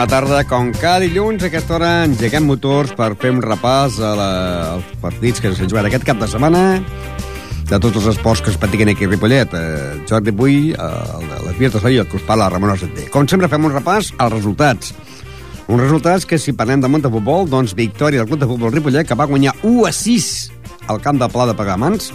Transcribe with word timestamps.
Bona 0.00 0.08
tarda. 0.08 0.44
Com 0.48 0.70
cada 0.72 1.02
dilluns, 1.04 1.42
a 1.44 1.48
aquesta 1.50 1.74
hora 1.76 1.88
engeguem 2.06 2.46
motors 2.48 2.94
per 2.96 3.10
fer 3.20 3.34
un 3.34 3.42
repàs 3.44 3.98
a 4.00 4.14
la, 4.16 4.28
als 4.78 4.94
partits 5.02 5.42
que 5.44 5.50
s'han 5.52 5.68
jugat 5.68 5.90
aquest 5.90 6.06
cap 6.08 6.16
de 6.16 6.28
setmana 6.32 6.62
de 7.68 7.80
tots 7.84 7.98
els 8.00 8.06
esports 8.14 8.40
que 8.40 8.48
es 8.48 8.56
practiquen 8.56 8.88
aquí 8.88 9.04
a 9.04 9.10
Ripollet. 9.10 9.52
Eh, 9.52 9.98
Jordi 10.08 10.32
Bui, 10.32 10.56
eh, 10.72 11.28
les 11.44 11.58
vies 11.58 11.76
de 11.76 11.92
i 11.92 12.00
el 12.00 12.08
que 12.08 12.16
us 12.16 12.24
parla 12.24 12.48
Ramon 12.48 12.72
Osetté. 12.72 13.10
Com 13.12 13.28
sempre, 13.28 13.52
fem 13.52 13.68
un 13.68 13.76
repàs 13.76 14.14
als 14.16 14.32
resultats. 14.32 14.94
Uns 15.68 15.82
resultats 15.82 16.24
que, 16.24 16.40
si 16.40 16.56
parlem 16.56 16.80
de 16.80 16.88
munt 16.88 17.04
de 17.04 17.12
futbol, 17.12 17.44
doncs 17.44 17.76
victòria 17.76 18.24
del 18.24 18.28
Club 18.32 18.40
de 18.40 18.48
Futbol 18.48 18.72
Ripollet, 18.72 19.06
que 19.06 19.14
va 19.14 19.28
guanyar 19.28 19.52
1 19.60 19.84
a 19.84 19.92
6 19.92 20.30
al 20.88 21.04
camp 21.04 21.20
de 21.20 21.28
Pla 21.28 21.44
de 21.44 21.58
Pagamans. 21.60 22.08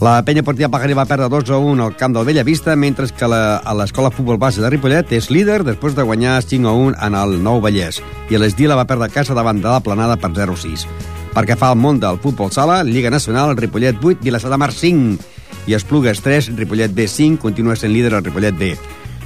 La 0.00 0.22
penya 0.24 0.40
portia 0.40 0.70
Pagaré 0.72 0.94
va 0.96 1.04
perdre 1.04 1.26
2 1.28 1.50
a 1.52 1.58
1 1.60 1.84
al 1.84 1.92
camp 2.00 2.14
del 2.16 2.24
Bellavista, 2.24 2.72
mentre 2.72 3.04
que 3.12 3.26
la, 3.28 3.58
a 3.58 3.74
l'escola 3.76 4.08
futbol 4.08 4.38
base 4.40 4.62
de 4.62 4.70
Ripollet 4.72 5.10
és 5.12 5.26
líder 5.28 5.58
després 5.60 5.92
de 5.92 6.06
guanyar 6.08 6.38
5 6.40 6.70
a 6.70 6.72
1 6.72 6.94
en 7.04 7.16
el 7.20 7.34
Nou 7.44 7.60
Vallès. 7.60 7.98
I 8.32 8.40
l'Esdila 8.40 8.78
va 8.80 8.86
perdre 8.88 9.10
casa 9.12 9.36
davant 9.36 9.60
de 9.60 9.68
la 9.68 9.82
Planada 9.84 10.16
per 10.16 10.30
0 10.32 10.54
a 10.56 10.60
6. 10.62 10.86
Perquè 11.34 11.58
fa 11.60 11.74
el 11.74 11.76
món 11.82 12.00
del 12.00 12.16
futbol 12.16 12.48
sala, 12.48 12.78
Lliga 12.82 13.12
Nacional, 13.12 13.52
Ripollet 13.58 14.00
8, 14.00 14.24
Vilassar 14.24 14.48
de 14.54 14.60
Mar 14.62 14.70
5 14.72 15.68
i 15.68 15.76
Esplugues 15.76 16.24
3, 16.24 16.48
Ripollet 16.56 16.96
B 16.96 17.04
5, 17.04 17.36
continua 17.44 17.76
sent 17.76 17.92
líder 17.92 18.14
el 18.16 18.24
Ripollet 18.24 18.56
B. 18.56 18.72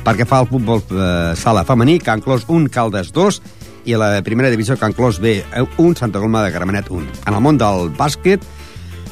Perquè 0.02 0.26
fa 0.26 0.42
el 0.42 0.50
futbol 0.50 0.82
eh, 0.90 1.38
sala 1.38 1.62
femení, 1.62 2.00
Can 2.02 2.18
Clos 2.18 2.48
1, 2.50 2.66
Caldes 2.74 3.14
2 3.14 3.40
i 3.86 3.94
a 3.94 4.02
la 4.02 4.10
primera 4.26 4.50
divisió 4.50 4.74
Can 4.74 4.98
Clos 4.98 5.22
B 5.22 5.38
1, 5.54 5.94
Santa 5.94 6.18
Coloma 6.18 6.42
de 6.42 6.50
Gramenet 6.50 6.90
1. 6.90 7.22
En 7.28 7.38
el 7.38 7.42
món 7.46 7.62
del 7.62 7.94
bàsquet, 7.94 8.42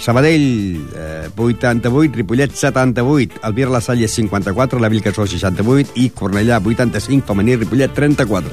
Sabadell, 0.02 0.84
eh, 0.96 1.30
88, 1.36 2.12
Ripollet, 2.16 2.50
78, 2.52 3.36
el 3.44 3.52
Vir 3.52 3.68
La 3.70 3.80
Salle, 3.80 4.08
54, 4.08 4.80
la 4.80 4.88
Vilcasó, 4.88 5.28
68 5.28 5.92
i 5.94 6.10
Cornellà, 6.10 6.58
85, 6.58 7.24
femení, 7.24 7.54
Ripollet, 7.54 7.94
34. 7.94 8.50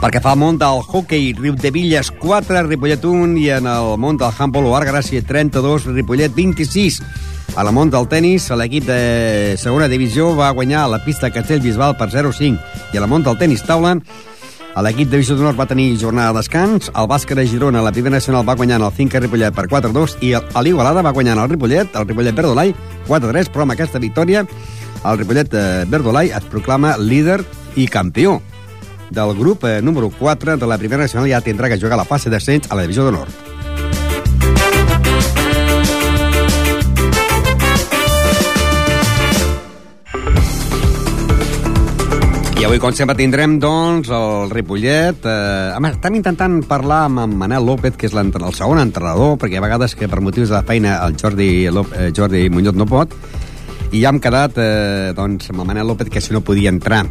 Perquè 0.00 0.22
fa 0.24 0.32
el 0.32 0.40
món 0.40 0.56
del 0.56 0.80
hockey, 0.80 1.34
Riu 1.36 1.60
de 1.60 1.70
Villes 1.76 2.08
4, 2.10 2.62
Ripollet 2.70 3.04
1, 3.04 3.36
i 3.36 3.50
en 3.52 3.68
el 3.68 3.98
món 4.00 4.16
del 4.16 4.32
handball, 4.32 4.72
Oar 4.72 4.88
Gràcia 4.88 5.20
32, 5.20 5.90
Ripollet 5.92 6.32
26. 6.32 7.02
A 7.54 7.62
la 7.62 7.70
món 7.70 7.86
del 7.86 8.08
tennis, 8.10 8.48
l'equip 8.58 8.88
de 8.88 9.54
segona 9.62 9.86
divisió 9.86 10.32
va 10.34 10.50
guanyar 10.50 10.88
la 10.90 10.98
pista 11.04 11.30
Castellbisbal 11.30 11.94
per 11.94 12.08
0-5. 12.10 12.58
I 12.90 12.98
a 12.98 13.02
la 13.04 13.06
món 13.06 13.22
del 13.22 13.38
tennis 13.38 13.62
taula, 13.62 13.92
l'equip 14.82 15.06
de 15.06 15.20
Divisió 15.20 15.36
d'Honor 15.38 15.54
va 15.54 15.68
tenir 15.70 15.92
jornada 16.00 16.32
de 16.32 16.40
descans, 16.40 16.90
el 16.90 17.06
bàsquet 17.06 17.38
de 17.38 17.46
Girona, 17.46 17.82
la 17.84 17.92
primera 17.94 18.16
nacional, 18.16 18.42
va 18.48 18.58
guanyar 18.58 18.80
el 18.82 18.90
Finca 18.90 19.22
Ripollet 19.22 19.54
per 19.54 19.68
4-2 19.70 20.18
i 20.26 20.34
a 20.34 20.64
l'Igualada 20.66 21.06
va 21.06 21.14
guanyar 21.14 21.38
el 21.38 21.54
Ripollet, 21.54 21.94
el 21.94 22.08
Ripollet 22.08 22.34
Verdolai, 22.34 22.74
4-3, 23.06 23.52
però 23.54 23.68
amb 23.68 23.76
aquesta 23.78 24.02
victòria 24.02 24.42
el 25.04 25.18
Ripollet 25.22 25.54
eh, 25.54 25.86
Verdolai 25.86 26.34
es 26.34 26.50
proclama 26.50 26.96
líder 26.98 27.44
i 27.76 27.86
campió 27.86 28.40
del 29.14 29.34
grup 29.38 29.62
eh, 29.68 29.80
número 29.80 30.10
4 30.10 30.56
de 30.56 30.66
la 30.66 30.78
primera 30.78 31.06
nacional 31.06 31.30
ja 31.30 31.44
tindrà 31.44 31.70
que 31.70 31.78
jugar 31.78 32.00
la 32.00 32.08
fase 32.08 32.34
d'ascens 32.34 32.66
a 32.66 32.74
la 32.74 32.82
divisió 32.82 33.06
d'honor. 33.06 33.53
Avui, 42.64 42.78
com 42.80 42.94
sempre, 42.96 43.12
tindrem, 43.18 43.58
doncs, 43.60 44.08
el 44.08 44.48
Ripollet. 44.48 45.26
Eh, 45.28 45.72
home, 45.76 45.90
estem 45.92 46.14
intentant 46.16 46.62
parlar 46.64 47.02
amb 47.10 47.20
en 47.20 47.34
Manel 47.36 47.66
López, 47.68 47.92
que 48.00 48.08
és 48.08 48.14
el 48.16 48.30
segon 48.56 48.80
entrenador, 48.80 49.34
perquè 49.36 49.58
a 49.60 49.64
vegades 49.64 49.92
que 49.94 50.08
per 50.08 50.22
motius 50.24 50.48
de 50.48 50.62
feina 50.64 50.94
el 51.04 51.18
Jordi, 51.20 51.68
López, 51.68 51.98
eh, 52.00 52.12
Jordi 52.16 52.48
Muñoz 52.48 52.78
no 52.80 52.86
pot, 52.88 53.12
i 53.92 54.00
ja 54.00 54.08
hem 54.08 54.20
quedat 54.22 54.56
eh, 54.56 55.12
doncs, 55.12 55.50
amb 55.52 55.60
el 55.60 55.68
Manel 55.68 55.92
López 55.92 56.08
que 56.08 56.22
si 56.24 56.32
no 56.32 56.40
podia 56.40 56.72
entrar 56.72 57.04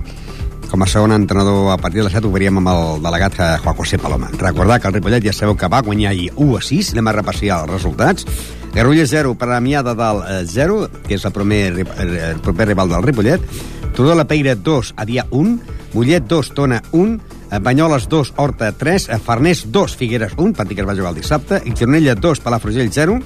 com 0.72 0.81
a 0.81 0.88
segon 0.89 1.13
entrenador 1.13 1.69
a 1.69 1.78
partir 1.78 2.01
de 2.01 2.07
les 2.07 2.17
7 2.17 2.25
ho 2.25 2.33
veríem 2.33 2.57
amb 2.57 2.72
el 2.73 3.03
delegat 3.05 3.38
eh, 3.38 3.51
Juan 3.61 3.78
José 3.78 4.01
Paloma. 4.01 4.31
Recordar 4.33 4.79
que 4.81 4.89
el 4.89 4.97
Ripollet 4.97 5.22
ja 5.22 5.35
sabeu 5.38 5.53
que 5.53 5.69
va 5.69 5.83
guanyar 5.85 6.16
ahir 6.16 6.31
1 6.33 6.57
a 6.57 6.63
6, 6.66 6.95
anem 6.95 7.11
a 7.11 7.17
repassar 7.19 7.59
els 7.59 7.75
resultats. 7.75 8.25
Garrulla 8.73 9.05
0, 9.05 9.38
Premià 9.38 9.85
de 9.85 9.94
Dalt 9.94 10.49
0, 10.49 10.81
que 11.05 11.13
és 11.19 11.29
el 11.29 11.35
proper, 11.35 11.63
el 11.78 12.41
proper 12.41 12.72
rival 12.73 12.89
del 12.89 13.05
Ripollet. 13.05 13.45
Tudor 13.93 14.17
la 14.17 14.25
Peira 14.25 14.55
2, 14.55 14.95
Avià 14.97 15.27
1, 15.29 15.59
Mollet 15.93 16.25
2, 16.25 16.51
Tona 16.57 16.81
1, 16.91 17.19
Banyoles 17.61 18.07
2, 18.09 18.33
Horta 18.37 18.71
3, 18.71 19.09
Farners 19.23 19.67
2, 19.71 19.95
Figueres 19.95 20.33
1, 20.37 20.53
partit 20.57 20.79
que 20.79 20.81
es 20.81 20.87
va 20.89 20.95
jugar 20.97 21.11
el 21.13 21.19
dissabte, 21.21 21.61
i 21.65 21.75
Gironella 21.77 22.15
2, 22.15 22.41
Palafrugell 22.41 22.89
0, 22.91 23.19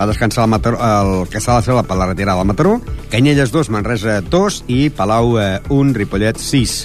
va 0.00 0.06
descansar 0.08 0.46
el, 0.46 0.50
Mataró, 0.50 0.78
el 0.80 1.28
que 1.28 1.42
s'ha 1.44 1.58
de 1.58 1.66
ser 1.68 1.76
per 1.84 1.98
la 2.00 2.08
retirada 2.08 2.38
del 2.40 2.48
Mataró, 2.48 2.78
Canyelles 3.12 3.52
2, 3.52 3.68
Manresa 3.76 4.20
2 4.24 4.64
i 4.72 4.88
Palau 4.88 5.36
1, 5.36 5.92
Ripollet 5.98 6.40
6. 6.40 6.78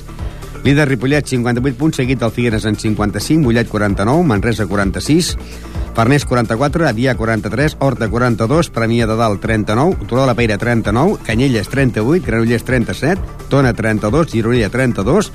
Líder 0.66 0.90
Ripollet, 0.90 1.28
58 1.30 1.78
punts, 1.80 2.02
seguit 2.02 2.20
del 2.20 2.34
Figueres 2.36 2.66
en 2.66 2.76
55, 2.76 3.40
Mollet 3.46 3.70
49, 3.70 4.28
Manresa 4.28 4.68
46, 4.68 5.38
Farners 5.96 6.26
44, 6.28 6.90
Avià 6.90 7.16
43, 7.16 7.78
Horta 7.80 8.10
42, 8.12 8.70
Premià 8.76 9.08
de 9.08 9.16
Dalt 9.16 9.40
39, 9.40 10.04
Turó 10.10 10.26
de 10.26 10.28
la 10.28 10.36
Peira 10.36 10.58
39, 10.60 11.22
Canyelles 11.24 11.70
38, 11.72 12.26
Granollers 12.26 12.66
37, 12.68 13.48
Tona 13.48 13.72
32, 13.74 14.28
Gironella 14.34 14.70
32, 14.70 15.32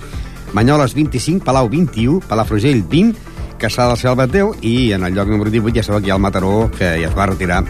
Banyoles 0.53 0.94
25, 0.94 1.44
Palau 1.47 1.71
21, 1.72 2.21
Palafrugell 2.28 2.84
20, 2.84 3.31
Caçà 3.60 3.88
del 3.88 3.97
Selva 4.00 4.28
10 4.28 4.60
i 4.65 4.93
en 4.97 5.04
el 5.09 5.16
lloc 5.16 5.32
número 5.32 5.53
18 5.53 5.76
ja 5.76 5.84
sabeu 5.84 6.00
que 6.00 6.09
hi 6.09 6.12
ha 6.12 6.21
el 6.21 6.25
Mataró 6.25 6.71
que 6.77 6.94
ja 7.00 7.09
es 7.09 7.16
va 7.16 7.28
retirar 7.28 7.65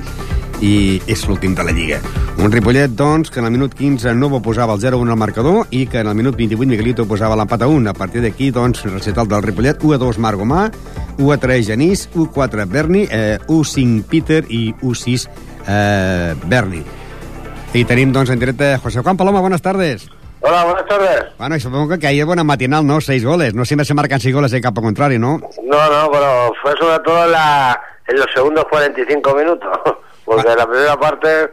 i 0.60 1.00
és 1.10 1.22
l'últim 1.28 1.54
de 1.56 1.65
la 1.65 1.72
Lliga. 1.72 2.00
Un 2.41 2.53
Ripollet, 2.53 2.93
doncs, 2.97 3.31
que 3.32 3.41
en 3.41 3.48
el 3.48 3.53
minut 3.53 3.75
15 3.76 4.15
Novo 4.15 4.41
posava 4.44 4.76
el 4.76 4.81
0-1 4.81 5.12
al 5.12 5.19
marcador 5.21 5.66
i 5.71 5.87
que 5.87 6.00
en 6.00 6.09
el 6.09 6.15
minut 6.16 6.37
28 6.37 6.69
Miguelito 6.69 7.06
posava 7.09 7.37
l'empat 7.37 7.65
a 7.65 7.69
1. 7.69 7.91
A 7.91 7.97
partir 7.97 8.22
d'aquí, 8.25 8.50
doncs, 8.54 8.84
recital 8.88 9.28
del 9.28 9.43
Ripollet, 9.44 9.82
1-2 9.82 10.21
Margomà, 10.21 10.69
1-3 11.19 11.66
Genís, 11.72 12.06
1-4 12.15 12.69
Berni, 12.69 13.06
eh, 13.10 13.38
1-5 13.48 14.04
Peter 14.09 14.44
i 14.48 14.71
1-6 14.81 15.26
eh, 15.66 16.34
Berni. 16.44 16.84
I 17.75 17.84
tenim, 17.84 18.12
doncs, 18.12 18.32
en 18.32 18.41
directe 18.41 18.77
José 18.82 19.00
Juan 19.00 19.16
Paloma, 19.16 19.41
buenas 19.41 19.62
tardes. 19.62 20.09
Hola, 20.42 20.65
buenas 20.65 20.87
tardes. 20.87 21.25
Bueno, 21.37 21.56
y 21.56 21.60
supongo 21.60 21.98
que 21.98 22.06
ayer 22.06 22.25
buena 22.25 22.42
matinal, 22.42 22.87
¿no? 22.87 23.00
Seis 23.03 23.25
goles. 23.25 23.54
No 23.54 23.66
siempre 23.66 23.84
se 23.84 23.92
marcan 23.92 24.21
seis 24.21 24.34
goles 24.34 24.50
de 24.50 24.60
campo 24.60 24.81
contrario, 24.81 25.19
¿no? 25.19 25.38
No, 25.62 25.91
no, 25.91 26.10
pero 26.10 26.53
fue 26.62 26.72
sobre 26.78 26.98
todo 27.00 27.27
en, 27.27 27.32
la, 27.32 27.81
en 28.09 28.16
los 28.16 28.27
segundos 28.34 28.65
45 28.71 29.34
minutos. 29.34 29.71
Porque 30.31 30.55
la 30.55 30.65
primera 30.65 30.97
parte, 30.97 31.51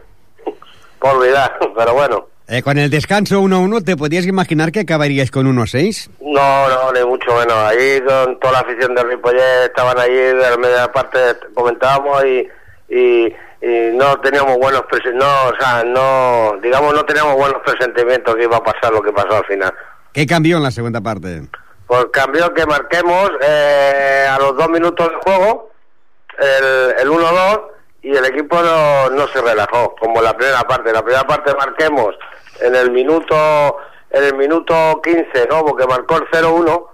por 1.00 1.16
olvidar, 1.16 1.58
pero 1.76 1.94
bueno. 1.94 2.28
Eh, 2.46 2.62
con 2.62 2.78
el 2.78 2.88
descanso 2.88 3.42
1-1, 3.42 3.84
¿te 3.84 3.96
podías 3.96 4.24
imaginar 4.24 4.70
que 4.70 4.80
acabaríais 4.80 5.32
con 5.32 5.52
1-6? 5.52 6.08
No, 6.20 6.68
no, 6.68 6.92
ni 6.92 7.04
mucho 7.04 7.34
menos. 7.34 7.54
Ahí 7.54 8.00
con 8.02 8.38
toda 8.38 8.52
la 8.52 8.58
afición 8.60 8.94
del 8.94 9.08
Ripollet 9.08 9.64
estaban 9.64 9.98
ahí, 9.98 10.14
de 10.14 10.34
la 10.34 10.56
media 10.56 10.92
parte 10.92 11.18
comentábamos 11.54 12.24
y, 12.24 12.48
y 12.88 13.34
y 13.60 13.90
no 13.96 14.20
teníamos 14.20 14.56
buenos 14.58 14.84
no 15.14 15.48
o 15.48 15.56
sea 15.58 15.82
no 15.82 16.56
digamos 16.62 16.94
no 16.94 17.04
teníamos 17.04 17.34
buenos 17.34 17.60
presentimientos 17.66 18.36
que 18.36 18.44
iba 18.44 18.56
a 18.56 18.62
pasar 18.62 18.92
lo 18.92 19.02
que 19.02 19.10
pasó 19.10 19.38
al 19.38 19.44
final 19.46 19.74
qué 20.12 20.24
cambió 20.28 20.58
en 20.58 20.62
la 20.62 20.70
segunda 20.70 21.00
parte 21.00 21.42
pues 21.88 22.06
cambió 22.12 22.54
que 22.54 22.64
marquemos 22.66 23.32
eh, 23.42 24.28
a 24.30 24.38
los 24.38 24.56
dos 24.56 24.70
minutos 24.70 25.10
de 25.10 25.16
juego 25.24 25.72
el, 26.38 26.94
el 27.00 27.08
1-2 27.08 27.62
y 28.08 28.16
el 28.16 28.24
equipo 28.24 28.56
no, 28.62 29.10
no 29.10 29.28
se 29.28 29.42
relajó 29.42 29.94
como 30.00 30.22
la 30.22 30.34
primera 30.34 30.62
parte. 30.62 30.94
La 30.94 31.02
primera 31.02 31.24
parte 31.24 31.54
marquemos 31.54 32.16
en 32.58 32.74
el 32.74 32.90
minuto 32.90 33.76
en 34.10 34.24
el 34.24 34.34
minuto 34.34 35.02
15 35.04 35.46
no 35.50 35.62
porque 35.66 35.86
marcó 35.86 36.16
el 36.16 36.24
0-1 36.30 36.86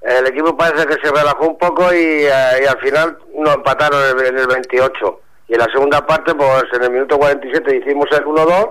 el 0.00 0.26
equipo 0.26 0.56
parece 0.56 0.84
que 0.86 0.94
se 0.94 1.14
relajó 1.14 1.46
un 1.46 1.58
poco 1.58 1.94
y, 1.94 2.24
eh, 2.24 2.68
al 2.68 2.78
final 2.80 3.16
nos 3.36 3.54
empataron 3.54 4.00
en 4.10 4.18
el, 4.18 4.26
en 4.26 4.38
el 4.38 4.46
28 4.48 5.20
y 5.46 5.54
en 5.54 5.60
la 5.60 5.66
segunda 5.66 6.04
parte, 6.04 6.34
pues 6.34 6.64
en 6.72 6.82
el 6.82 6.90
minuto 6.90 7.16
47 7.16 7.76
hicimos 7.76 8.06
el 8.10 8.24
1-2 8.24 8.70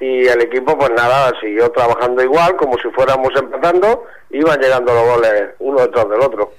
y 0.00 0.26
el 0.26 0.42
equipo, 0.42 0.76
pues 0.76 0.90
nada, 0.90 1.32
siguió 1.40 1.70
trabajando 1.70 2.22
igual, 2.22 2.56
como 2.56 2.76
si 2.78 2.88
fuéramos 2.90 3.30
empatando, 3.34 4.04
iban 4.30 4.60
llegando 4.60 4.92
los 4.92 5.04
goles 5.14 5.44
uno 5.60 5.80
detrás 5.80 6.08
del 6.10 6.20
otro. 6.20 6.52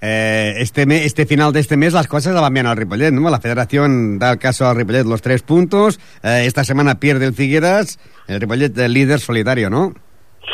Eh, 0.00 0.54
este, 0.58 0.86
me, 0.86 1.04
este 1.04 1.26
final 1.26 1.52
de 1.52 1.60
este 1.60 1.76
mes 1.76 1.92
las 1.92 2.06
cosas 2.06 2.34
la 2.34 2.40
van 2.40 2.54
bien 2.54 2.66
al 2.66 2.76
Ripollet, 2.76 3.10
¿no? 3.10 3.28
La 3.30 3.40
federación 3.40 4.18
da 4.18 4.32
el 4.32 4.38
caso 4.38 4.66
al 4.66 4.76
Ripollet 4.76 5.04
los 5.04 5.22
tres 5.22 5.42
puntos, 5.42 5.98
eh, 6.22 6.44
esta 6.46 6.62
semana 6.62 7.00
pierde 7.00 7.26
el 7.26 7.34
Figueras, 7.34 7.98
el 8.28 8.40
Ripollet 8.40 8.72
del 8.72 8.92
líder 8.92 9.18
solitario, 9.18 9.70
¿no? 9.70 9.92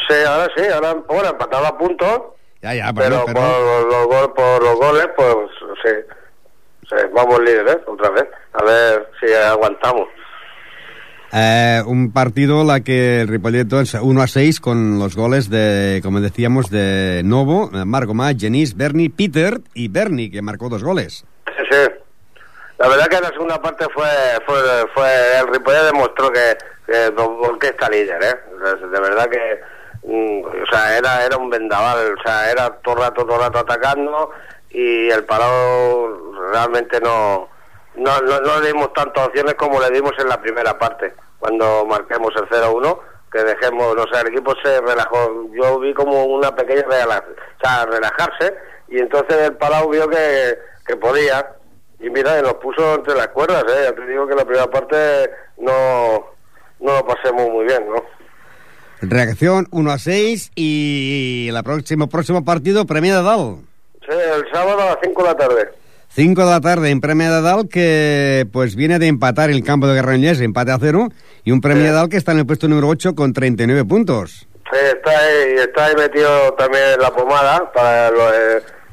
Sí, 0.08 0.17
ahora 0.26 0.49
sí, 0.56 0.62
ahora 0.73 0.94
bueno, 1.06 1.29
empatado 1.31 1.67
a 1.67 1.79
puntos, 1.79 2.20
ya, 2.64 2.75
ya, 2.75 2.93
pero, 2.94 3.25
pero, 3.26 3.41
Por, 3.41 4.08
los, 4.08 4.29
por 4.29 4.62
los 4.62 4.76
goles, 4.76 5.08
pues 5.14 5.37
sí. 5.85 5.91
Sí, 6.88 6.96
vamos 7.14 7.38
líderes 7.41 7.76
otra 7.87 8.08
vez. 8.08 8.25
A 8.55 8.64
ver 8.64 9.11
si 9.20 9.31
aguantamos. 9.35 10.08
Eh, 11.37 11.83
un 11.85 12.13
partido 12.13 12.63
la 12.63 12.81
que 12.81 13.23
el 13.23 13.29
Ripollet 13.29 13.67
1 14.01 14.23
a 14.23 14.27
6 14.29 14.61
con 14.61 15.01
los 15.01 15.17
goles 15.17 15.51
de, 15.51 16.01
como 16.05 16.21
decíamos, 16.21 16.71
de 16.71 17.23
Novo, 17.25 17.71
Marco 17.73 18.15
Má, 18.15 18.33
Genís, 18.39 18.77
Berni, 18.77 19.09
Peter 19.09 19.59
y 19.75 19.89
Berni, 19.89 20.31
que 20.31 20.43
marcó 20.43 20.69
dos 20.69 20.85
goles. 20.85 21.27
Sí, 21.47 21.65
sí. 21.73 21.91
la 22.79 22.89
verdad 22.89 23.09
que 23.09 23.21
la 23.21 23.31
segunda 23.31 23.61
parte 23.61 23.85
fue, 23.93 24.07
fue, 24.47 24.57
fue 24.95 25.11
el 25.41 25.49
Ripollet 25.53 25.87
demostró 25.87 26.31
que, 26.31 26.57
que 26.87 27.13
qué 27.59 27.67
está 27.67 27.91
líder, 27.91 28.23
¿eh? 28.23 28.37
De 28.93 29.01
verdad 29.01 29.29
que, 29.29 29.61
mm, 30.05 30.45
o 30.63 30.67
sea, 30.71 30.97
era, 30.97 31.27
era 31.27 31.37
un 31.37 31.51
vendaval, 31.51 32.15
o 32.17 32.23
sea, 32.23 32.49
era 32.49 32.71
todo 32.77 32.95
el 32.95 33.01
rato, 33.01 33.25
todo 33.25 33.35
el 33.35 33.43
rato 33.43 33.59
atacando 33.59 34.31
y 34.71 35.11
el 35.11 35.25
parado 35.25 36.33
realmente 36.53 37.01
no, 37.01 37.49
no, 37.96 38.20
no, 38.20 38.41
no 38.41 38.61
le 38.61 38.69
dimos 38.69 38.93
tantas 38.93 39.29
opciones 39.29 39.55
como 39.55 39.81
le 39.81 39.91
dimos 39.91 40.12
en 40.19 40.29
la 40.29 40.41
primera 40.41 40.79
parte, 40.79 41.14
cuando 41.38 41.85
marquemos 41.87 42.32
el 42.37 42.49
0-1 42.49 42.99
que 43.32 43.43
dejemos, 43.43 43.96
no 43.96 44.05
sé, 44.05 44.20
el 44.20 44.29
equipo 44.29 44.55
se 44.62 44.81
relajó. 44.81 45.49
Yo 45.52 45.81
vi 45.81 45.93
como 45.93 46.25
una 46.25 46.55
pequeña 46.55 46.85
relaja, 46.88 47.25
o 47.26 47.61
sea, 47.61 47.85
relajarse 47.87 48.55
y 48.88 48.99
entonces 48.99 49.37
el 49.38 49.56
Palau 49.56 49.91
vio 49.91 50.08
que, 50.08 50.56
que 50.87 50.96
podía 50.96 51.44
y 51.99 52.11
mira, 52.11 52.38
y 52.38 52.43
nos 52.43 52.55
puso 52.55 52.94
entre 52.94 53.14
las 53.14 53.29
cuerdas, 53.29 53.64
¿eh? 53.64 53.85
Ya 53.85 53.93
te 53.94 54.06
digo 54.06 54.26
que 54.26 54.35
la 54.35 54.44
primera 54.44 54.70
parte 54.70 55.31
no, 55.58 56.25
no 56.81 56.93
lo 56.96 57.06
pasemos 57.06 57.49
muy 57.49 57.64
bien, 57.64 57.88
¿no? 57.88 58.02
Reacción 59.00 59.67
1 59.70 59.91
a 59.91 59.99
6 59.99 60.52
y 60.55 61.49
el 61.49 61.64
próximo, 61.64 62.08
próximo 62.08 62.44
partido, 62.44 62.87
Premia 62.87 63.17
de 63.17 63.23
Dalt. 63.23 63.58
Sí, 64.08 64.17
el 64.17 64.44
sábado 64.52 64.81
a 64.81 64.87
las 64.87 64.99
5 65.02 65.23
de 65.23 65.29
la 65.29 65.37
tarde. 65.37 65.70
5 66.15 66.45
de 66.45 66.49
la 66.49 66.61
tarde 66.61 66.91
en 66.91 67.01
Premia 67.01 67.29
de 67.29 67.43
Dal 67.43 67.69
que 67.69 68.47
pues 68.53 68.77
viene 68.77 69.01
de 69.01 69.09
empatar 69.09 69.51
el 69.51 69.65
campo 69.65 69.89
de 69.89 69.97
Granollers, 69.97 70.41
empate 70.41 70.71
a 70.71 70.79
cero, 70.79 71.09
y 71.43 71.51
un 71.51 71.61
Premia 71.61 71.83
sí. 71.83 71.89
de 71.89 71.93
Dal 71.93 72.09
que 72.09 72.17
está 72.17 72.31
en 72.31 72.39
el 72.39 72.47
puesto 72.47 72.69
número 72.69 72.87
8 72.87 73.17
con 73.17 73.33
39 73.33 73.85
puntos. 73.85 74.47
Sí, 74.71 74.79
está 74.81 75.11
ahí, 75.11 75.55
está 75.59 75.87
ahí 75.87 75.97
metido 75.97 76.53
también 76.53 76.85
en 76.95 77.01
la 77.01 77.11
pomada 77.11 77.73
para 77.73 78.13
los, 78.13 78.33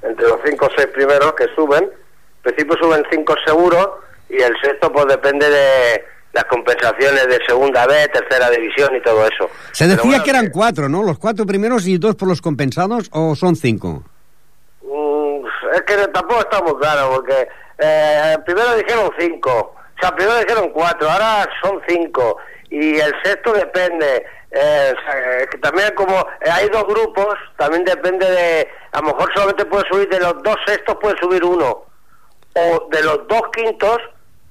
entre 0.02 0.28
los 0.28 0.40
5 0.44 0.66
o 0.66 0.70
6 0.76 0.88
primeros 0.96 1.34
que 1.34 1.46
suben. 1.56 1.84
En 1.84 2.42
principio 2.42 2.76
suben 2.82 3.04
5 3.12 3.36
seguros 3.46 3.88
y 4.28 4.42
el 4.42 4.54
sexto 4.60 4.92
pues 4.92 5.06
depende 5.06 5.48
de 5.48 6.04
las 6.34 6.46
compensaciones 6.46 7.28
de 7.28 7.38
segunda 7.48 7.86
B, 7.86 7.94
tercera 8.12 8.50
división 8.50 8.96
y 8.96 9.02
todo 9.04 9.28
eso. 9.28 9.48
Se 9.74 9.88
decía 9.88 10.24
que 10.24 10.32
eran 10.32 10.50
4, 10.50 10.90
¿no? 10.90 11.04
Los 11.04 11.20
4 11.20 11.46
primeros 11.46 11.86
y 11.86 12.00
2 12.00 12.16
por 12.16 12.28
los 12.28 12.42
compensados 12.42 13.10
o 13.12 13.36
son 13.36 13.56
5? 13.56 14.06
Es 15.74 15.82
que 15.84 15.96
tampoco 16.10 16.42
está 16.42 16.62
muy 16.62 16.76
claro, 16.78 17.12
porque 17.16 17.48
eh, 17.80 18.38
primero 18.46 18.76
dijeron 18.76 19.12
cinco, 19.20 19.76
o 19.98 20.02
sea, 20.02 20.16
primero 20.16 20.38
dijeron 20.40 20.70
cuatro, 20.72 21.10
ahora 21.10 21.48
son 21.64 21.82
cinco, 21.88 22.38
y 22.70 23.00
el 23.00 23.14
sexto 23.24 23.54
depende. 23.54 24.26
eh, 24.52 24.94
o 24.98 25.02
sea, 25.12 25.48
que 25.48 25.58
también 25.60 25.94
como 25.96 26.20
eh, 26.42 26.50
hay 26.52 26.68
dos 26.70 26.86
grupos, 26.86 27.36
también 27.58 27.84
depende 27.86 28.30
de, 28.30 28.68
a 28.92 29.00
lo 29.00 29.08
mejor 29.08 29.32
solamente 29.34 29.66
puede 29.66 29.88
subir 29.90 30.10
de 30.10 30.20
los 30.20 30.42
dos 30.44 30.56
sextos, 30.66 30.98
puede 31.02 31.18
subir 31.20 31.44
uno, 31.44 31.86
o 32.56 32.88
de 32.92 33.02
los 33.04 33.28
dos 33.28 33.42
quintos, 33.56 33.98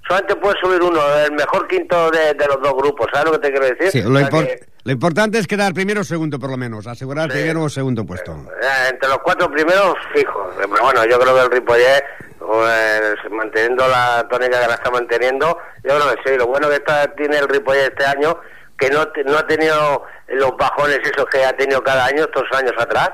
solamente 0.09 0.37
puede 0.37 0.59
subir 0.61 0.83
uno, 0.83 1.01
el 1.25 1.33
mejor 1.33 1.69
quinto 1.69 2.11
de, 2.11 2.33
de 2.35 2.47
los 2.47 2.61
dos 2.63 2.75
grupos, 2.75 3.09
¿sabes 3.13 3.27
lo 3.33 3.33
que 3.41 3.47
te 3.47 3.51
quiero 3.53 3.67
decir? 3.75 3.91
Sí, 3.91 4.03
O 4.07 4.09
lo, 4.11 4.19
sea 4.21 4.29
impor- 4.31 4.47
que- 4.47 4.70
lo 4.85 4.93
importante 4.93 5.39
es 5.39 5.47
quedar 5.47 5.73
primero 5.75 6.01
o 6.01 6.05
segundo, 6.05 6.39
por 6.39 6.51
lo 6.51 6.57
menos. 6.57 6.87
Asegurar 6.87 7.31
Sí. 7.31 7.39
primero 7.39 7.63
o 7.65 7.69
segundo 7.69 8.05
puesto. 8.05 8.33
Eh, 8.33 8.89
entre 8.91 9.09
los 9.09 9.19
cuatro 9.19 9.51
primeros, 9.51 9.95
fijo. 10.15 10.51
Pero 10.57 10.69
bueno, 10.83 11.05
yo 11.05 11.19
creo 11.19 11.35
que 11.35 11.41
el 11.43 11.51
Ripollet, 11.51 12.05
pues, 12.39 13.17
manteniendo 13.31 13.87
la 13.87 14.27
tónica 14.31 14.61
que 14.61 14.69
la 14.69 14.75
está 14.75 14.91
manteniendo, 14.91 15.59
yo 15.85 15.97
creo 15.99 16.15
que 16.15 16.31
sí. 16.31 16.39
Lo 16.39 16.47
bueno 16.47 16.69
que 16.69 16.77
está, 16.77 17.07
tiene 17.15 17.39
el 17.39 17.49
Ripollet 17.49 17.89
este 17.93 18.07
año, 18.07 18.39
que 18.79 18.89
no, 18.89 19.07
no 19.27 19.37
ha 19.39 19.47
tenido 19.47 20.05
los 20.29 20.57
bajones 20.57 21.01
esos 21.05 21.27
que 21.27 21.45
ha 21.45 21.53
tenido 21.55 21.83
cada 21.83 22.07
año, 22.07 22.23
estos 22.23 22.45
años 22.57 22.73
atrás, 22.79 23.11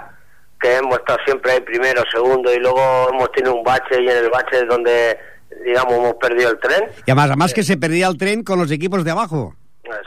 que 0.61 0.77
hemos 0.77 0.97
estado 0.99 1.19
siempre 1.27 1.51
ahí 1.53 1.61
primero, 1.63 2.03
segundo, 2.13 2.53
y 2.55 2.59
luego 2.61 3.09
hemos 3.11 3.33
tenido 3.33 3.55
un 3.57 3.65
bache, 3.65 4.01
y 4.01 4.09
en 4.09 4.17
el 4.17 4.31
bache 4.31 4.59
es 4.59 4.69
donde, 4.69 5.19
digamos, 5.65 5.95
hemos 5.95 6.15
perdido 6.15 6.51
el 6.51 6.61
tren. 6.61 6.85
Y 7.05 7.11
además, 7.11 7.27
además 7.27 7.53
que 7.55 7.65
se 7.65 7.77
perdía 7.77 8.07
el 8.07 8.17
tren 8.17 8.45
con 8.45 8.61
los 8.61 8.71
equipos 8.71 9.03
de 9.05 9.11
abajo. 9.11 9.56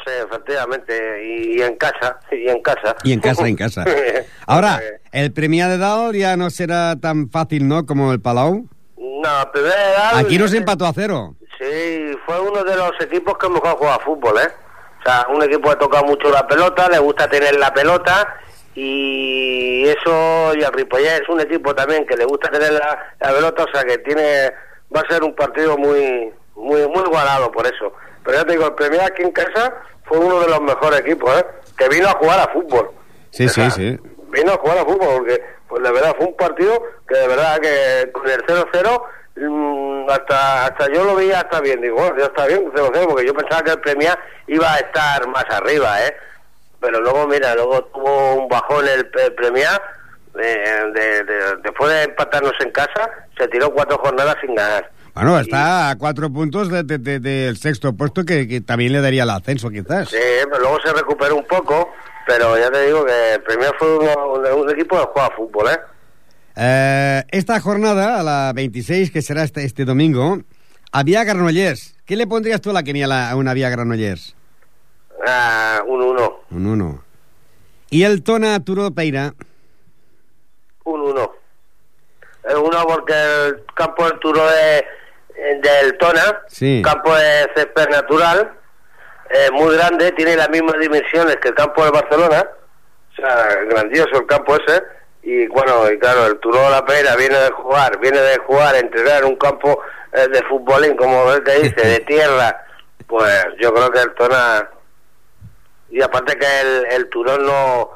Sí, 0.06 0.12
efectivamente, 0.26 1.24
y, 1.26 1.58
y 1.60 1.62
en 1.62 1.76
casa, 1.78 2.20
y 2.32 2.48
en 2.50 2.62
casa. 2.62 2.96
Y 3.04 3.14
en 3.14 3.20
casa, 3.20 3.48
en 3.48 3.56
casa. 3.56 3.86
Ahora, 4.48 4.80
el 5.12 5.32
Premia 5.34 5.68
de 5.68 5.78
Dalt 5.78 6.16
ya 6.16 6.36
no 6.38 6.50
será 6.50 6.96
tan 6.96 7.30
fácil, 7.30 7.68
¿no? 7.68 7.86
Como 7.86 8.12
el 8.14 8.22
Palau. 8.22 8.68
No, 8.98 9.52
primero 9.52 9.74
era- 9.76 10.18
Aquí 10.20 10.38
nos 10.38 10.54
empató 10.54 10.86
a 10.86 10.94
cero. 10.94 11.36
Sí, 11.60 12.12
fue 12.26 12.40
uno 12.40 12.64
de 12.64 12.76
los 12.76 12.92
equipos 13.02 13.38
que 13.38 13.50
mejor 13.50 13.72
juega 13.78 14.00
fútbol, 14.00 14.38
¿eh? 14.40 14.48
O 15.00 15.04
sea, 15.04 15.26
un 15.34 15.44
equipo 15.44 15.70
que 15.70 15.76
toca 15.76 16.02
mucho 16.04 16.30
la 16.30 16.48
pelota, 16.48 16.88
le 16.90 17.00
gusta 17.00 17.30
tener 17.30 17.58
la 17.60 17.74
pelota 17.74 18.28
y 18.76 19.88
eso, 19.88 20.54
y 20.56 20.62
el 20.64 20.72
Ripollet 20.74 21.22
es 21.24 21.30
un 21.30 21.40
equipo 21.42 21.74
también 21.76 22.06
que 22.06 22.16
le 22.16 22.26
gusta 22.26 22.50
tener 22.50 22.72
la, 22.74 23.14
la 23.20 23.30
pelota, 23.34 23.64
o 23.66 23.68
sea 23.74 23.84
que 23.84 23.98
tiene, 24.00 24.52
va 24.96 25.02
a 25.02 25.12
ser 25.12 25.24
un 25.24 25.36
partido 25.36 25.78
muy, 25.78 26.32
muy, 26.56 26.88
muy 26.88 27.04
igualado 27.06 27.52
por 27.52 27.66
eso. 27.66 27.94
Pero 28.30 28.42
ya 28.42 28.46
te 28.46 28.52
digo, 28.54 28.66
el 28.68 28.74
Premier 28.76 29.02
aquí 29.02 29.24
en 29.24 29.32
casa 29.32 29.74
fue 30.06 30.20
uno 30.20 30.40
de 30.42 30.48
los 30.50 30.62
mejores 30.62 31.00
equipos, 31.00 31.36
¿eh? 31.40 31.46
Que 31.76 31.90
vino 31.90 32.08
a 32.10 32.12
jugar 32.12 32.40
a 32.42 32.48
fútbol. 32.54 32.92
Sí, 33.32 33.46
O 33.48 33.50
sí, 33.50 33.56
sea, 33.56 33.72
sí. 33.72 34.00
Vino 34.30 34.52
a 34.54 34.58
jugar 34.58 34.78
a 34.78 34.86
fútbol 34.86 35.08
porque, 35.18 35.44
pues 35.68 35.82
de 35.82 35.92
verdad, 35.92 36.16
fue 36.16 36.28
un 36.28 36.38
partido 36.38 36.84
que 37.08 37.16
de 37.18 37.28
verdad 37.28 37.60
que 37.60 38.12
con 38.12 38.30
el 38.30 38.46
0-0 38.46 39.02
mm, 39.38 40.10
hasta 40.12 40.66
hasta 40.68 40.88
yo 40.94 41.04
lo 41.06 41.16
veía 41.16 41.40
hasta 41.40 41.60
bien, 41.62 41.82
digo, 41.82 41.96
bueno, 41.96 42.16
ya 42.20 42.26
está 42.26 42.46
bien 42.46 42.72
0-0 42.72 43.08
porque 43.08 43.26
yo 43.26 43.34
pensaba 43.34 43.64
que 43.64 43.72
el 43.72 43.80
Premia 43.80 44.20
iba 44.46 44.72
a 44.72 44.78
estar 44.78 45.28
más 45.28 45.46
arriba, 45.50 46.06
¿eh? 46.06 46.16
Pero 46.80 47.02
luego, 47.02 47.26
mira, 47.26 47.56
luego 47.56 47.84
tuvo 47.86 48.36
un 48.36 48.48
bajón 48.48 48.88
el, 48.88 49.08
Premia, 49.36 49.82
eh, 50.40 50.84
de- 50.94 51.24
de- 51.24 51.56
después 51.64 51.92
de 51.92 52.04
empatarnos 52.04 52.54
en 52.60 52.70
casa, 52.72 53.10
se 53.40 53.48
tiró 53.48 53.72
cuatro 53.74 53.98
jornadas 53.98 54.36
sin 54.42 54.54
ganar. 54.54 54.88
Bueno, 55.16 55.40
está 55.40 55.90
a 55.90 55.98
cuatro 55.98 56.30
puntos 56.32 56.70
de- 56.70 56.84
de- 56.84 56.98
de- 56.98 57.20
del 57.20 57.58
sexto 57.58 57.94
puesto 57.94 58.24
que, 58.24 58.48
que 58.48 58.62
también 58.62 58.94
le 58.94 59.02
daría 59.02 59.24
el 59.24 59.30
ascenso, 59.30 59.70
quizás. 59.70 60.10
Sí, 60.10 60.18
pero 60.46 60.60
luego 60.60 60.78
se 60.84 60.94
recuperó 60.94 61.36
un 61.36 61.46
poco, 61.46 61.90
pero 62.26 62.58
ya 62.58 62.70
te 62.72 62.86
digo 62.86 63.06
que 63.06 63.34
el 63.36 63.42
Premia 63.44 63.72
fue 63.78 63.98
un, 63.98 64.46
un 64.46 64.70
equipo 64.70 64.98
que 64.98 65.06
juega 65.14 65.30
fútbol, 65.36 65.68
¿eh? 65.72 65.80
Eh, 66.56 67.24
esta 67.32 67.60
jornada, 67.60 68.20
a 68.20 68.24
la 68.24 68.52
26, 68.54 69.12
que 69.12 69.22
será 69.22 69.44
este, 69.44 69.64
este 69.66 69.86
domingo, 69.86 70.40
había 70.92 71.24
Granollers. 71.24 71.96
¿Qué 72.06 72.16
le 72.16 72.28
pondrías 72.28 72.62
tú 72.62 72.70
a 72.72 72.74
la 72.74 72.84
que 72.84 73.04
a 73.04 73.36
una 73.36 73.54
vía 73.54 73.70
Granollers? 73.70 74.36
Ah, 75.28 75.82
un 75.88 76.02
1. 76.02 76.40
Un 76.52 76.66
1. 76.66 77.04
Y 77.90 78.04
el 78.04 78.24
Tona 78.24 78.60
Turo 78.64 78.92
Peira. 78.92 79.34
Un 80.86 81.02
1. 81.02 81.32
El 82.50 82.58
1 82.58 82.84
porque 82.88 83.14
el 83.14 83.64
campo 83.76 84.06
del 84.06 84.20
Turo 84.20 84.42
es 84.50 84.84
del 85.62 85.98
Tona, 85.98 86.42
Sí. 86.48 86.82
campo 86.84 87.16
de 87.16 87.50
césped 87.56 87.90
natural, 87.90 88.52
eh, 89.30 89.50
muy 89.52 89.76
grande, 89.76 90.12
tiene 90.14 90.36
las 90.36 90.50
mismas 90.50 90.80
dimensiones 90.80 91.38
que 91.38 91.50
el 91.50 91.56
campo 91.56 91.84
de 91.86 91.92
Barcelona, 91.92 92.46
o 93.12 93.16
sea, 93.16 93.56
grandioso 93.70 94.18
el 94.20 94.26
campo 94.26 94.56
ese, 94.56 94.82
y 95.24 95.48
bueno, 95.48 95.90
y 95.92 96.00
claro, 96.00 96.26
el 96.28 96.40
Turo 96.40 96.62
de 96.62 96.70
la 96.72 96.86
Peira 96.86 97.16
viene 97.16 97.38
de 97.38 97.52
jugar, 97.52 98.00
viene 98.00 98.20
de 98.20 98.38
jugar, 98.40 98.76
entrenar 98.76 99.26
un 99.26 99.36
campo 99.36 99.80
eh, 100.14 100.28
de 100.28 100.42
futbolín, 100.44 100.96
como 100.96 101.32
él 101.34 101.44
te 101.44 101.60
dice, 101.62 101.88
de 101.88 102.00
tierra, 102.00 102.66
pues 103.08 103.46
yo 103.60 103.74
creo 103.74 103.92
que 103.92 104.00
el 104.02 104.14
Tona, 104.16 104.68
y 105.90 106.02
aparte 106.02 106.38
que 106.38 106.62
el, 106.62 106.86
el 106.92 107.10
Turón 107.10 107.46
no, 107.46 107.92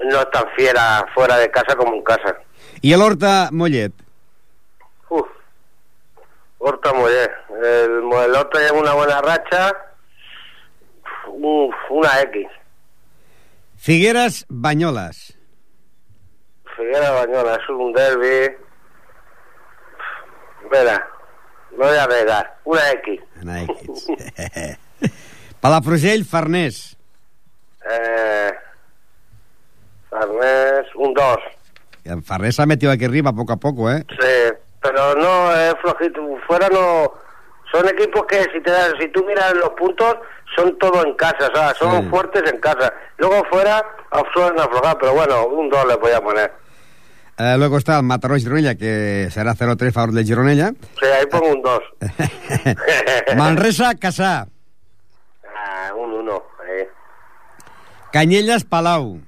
no 0.00 0.20
es 0.20 0.30
tan 0.30 0.44
fiera 0.56 1.06
fuera 1.14 1.36
de 1.38 1.50
casa 1.50 1.76
como 1.76 1.94
en 1.94 2.02
casa. 2.02 2.36
Y 2.82 2.92
el 2.92 3.00
Horta 3.00 3.48
Mollet. 3.52 3.92
Uf. 5.08 5.26
Horta 6.66 6.94
Moller. 6.94 7.30
El, 7.62 7.90
el 8.10 8.34
Horta 8.34 8.58
lleva 8.58 8.78
una 8.80 8.94
buena 8.94 9.20
racha. 9.20 9.76
Uf, 11.28 11.74
una 11.90 12.20
X. 12.22 12.46
Figueras 13.76 14.46
Bañolas. 14.48 15.36
Figuera 16.74 17.10
Bañola, 17.10 17.56
es 17.56 17.68
un 17.68 17.92
derby. 17.92 18.56
Espera, 20.62 21.06
no 21.72 21.84
voy 21.84 21.96
a 21.98 22.06
regar. 22.06 22.56
Una 22.64 22.90
X. 22.92 23.20
Una 23.42 23.62
X. 23.62 24.06
Palafrugell 25.60 26.24
Farnés. 26.24 26.96
Eh, 27.90 28.52
Farnés, 30.08 30.86
un 30.96 31.12
2. 31.12 31.38
El 32.04 32.22
Farnés 32.22 32.56
se 32.56 32.62
ha 32.62 32.66
metido 32.66 32.90
aquí 32.90 33.04
arriba 33.04 33.34
poco 33.34 33.52
a 33.52 33.56
poco, 33.58 33.90
¿eh? 33.90 34.04
Sí, 34.08 34.54
pero 34.84 35.14
no 35.16 35.52
es 35.56 35.74
flojito. 35.80 36.20
Fuera 36.46 36.68
no. 36.68 37.10
Son 37.72 37.88
equipos 37.88 38.24
que 38.26 38.42
si 38.52 38.60
te 38.60 38.70
das, 38.70 38.92
si 39.00 39.08
tú 39.08 39.24
miras 39.24 39.52
los 39.54 39.70
puntos, 39.70 40.14
son 40.54 40.78
todo 40.78 41.04
en 41.04 41.14
casa, 41.14 41.48
o 41.52 41.56
sea, 41.56 41.74
son 41.74 42.02
Sí. 42.04 42.08
fuertes 42.10 42.42
en 42.52 42.60
casa. 42.60 42.92
Luego 43.16 43.42
fuera 43.50 43.82
suelen 44.32 44.60
aflojar, 44.60 44.96
pero 45.00 45.14
bueno, 45.14 45.46
un 45.46 45.68
2 45.70 45.86
le 45.88 45.96
voy 45.96 46.12
a 46.12 46.20
poner. 46.20 46.52
Eh, 47.36 47.56
luego 47.58 47.78
está 47.78 47.96
el 47.96 48.04
Mataró 48.04 48.36
Gironella, 48.36 48.76
que 48.76 49.26
será 49.32 49.54
0-3 49.56 49.88
a 49.88 49.92
favor 49.92 50.12
de 50.12 50.22
Gironella. 50.22 50.70
Sí, 51.00 51.06
ahí 51.06 51.26
pongo 51.26 51.48
un 51.48 51.62
2. 51.62 51.82
Manresa 53.36 53.94
Casà. 53.96 54.46
ah, 55.56 55.92
un 55.96 56.12
1. 56.12 56.42
ahí. 56.60 56.86
Canyelles 58.12 58.64
Palau. 58.64 59.18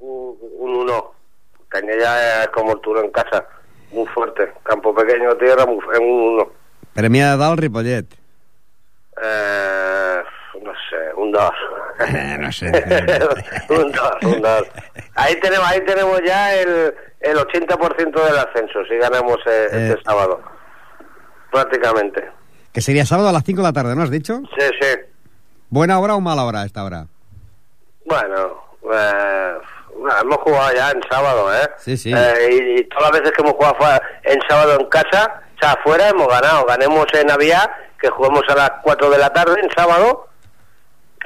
Un 0.00 0.36
1. 0.76 1.12
Cañella 1.68 2.42
es 2.42 2.48
como 2.48 2.72
el 2.72 2.80
Turo 2.80 3.02
en 3.02 3.10
casa. 3.10 3.46
Muy 3.92 4.06
fuerte. 4.06 4.52
Campo 4.62 4.94
pequeño, 4.94 5.34
tierra, 5.36 5.64
muy, 5.66 5.78
en 5.94 6.02
un 6.02 6.34
1. 6.34 6.52
Premià 6.94 7.30
de 7.32 7.36
dalt, 7.36 7.58
Ripollet. 7.60 8.06
Eh, 9.22 10.22
no 10.62 10.72
sé, 10.90 11.14
un 11.16 11.32
2. 11.32 11.50
Eh, 12.08 12.36
no 12.38 12.52
sé. 12.52 12.66
un 13.70 13.92
2, 13.92 14.10
un 14.22 14.42
2. 14.42 14.62
Ahí 15.14 15.34
tenemos, 15.40 15.66
ahí 15.70 15.80
tenemos 15.84 16.20
ya 16.24 16.54
el, 16.54 16.94
el 17.20 17.36
80% 17.38 18.24
del 18.24 18.38
ascenso, 18.38 18.84
si 18.88 18.96
ganamos 18.96 19.36
eh, 19.46 19.68
Eh. 19.72 19.88
este 19.90 20.02
sábado. 20.04 20.40
Prácticamente. 21.50 22.28
que 22.72 22.80
sería 22.82 23.06
sábado 23.06 23.28
a 23.30 23.32
las 23.32 23.44
5 23.44 23.62
de 23.62 23.68
la 23.68 23.72
tarde, 23.72 23.94
¿no 23.96 24.02
has 24.02 24.10
dicho? 24.10 24.40
Sí, 24.58 24.66
sí. 24.80 24.88
¿Buena 25.70 25.98
hora 25.98 26.14
o 26.14 26.20
mala 26.20 26.44
hora 26.44 26.62
a 26.62 26.66
esta 26.66 26.84
hora? 26.84 27.06
Bueno, 28.04 28.62
eh, 28.92 29.54
hemos 30.22 30.36
jugado 30.38 30.74
ya 30.74 30.90
en 30.90 31.00
sábado, 31.10 31.52
¿eh? 31.54 31.68
Sí, 31.78 31.96
sí. 31.96 32.12
Eh, 32.14 32.48
y, 32.50 32.80
y 32.80 32.84
todas 32.84 33.10
las 33.10 33.20
veces 33.20 33.32
que 33.36 33.42
hemos 33.42 33.54
jugado 33.54 34.00
en 34.24 34.38
sábado 34.48 34.78
en 34.80 34.86
casa, 34.88 35.42
o 35.56 35.58
sea, 35.60 35.72
afuera 35.72 36.08
hemos 36.08 36.28
ganado. 36.28 36.64
Ganemos 36.66 37.06
en 37.14 37.26
Navidad, 37.26 37.70
que 38.00 38.08
jugamos 38.10 38.42
a 38.48 38.54
las 38.54 38.70
4 38.82 39.10
de 39.10 39.18
la 39.18 39.32
tarde 39.32 39.60
en 39.62 39.70
sábado, 39.76 40.28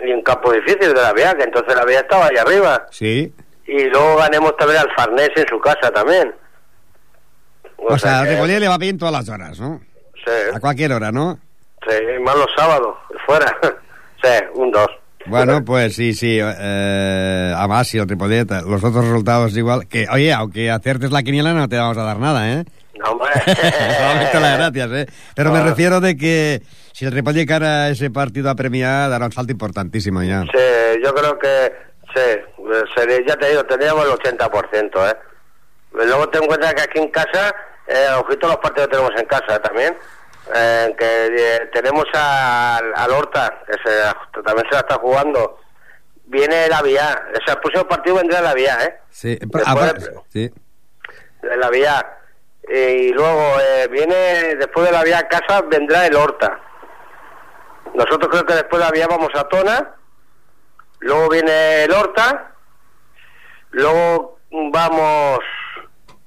y 0.02 0.10
en 0.10 0.22
campo 0.22 0.52
difícil 0.52 0.94
de 0.94 1.02
la 1.02 1.12
vía, 1.12 1.34
que 1.34 1.42
entonces 1.44 1.74
la 1.74 1.84
vía 1.84 2.00
estaba 2.00 2.26
ahí 2.26 2.36
arriba. 2.36 2.86
Sí. 2.90 3.34
Y 3.66 3.84
luego 3.84 4.16
ganemos 4.16 4.56
también 4.56 4.80
al 4.80 4.90
Farnés 4.96 5.30
en 5.36 5.46
su 5.48 5.60
casa 5.60 5.90
también. 5.92 6.34
O, 7.76 7.98
sea, 7.98 8.20
al 8.20 8.26
que- 8.46 8.60
le 8.60 8.68
va 8.68 8.78
bien 8.78 8.98
todas 8.98 9.12
las 9.12 9.28
horas, 9.28 9.58
¿no? 9.60 9.80
Sí, 10.24 10.32
A 10.54 10.60
cualquier 10.60 10.92
hora, 10.92 11.10
¿no? 11.12 11.38
sí, 11.88 11.94
más 12.20 12.36
los 12.36 12.48
sábados, 12.56 12.94
fuera. 13.24 13.56
sí, 14.22 14.28
un 14.54 14.70
2. 14.70 14.86
Bueno, 15.26 15.64
pues 15.64 15.94
sí, 15.94 16.14
sí. 16.14 16.38
Eh, 16.40 17.52
además, 17.56 17.88
si 17.88 17.98
el 17.98 18.08
Ripollet, 18.08 18.50
eh, 18.50 18.60
los 18.66 18.82
otros 18.82 19.04
resultados 19.04 19.56
igual. 19.56 19.86
Que, 19.86 20.06
oye, 20.10 20.32
aunque 20.32 20.70
acertes 20.70 21.10
la 21.10 21.22
quiniela 21.22 21.52
no 21.52 21.68
te 21.68 21.76
vamos 21.76 21.96
a 21.98 22.02
dar 22.04 22.18
nada, 22.18 22.50
¿eh? 22.52 22.64
No, 22.98 23.12
hombre. 23.12 23.28
Solamente 23.44 24.40
las 24.40 24.58
gracias, 24.58 24.90
¿eh? 24.92 25.06
Pero 25.34 25.52
me 25.52 25.62
refiero 25.62 26.00
de 26.00 26.16
que 26.16 26.62
si 26.92 27.04
el 27.04 27.12
Ripollet 27.12 27.46
cara 27.46 27.88
ese 27.90 28.10
partido 28.10 28.50
a 28.50 28.54
premiar, 28.54 29.08
dará 29.10 29.26
un 29.26 29.32
salto 29.32 29.52
importantísimo 29.52 30.22
ya. 30.22 30.42
Sí, 30.42 31.00
yo 31.04 31.14
creo 31.14 31.38
que 31.38 31.72
sí, 32.14 32.20
eh, 32.20 32.44
sería- 32.96 33.26
ya 33.26 33.36
te 33.36 33.48
digo, 33.50 33.64
teníamos 33.64 34.04
el 34.04 34.12
80%, 34.12 35.08
¿eh? 35.10 35.16
Luego 35.92 36.28
ten 36.28 36.42
en 36.42 36.48
cuenta 36.48 36.74
que 36.74 36.82
aquí 36.82 36.98
en 36.98 37.10
casa, 37.10 37.54
eh, 37.88 38.06
ojito 38.18 38.46
los 38.48 38.56
partidos 38.58 38.88
que 38.88 38.96
tenemos 38.96 39.20
en 39.20 39.26
casa 39.26 39.58
también, 39.60 39.96
eh, 40.54 40.95
que 40.99 41.26
eh, 41.26 41.71
tenemos 41.73 42.04
al, 42.12 42.92
al 42.95 43.11
Horta, 43.11 43.62
que 43.66 43.73
se, 43.85 44.42
también 44.42 44.66
se 44.69 44.75
la 44.75 44.80
está 44.80 44.97
jugando. 44.97 45.59
Viene 46.25 46.69
la 46.69 46.80
vía, 46.83 47.23
o 47.33 47.45
sea, 47.45 47.54
el 47.54 47.61
próximo 47.61 47.88
partido 47.88 48.16
vendrá 48.16 48.40
la 48.40 48.54
vía, 48.54 48.78
¿eh? 48.85 49.00
Sí, 49.11 49.37
Después 49.37 49.64
sí. 50.28 50.50
la 51.42 51.71
vía. 51.71 52.16
Y 52.69 53.12
luego 53.12 53.61
eh, 53.61 53.88
viene, 53.90 54.54
después 54.54 54.87
de 54.87 54.92
la 54.92 55.02
vía 55.02 55.19
a 55.19 55.28
casa, 55.28 55.62
vendrá 55.62 56.07
el 56.07 56.14
Horta. 56.14 56.61
Nosotros 57.95 58.28
creo 58.30 58.47
que 58.47 58.54
después 58.54 58.78
de 58.80 58.87
la 58.87 58.92
vía 58.92 59.09
vamos 59.09 59.30
a 59.35 59.49
Tona, 59.49 59.97
luego 61.00 61.28
viene 61.30 61.85
el 61.85 61.92
Horta, 61.92 62.52
luego 63.71 64.38
vamos, 64.52 65.39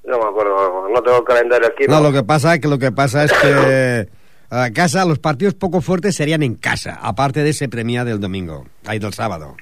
no 0.06 0.18
me 0.18 0.24
acuerdo, 0.24 0.88
no 0.88 1.02
tengo 1.02 1.18
el 1.18 1.24
calendario 1.24 1.68
aquí. 1.68 1.86
No, 1.88 2.00
lo 2.00 2.12
que 2.12 2.22
pasa 2.22 2.58
que 2.58 2.68
lo 2.68 2.78
que 2.78 2.92
pasa 2.92 3.24
es 3.24 3.32
que 3.32 4.08
a 4.50 4.70
casa 4.70 5.04
los 5.04 5.18
partidos 5.18 5.54
poco 5.54 5.80
fuertes 5.80 6.14
serían 6.14 6.42
en 6.42 6.54
casa, 6.54 6.98
aparte 7.02 7.42
de 7.42 7.50
ese 7.50 7.68
premia 7.68 8.04
del 8.04 8.20
domingo, 8.20 8.66
ahí 8.86 8.98
del 8.98 9.12
sábado. 9.12 9.56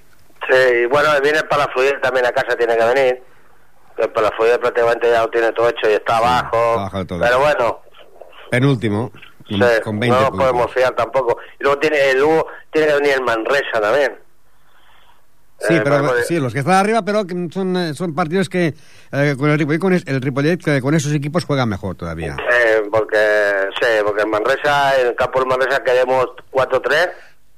Sí, 0.50 0.87
bueno, 0.90 1.08
viene 1.22 1.38
el 1.38 1.49
Palafluir 1.49 2.00
también 2.00 2.26
a 2.26 2.32
casa, 2.32 2.56
tiene 2.56 2.76
que 2.76 2.84
venir. 2.84 3.22
El 3.99 4.11
Palafluir 4.11 4.58
prácticamente 4.58 5.08
ya 5.11 5.22
lo 5.22 5.30
tiene 5.30 5.52
todo 5.52 5.68
hecho 5.68 5.88
y 5.88 5.94
está 5.94 6.16
abajo. 6.18 6.56
abajo 6.56 7.06
todo. 7.06 7.20
Pero 7.20 7.38
bueno, 7.38 7.82
Penúltimo, 8.50 9.11
Sí, 9.49 9.58
con 9.82 9.99
20 9.99 10.16
no 10.16 10.30
nos 10.30 10.38
podemos 10.38 10.72
fiar 10.72 10.94
tampoco. 10.94 11.38
Y 11.58 11.62
luego 11.64 11.78
tiene, 11.78 12.11
el 12.11 12.20
Lugo 12.20 12.46
tiene 12.70 12.88
que 12.88 12.94
venir 12.94 13.12
el 13.14 13.22
Manresa 13.22 13.80
también. 13.80 14.18
Sí, 15.66 15.75
Eh, 15.75 15.81
pero 15.85 16.07
pues, 16.07 16.26
sí, 16.26 16.38
los 16.40 16.52
que 16.52 16.61
están 16.61 16.75
arriba, 16.75 17.02
pero 17.04 17.23
son, 17.50 17.76
eh, 17.76 17.95
son 17.95 18.14
partidos 18.14 18.49
que 18.49 18.75
eh, 19.12 19.35
con 19.38 19.50
el 19.50 19.59
Ripollet, 19.59 19.78
con 19.78 19.92
el 19.92 20.21
Ripollet, 20.21 20.59
que 20.59 20.81
con 20.81 20.95
esos 20.95 21.12
equipos 21.12 21.45
juegan 21.45 21.69
mejor 21.69 21.97
todavía. 21.97 22.37
Eh, 22.52 22.83
porque, 22.90 23.19
sí, 23.81 23.87
porque 24.04 24.23
en 24.23 24.31
Manresa, 24.31 25.00
en 25.00 25.09
el 25.09 25.14
campo 25.14 25.38
del 25.40 25.49
Manresa 25.49 25.83
quedamos 25.85 26.26
4-3 26.50 27.11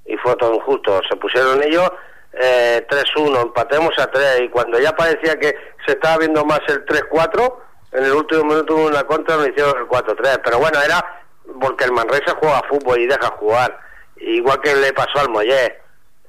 y 0.06 0.16
fue 0.18 0.36
todo 0.36 0.54
injusto. 0.54 1.00
Se 1.08 1.16
pusieron 1.16 1.62
ellos 1.62 1.90
eh, 2.32 2.86
3-1, 3.16 3.42
empatemos 3.42 3.98
a 3.98 4.06
3 4.06 4.42
y 4.44 4.48
cuando 4.48 4.78
ya 4.78 4.92
parecía 4.92 5.38
que 5.38 5.54
se 5.86 5.92
estaba 5.92 6.18
viendo 6.18 6.44
más 6.44 6.60
el 6.68 6.84
3-4, 6.84 7.54
en 7.92 8.04
el 8.04 8.12
último 8.12 8.44
minuto 8.44 8.74
hubo 8.74 8.86
una 8.86 9.04
contra 9.04 9.36
nos 9.36 9.48
hicieron 9.48 9.74
el 9.78 9.86
4-3. 9.86 10.40
Pero 10.44 10.58
bueno, 10.58 10.80
era 10.84 11.04
porque 11.60 11.84
el 11.84 11.92
Manresa 11.92 12.34
juega 12.38 12.62
fútbol 12.68 13.00
y 13.00 13.06
deja 13.06 13.28
jugar. 13.38 13.78
Igual 14.16 14.60
que 14.60 14.74
le 14.74 14.92
pasó 14.92 15.20
al 15.20 15.28
Mollet. 15.30 15.83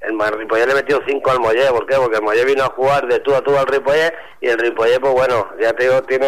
El 0.07 0.37
Ripollet 0.37 0.67
le 0.67 0.75
metió 0.75 1.01
5 1.07 1.31
al 1.31 1.39
Mollet, 1.39 1.69
¿por 1.69 1.85
qué? 1.85 1.95
Porque 1.95 2.17
el 2.17 2.23
Mollet 2.23 2.45
vino 2.45 2.63
a 2.63 2.69
jugar 2.69 3.07
de 3.07 3.19
tú 3.19 3.33
a 3.33 3.41
tú 3.41 3.57
al 3.57 3.65
Ripollet 3.67 4.13
y 4.41 4.47
el 4.47 4.59
Ripollet, 4.59 4.99
pues 4.99 5.13
bueno, 5.13 5.47
ya 5.59 5.73
te 5.73 5.83
digo, 5.85 6.01
tiene, 6.03 6.27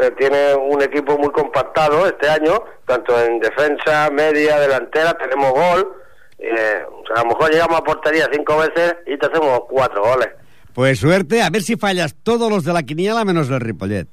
eh, 0.00 0.10
tiene 0.18 0.54
un 0.54 0.82
equipo 0.82 1.18
muy 1.18 1.30
compactado 1.30 2.06
este 2.06 2.28
año, 2.28 2.62
tanto 2.86 3.18
en 3.22 3.40
defensa, 3.40 4.10
media, 4.10 4.58
delantera, 4.58 5.14
tenemos 5.14 5.52
gol. 5.52 5.92
eh, 6.38 6.82
a 7.14 7.22
lo 7.22 7.28
mejor 7.28 7.50
llegamos 7.50 7.78
a 7.78 7.84
portería 7.84 8.28
cinco 8.32 8.58
veces 8.58 8.96
y 9.06 9.16
te 9.18 9.26
hacemos 9.26 9.60
cuatro 9.68 10.02
goles. 10.02 10.28
Pues 10.74 10.98
suerte, 10.98 11.42
a 11.42 11.50
ver 11.50 11.62
si 11.62 11.76
fallas 11.76 12.14
todos 12.22 12.50
los 12.50 12.64
de 12.64 12.72
la 12.72 12.82
quiniela 12.82 13.24
menos 13.24 13.48
el 13.50 13.60
Ripollet. 13.60 14.08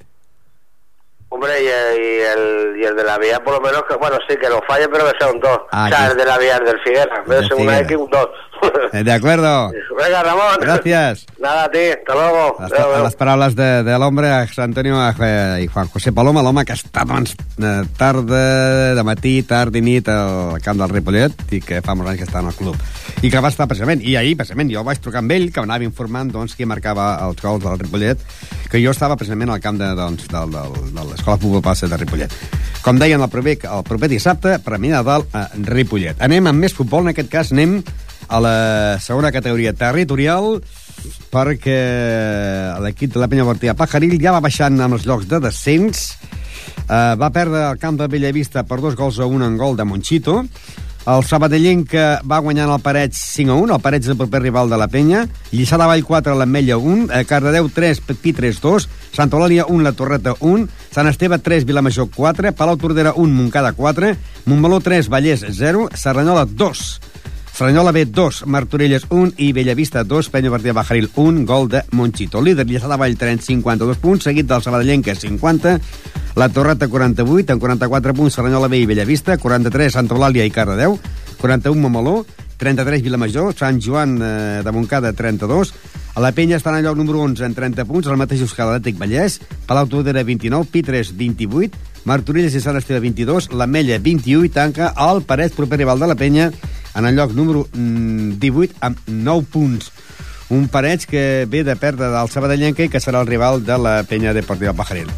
Hombre, 1.34 1.64
y, 1.64 1.68
el- 1.68 2.00
y 2.00 2.22
el, 2.22 2.78
y 2.82 2.84
el 2.86 2.96
de 2.96 3.04
la 3.04 3.18
vía, 3.18 3.40
por 3.44 3.56
lo 3.56 3.62
menos, 3.62 3.82
que 3.90 3.96
bueno, 3.96 4.18
sí, 4.30 4.38
que 4.38 4.48
lo 4.50 4.62
falle, 4.68 4.88
pero 4.88 5.04
que 5.12 5.18
sea 5.18 5.32
un 5.32 5.40
2. 5.40 5.60
Ah, 5.72 5.86
o 5.86 5.90
sea, 5.90 6.12
el 6.12 6.18
de 6.18 6.26
la 6.26 6.38
vía, 6.38 6.58
el 6.58 6.66
del 6.66 6.80
Figuera. 6.82 7.24
De 7.26 7.42
ser 7.42 7.54
una 7.56 7.74
Figuera. 7.74 7.80
X, 7.80 7.98
un 7.98 8.10
2. 8.12 8.30
Eh, 8.94 9.04
de 9.04 9.12
acuerdo. 9.12 9.72
Venga, 9.98 10.24
Ramón. 10.24 10.58
Gracias. 10.62 11.26
Nada, 11.40 11.64
a 11.66 11.72
ti. 11.72 11.80
Hasta 11.80 12.14
luego. 12.14 12.56
Les, 12.60 12.72
Adéu, 12.72 12.92
adéu. 12.92 13.04
les 13.04 13.16
paraules 13.16 13.56
de, 13.56 13.84
de 13.84 14.46
José 14.48 14.62
Antonio 14.62 14.96
eh, 15.20 15.64
i 15.64 15.68
Juan 15.68 15.88
José 15.90 16.12
Paloma, 16.14 16.44
l'home 16.44 16.64
que 16.66 16.74
està 16.78 17.04
doncs, 17.04 17.34
eh, 17.58 17.82
tarda, 17.98 18.94
de 18.96 19.04
matí, 19.04 19.42
tard 19.44 19.76
i 19.76 19.82
nit 19.82 20.08
al 20.08 20.62
camp 20.64 20.78
del 20.78 20.94
Ripollet 20.94 21.34
i 21.52 21.60
que 21.66 21.82
fa 21.82 21.96
molts 21.96 22.12
anys 22.14 22.22
que 22.22 22.30
està 22.30 22.40
en 22.40 22.52
el 22.54 22.56
club. 22.56 22.78
I 23.24 23.32
que 23.34 23.42
va 23.42 23.50
estar 23.50 23.68
precisament, 23.68 24.06
i 24.06 24.16
ahir 24.16 24.38
precisament 24.38 24.70
jo 24.72 24.84
vaig 24.86 25.02
trucar 25.02 25.24
amb 25.24 25.34
ell, 25.34 25.50
que 25.52 25.60
m'anava 25.66 25.84
informant 25.84 26.32
doncs, 26.32 26.56
qui 26.56 26.70
marcava 26.70 27.18
els 27.26 27.42
gols 27.42 27.64
del 27.66 27.80
Ripollet, 27.82 28.22
que 28.74 28.82
jo 28.82 28.90
estava 28.90 29.14
precisament 29.14 29.52
al 29.54 29.60
camp 29.62 29.78
de, 29.78 29.86
doncs, 29.94 30.26
del, 30.32 30.50
del, 30.50 30.78
de 30.96 31.04
l'Escola 31.06 31.38
Futbol 31.38 31.62
Base 31.62 31.86
de 31.86 31.98
Ripollet. 32.02 32.32
Com 32.82 32.98
deien 32.98 33.22
el 33.22 33.30
proper, 33.30 33.60
el 33.70 33.84
proper 33.86 34.10
dissabte, 34.10 34.56
Premi 34.66 34.90
Nadal 34.90 35.28
a 35.30 35.44
Ripollet. 35.68 36.18
Anem 36.26 36.50
amb 36.50 36.66
més 36.66 36.74
futbol, 36.74 37.06
en 37.06 37.12
aquest 37.12 37.30
cas 37.30 37.52
anem 37.54 37.84
a 38.34 38.40
la 38.42 38.56
segona 38.98 39.30
categoria 39.36 39.76
territorial, 39.78 40.58
perquè 41.30 41.78
l'equip 42.82 43.14
de 43.14 43.22
la 43.22 43.30
Penya 43.30 43.46
Bortilla 43.46 43.78
Pajaril 43.78 44.18
ja 44.18 44.34
va 44.34 44.42
baixant 44.42 44.82
amb 44.82 44.98
els 44.98 45.06
llocs 45.06 45.30
de 45.30 45.38
descens, 45.44 46.08
eh, 46.88 47.14
va 47.14 47.30
perdre 47.36 47.68
el 47.68 47.78
camp 47.78 48.02
de 48.02 48.10
Bellavista 48.10 48.66
per 48.66 48.82
dos 48.82 48.98
gols 48.98 49.22
a 49.22 49.30
un 49.30 49.46
en 49.46 49.60
gol 49.62 49.78
de 49.78 49.86
Monchito, 49.86 50.42
el 51.06 51.24
Sabadellenc 51.28 51.88
que 51.92 52.04
va 52.30 52.40
guanyant 52.44 52.72
el 52.72 52.82
Parets 52.84 53.20
5 53.36 53.52
a 53.52 53.58
1, 53.60 53.76
el 53.76 53.84
Parets 53.84 54.12
el 54.12 54.18
proper 54.20 54.42
rival 54.44 54.70
de 54.72 54.80
la 54.80 54.88
Penya, 54.88 55.26
Lliçà 55.52 55.78
de 55.80 55.88
Vall 55.90 56.06
4, 56.08 56.36
l'Ametlla 56.40 56.78
1, 56.80 57.10
eh, 57.12 57.24
Cardedeu 57.28 57.68
3, 57.70 58.02
Pepí 58.08 58.34
3 58.34 58.62
2, 58.64 58.88
Santa 59.12 59.38
Eulàlia 59.38 59.68
1, 59.68 59.84
la 59.84 59.94
Torreta 59.98 60.36
1, 60.40 60.68
Sant 60.94 61.10
Esteve 61.12 61.40
3, 61.44 61.68
Vilamajor 61.68 62.10
4, 62.16 62.54
Palau 62.56 62.78
Tordera 62.78 63.14
1, 63.16 63.36
Montcada 63.36 63.74
4, 63.74 64.16
Montmeló 64.46 64.80
3, 64.80 65.10
Vallès 65.10 65.46
0, 65.50 65.90
Serranyola 65.94 66.46
2, 66.46 66.88
Serranyola 67.54 67.92
B 67.92 68.08
2, 68.08 68.48
Martorelles 68.48 69.06
1 69.12 69.36
i 69.38 69.54
Bellavista 69.54 70.04
2, 70.04 70.30
Penya 70.34 70.50
Martí 70.50 70.72
Bajaril 70.72 71.12
1, 71.14 71.46
gol 71.46 71.70
de 71.70 71.84
Monchito. 71.92 72.42
Líder 72.42 72.66
Lliçà 72.66 72.90
de 72.90 72.98
Vall 72.98 73.14
3, 73.14 73.46
52 73.46 74.00
punts, 74.02 74.26
seguit 74.26 74.48
del 74.50 74.64
Sabadellenc, 74.66 75.06
que 75.06 75.14
és 75.14 75.22
50, 75.22 75.76
la 76.34 76.50
Torreta 76.50 76.90
48, 76.90 77.54
amb 77.54 77.62
44 77.62 78.16
punts, 78.18 78.34
Serranyola 78.34 78.72
B 78.74 78.82
i 78.82 78.90
Bellavista, 78.90 79.38
43, 79.38 79.94
Santa 79.94 80.18
Eulàlia 80.18 80.50
i 80.50 80.56
Cardedeu, 80.56 80.98
41 81.46 81.78
Montmeló, 81.78 82.26
33 82.58 83.06
Vilamajor, 83.06 83.54
Sant 83.54 83.78
Joan 83.78 84.18
eh, 84.18 84.62
de 84.66 84.74
Montcada 84.74 85.14
32, 85.14 85.76
a 86.16 86.26
la 86.26 86.34
Penya 86.34 86.58
estan 86.58 86.82
en 86.82 86.88
lloc 86.88 86.98
número 86.98 87.22
11 87.22 87.46
en 87.46 87.54
30 87.54 87.86
punts, 87.86 88.10
el 88.10 88.18
mateix 88.18 88.42
Euskal 88.42 88.74
Atlètic 88.74 88.98
Vallès, 88.98 89.38
Palau 89.70 89.86
Tordera 89.86 90.26
29, 90.26 90.72
Pitres 90.74 91.14
28, 91.14 91.78
Martorelles 92.10 92.58
i 92.58 92.66
Sant 92.66 92.82
Esteve 92.82 93.06
22, 93.06 93.54
l'Ametlla 93.54 94.02
21 94.02 94.50
i 94.50 94.54
tanca 94.54 94.96
el 95.06 95.22
Parets, 95.22 95.54
proper 95.54 95.84
rival 95.84 96.02
de 96.02 96.10
la 96.10 96.18
Penya, 96.18 96.50
en 96.96 97.06
el 97.06 97.16
lloc 97.16 97.34
número 97.34 97.68
mm, 97.72 98.40
18 98.40 98.82
amb 98.82 99.00
9 99.08 99.46
punts. 99.52 99.92
Un 100.54 100.68
Parets 100.68 101.08
que 101.10 101.48
ve 101.50 101.64
de 101.64 101.76
perdre 101.76 102.12
del 102.14 102.30
Sabadellenca 102.30 102.84
i 102.84 102.92
que 102.92 103.02
serà 103.02 103.24
el 103.24 103.30
rival 103.30 103.64
de 103.66 103.78
la 103.80 103.96
Penya 104.04 104.36
Deportiva 104.36 104.76
Pajaril. 104.78 105.10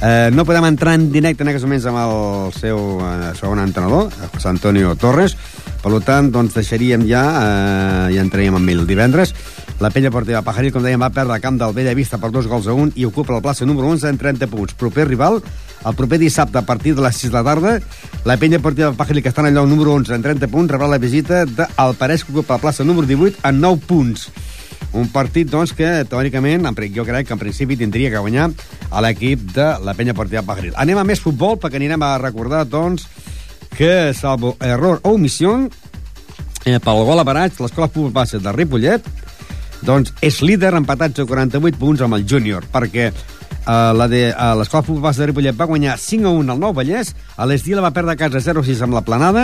Eh, 0.00 0.30
no 0.32 0.44
podem 0.46 0.64
entrar 0.68 0.94
en 0.94 1.08
directe 1.10 1.42
en 1.42 1.50
aquests 1.50 1.66
moments 1.66 1.86
amb 1.90 1.98
el 2.04 2.52
seu 2.54 2.78
eh, 3.02 3.32
segon 3.34 3.58
entrenador, 3.64 4.12
José 4.30 4.48
Antonio 4.52 4.94
Torres, 4.94 5.34
per 5.82 5.90
tant, 6.06 6.30
doncs 6.30 6.54
deixaríem 6.54 7.02
ja 7.08 7.22
eh, 7.42 8.14
i 8.14 8.20
entraríem 8.22 8.54
amb 8.58 8.70
ell 8.70 8.86
divendres. 8.86 9.34
La 9.82 9.90
Penya 9.90 10.12
Deportiva 10.12 10.44
Pajaril, 10.46 10.72
com 10.74 10.86
dèiem, 10.86 11.02
va 11.02 11.10
perdre 11.14 11.34
el 11.34 11.42
camp 11.42 11.58
del 11.58 11.74
Bella 11.74 11.96
Vista 11.98 12.18
per 12.18 12.30
dos 12.34 12.46
gols 12.50 12.66
a 12.70 12.74
un 12.74 12.92
i 12.94 13.06
ocupa 13.06 13.34
la 13.34 13.42
plaça 13.42 13.66
número 13.66 13.90
11 13.90 14.08
en 14.14 14.22
30 14.22 14.48
punts. 14.50 14.78
Proper 14.78 15.06
rival, 15.10 15.42
el 15.86 15.94
proper 15.94 16.18
dissabte 16.18 16.58
a 16.58 16.66
partir 16.66 16.94
de 16.96 17.02
les 17.02 17.16
6 17.16 17.30
de 17.32 17.38
la 17.38 17.44
tarda. 17.44 17.78
La 18.24 18.36
penya 18.36 18.58
partida 18.58 18.86
del 18.86 18.96
Pajili, 18.98 19.22
que 19.22 19.30
està 19.30 19.44
en 19.44 19.50
el 19.52 19.54
lloc 19.54 19.68
número 19.70 19.94
11 19.94 20.14
en 20.16 20.22
30 20.22 20.48
punts, 20.50 20.72
rebrà 20.72 20.88
la 20.90 20.98
visita 20.98 21.44
del 21.46 21.96
Pareix, 21.98 22.24
que 22.24 22.32
ocupa 22.32 22.58
la 22.58 22.64
plaça 22.66 22.84
número 22.84 23.06
18 23.06 23.44
en 23.48 23.60
9 23.60 23.82
punts. 23.86 24.28
Un 24.92 25.08
partit, 25.12 25.48
doncs, 25.50 25.74
que 25.76 26.04
teòricament, 26.08 26.64
jo 26.94 27.04
crec 27.04 27.26
que 27.26 27.32
en 27.34 27.38
principi 27.38 27.76
tindria 27.76 28.10
que 28.10 28.18
guanyar 28.18 28.50
a 28.90 29.02
l'equip 29.04 29.52
de 29.52 29.74
la 29.84 29.94
penya 29.94 30.14
partida 30.14 30.40
del 30.40 30.46
Pajaril. 30.46 30.74
Anem 30.76 30.98
a 30.98 31.04
més 31.04 31.20
futbol, 31.20 31.58
perquè 31.60 31.76
anirem 31.76 32.02
a 32.02 32.18
recordar, 32.18 32.64
doncs, 32.66 33.06
que, 33.76 34.14
salvo 34.14 34.56
error 34.60 35.00
o 35.02 35.14
omissió, 35.14 35.68
eh, 36.64 36.78
pel 36.80 37.04
gol 37.04 37.20
a 37.20 37.24
Baratx, 37.24 37.60
l'escola 37.60 37.88
futbol 37.88 38.12
base 38.12 38.40
de 38.40 38.52
Ripollet, 38.52 39.04
doncs 39.82 40.14
és 40.24 40.40
líder 40.42 40.74
empatats 40.74 41.20
a 41.20 41.26
48 41.26 41.78
punts 41.78 42.00
amb 42.02 42.16
el 42.16 42.26
júnior, 42.26 42.64
perquè 42.72 43.12
Uh, 43.68 43.92
la 43.92 44.06
de 44.08 44.30
uh, 44.30 44.54
l'Escola 44.56 44.80
Futbol 44.80 45.12
de 45.12 45.26
Ripollet 45.28 45.52
va 45.52 45.66
guanyar 45.68 45.98
5 46.00 46.24
a 46.24 46.30
1 46.32 46.52
al 46.54 46.60
Nou 46.62 46.72
Vallès, 46.72 47.10
a 47.36 47.44
l'Estil 47.44 47.82
va 47.84 47.90
perdre 47.92 48.14
a 48.14 48.16
casa 48.16 48.40
0 48.40 48.62
a 48.62 48.64
6 48.64 48.78
amb 48.86 48.94
la 48.96 49.02
Planada, 49.04 49.42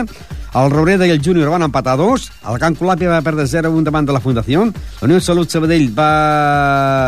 el 0.56 0.70
Roureda 0.72 1.04
i 1.04 1.12
el 1.12 1.20
Júnior 1.20 1.50
van 1.52 1.66
empatar 1.66 1.98
2, 2.00 2.24
el 2.48 2.56
Can 2.62 2.78
Colàpia 2.78 3.10
va 3.12 3.18
perdre 3.26 3.44
0 3.44 3.68
a 3.68 3.74
1 3.76 3.84
davant 3.84 4.08
de 4.08 4.14
la 4.16 4.22
Fundació, 4.24 4.62
la 4.64 5.04
Unió 5.10 5.18
Salut 5.20 5.52
Sabadell 5.52 5.90
va 5.92 6.06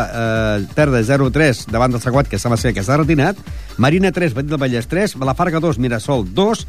uh, 0.05 0.67
perdre 0.77 1.01
0 1.09 1.31
a 1.31 1.33
3 1.39 1.63
davant 1.73 1.95
del 1.95 2.03
Saguat, 2.05 2.29
que 2.29 2.37
sembla 2.37 2.59
ser 2.61 2.75
que 2.77 2.85
s'ha 2.85 2.99
retinat, 3.01 3.41
Marina 3.81 4.13
3, 4.13 4.37
Batit 4.37 4.53
del 4.53 4.61
Vallès 4.61 4.85
3, 4.85 5.17
la 5.17 5.33
Farga 5.41 5.63
2, 5.63 5.81
Mirasol 5.81 6.27
2, 6.37 6.63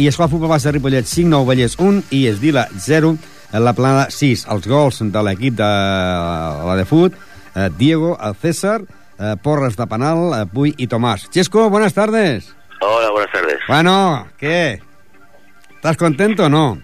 i 0.00 0.08
Escola 0.08 0.30
Futbol 0.32 0.54
Base 0.54 0.70
de 0.70 0.78
Ripollet 0.78 1.04
5, 1.04 1.28
Nou 1.28 1.44
Vallès 1.44 1.76
1 1.76 2.16
i 2.16 2.22
Esdila 2.32 2.64
0, 2.80 3.12
la 3.60 3.76
Planada 3.76 4.08
6. 4.08 4.48
Els 4.56 4.72
gols 4.72 5.04
de 5.04 5.28
l'equip 5.28 5.60
de 5.60 5.68
la 5.68 6.80
de 6.80 6.88
Fut, 6.88 7.12
Diego, 7.76 8.16
el 8.16 8.40
César, 8.40 8.80
eh, 9.22 9.36
Porras 9.40 9.76
de 9.76 9.86
Penal, 9.86 10.32
eh, 10.34 10.46
Puy 10.52 10.74
y 10.76 10.88
Tomás. 10.88 11.30
Chesco, 11.30 11.70
buenas 11.70 11.94
tardes. 11.94 12.54
Hola, 12.80 13.10
buenas 13.10 13.32
tardes. 13.32 13.58
Bueno, 13.68 14.28
¿qué? 14.36 14.82
¿Estás 15.76 15.96
contento 15.96 16.46
o 16.46 16.48
no? 16.48 16.82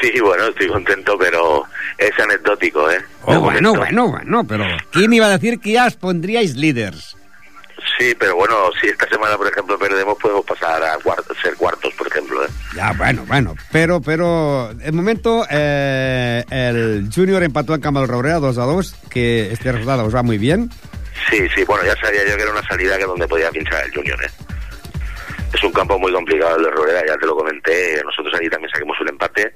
Sí, 0.00 0.18
bueno, 0.20 0.46
estoy 0.46 0.68
contento, 0.68 1.16
pero 1.18 1.64
es 1.98 2.18
anecdótico, 2.18 2.90
¿eh? 2.90 3.04
Oh, 3.24 3.38
bueno, 3.40 3.74
bueno, 3.74 4.08
bueno, 4.08 4.44
pero 4.44 4.64
¿quién 4.90 5.12
iba 5.12 5.26
a 5.26 5.30
decir 5.30 5.60
que 5.60 5.72
ya 5.72 5.86
os 5.86 5.96
pondríais 5.96 6.56
líderes? 6.56 7.16
Sí, 7.98 8.14
pero 8.18 8.36
bueno, 8.36 8.54
si 8.80 8.88
esta 8.88 9.06
semana, 9.08 9.36
por 9.36 9.46
ejemplo, 9.46 9.78
perdemos, 9.78 10.16
podemos 10.18 10.44
pasar 10.44 10.82
a 10.82 10.96
cuartos, 10.98 11.36
ser 11.42 11.54
cuartos, 11.56 11.92
por 11.94 12.06
ejemplo. 12.06 12.44
¿eh? 12.44 12.48
Ya, 12.74 12.92
bueno, 12.92 13.24
bueno. 13.26 13.54
Pero, 13.70 14.00
pero, 14.00 14.70
el 14.70 14.92
momento, 14.92 15.44
eh, 15.50 16.44
el 16.50 17.10
Junior 17.14 17.42
empató 17.42 17.74
en 17.74 18.08
Robrera 18.08 18.38
2 18.38 18.58
a 18.58 18.64
2, 18.64 18.94
que 19.10 19.52
este 19.52 19.72
resultado 19.72 20.04
os 20.04 20.14
va 20.14 20.22
muy 20.22 20.38
bien. 20.38 20.70
Sí, 21.28 21.48
sí, 21.54 21.64
bueno, 21.64 21.84
ya 21.84 21.94
sabía 21.96 22.24
yo 22.26 22.36
que 22.36 22.42
era 22.42 22.52
una 22.52 22.66
salida 22.66 22.96
que 22.98 23.04
donde 23.04 23.28
podía 23.28 23.50
pinchar 23.50 23.84
el 23.84 23.94
Junior, 23.94 24.22
¿eh? 24.24 24.30
Es 25.52 25.62
un 25.64 25.72
campo 25.72 25.98
muy 25.98 26.12
complicado 26.12 26.56
el 26.56 26.64
de 26.64 26.70
Robrera, 26.70 27.02
ya 27.06 27.16
te 27.16 27.26
lo 27.26 27.36
comenté. 27.36 28.00
Nosotros 28.04 28.32
allí 28.38 28.48
también 28.48 28.70
saquemos 28.70 29.00
un 29.00 29.08
empate 29.08 29.52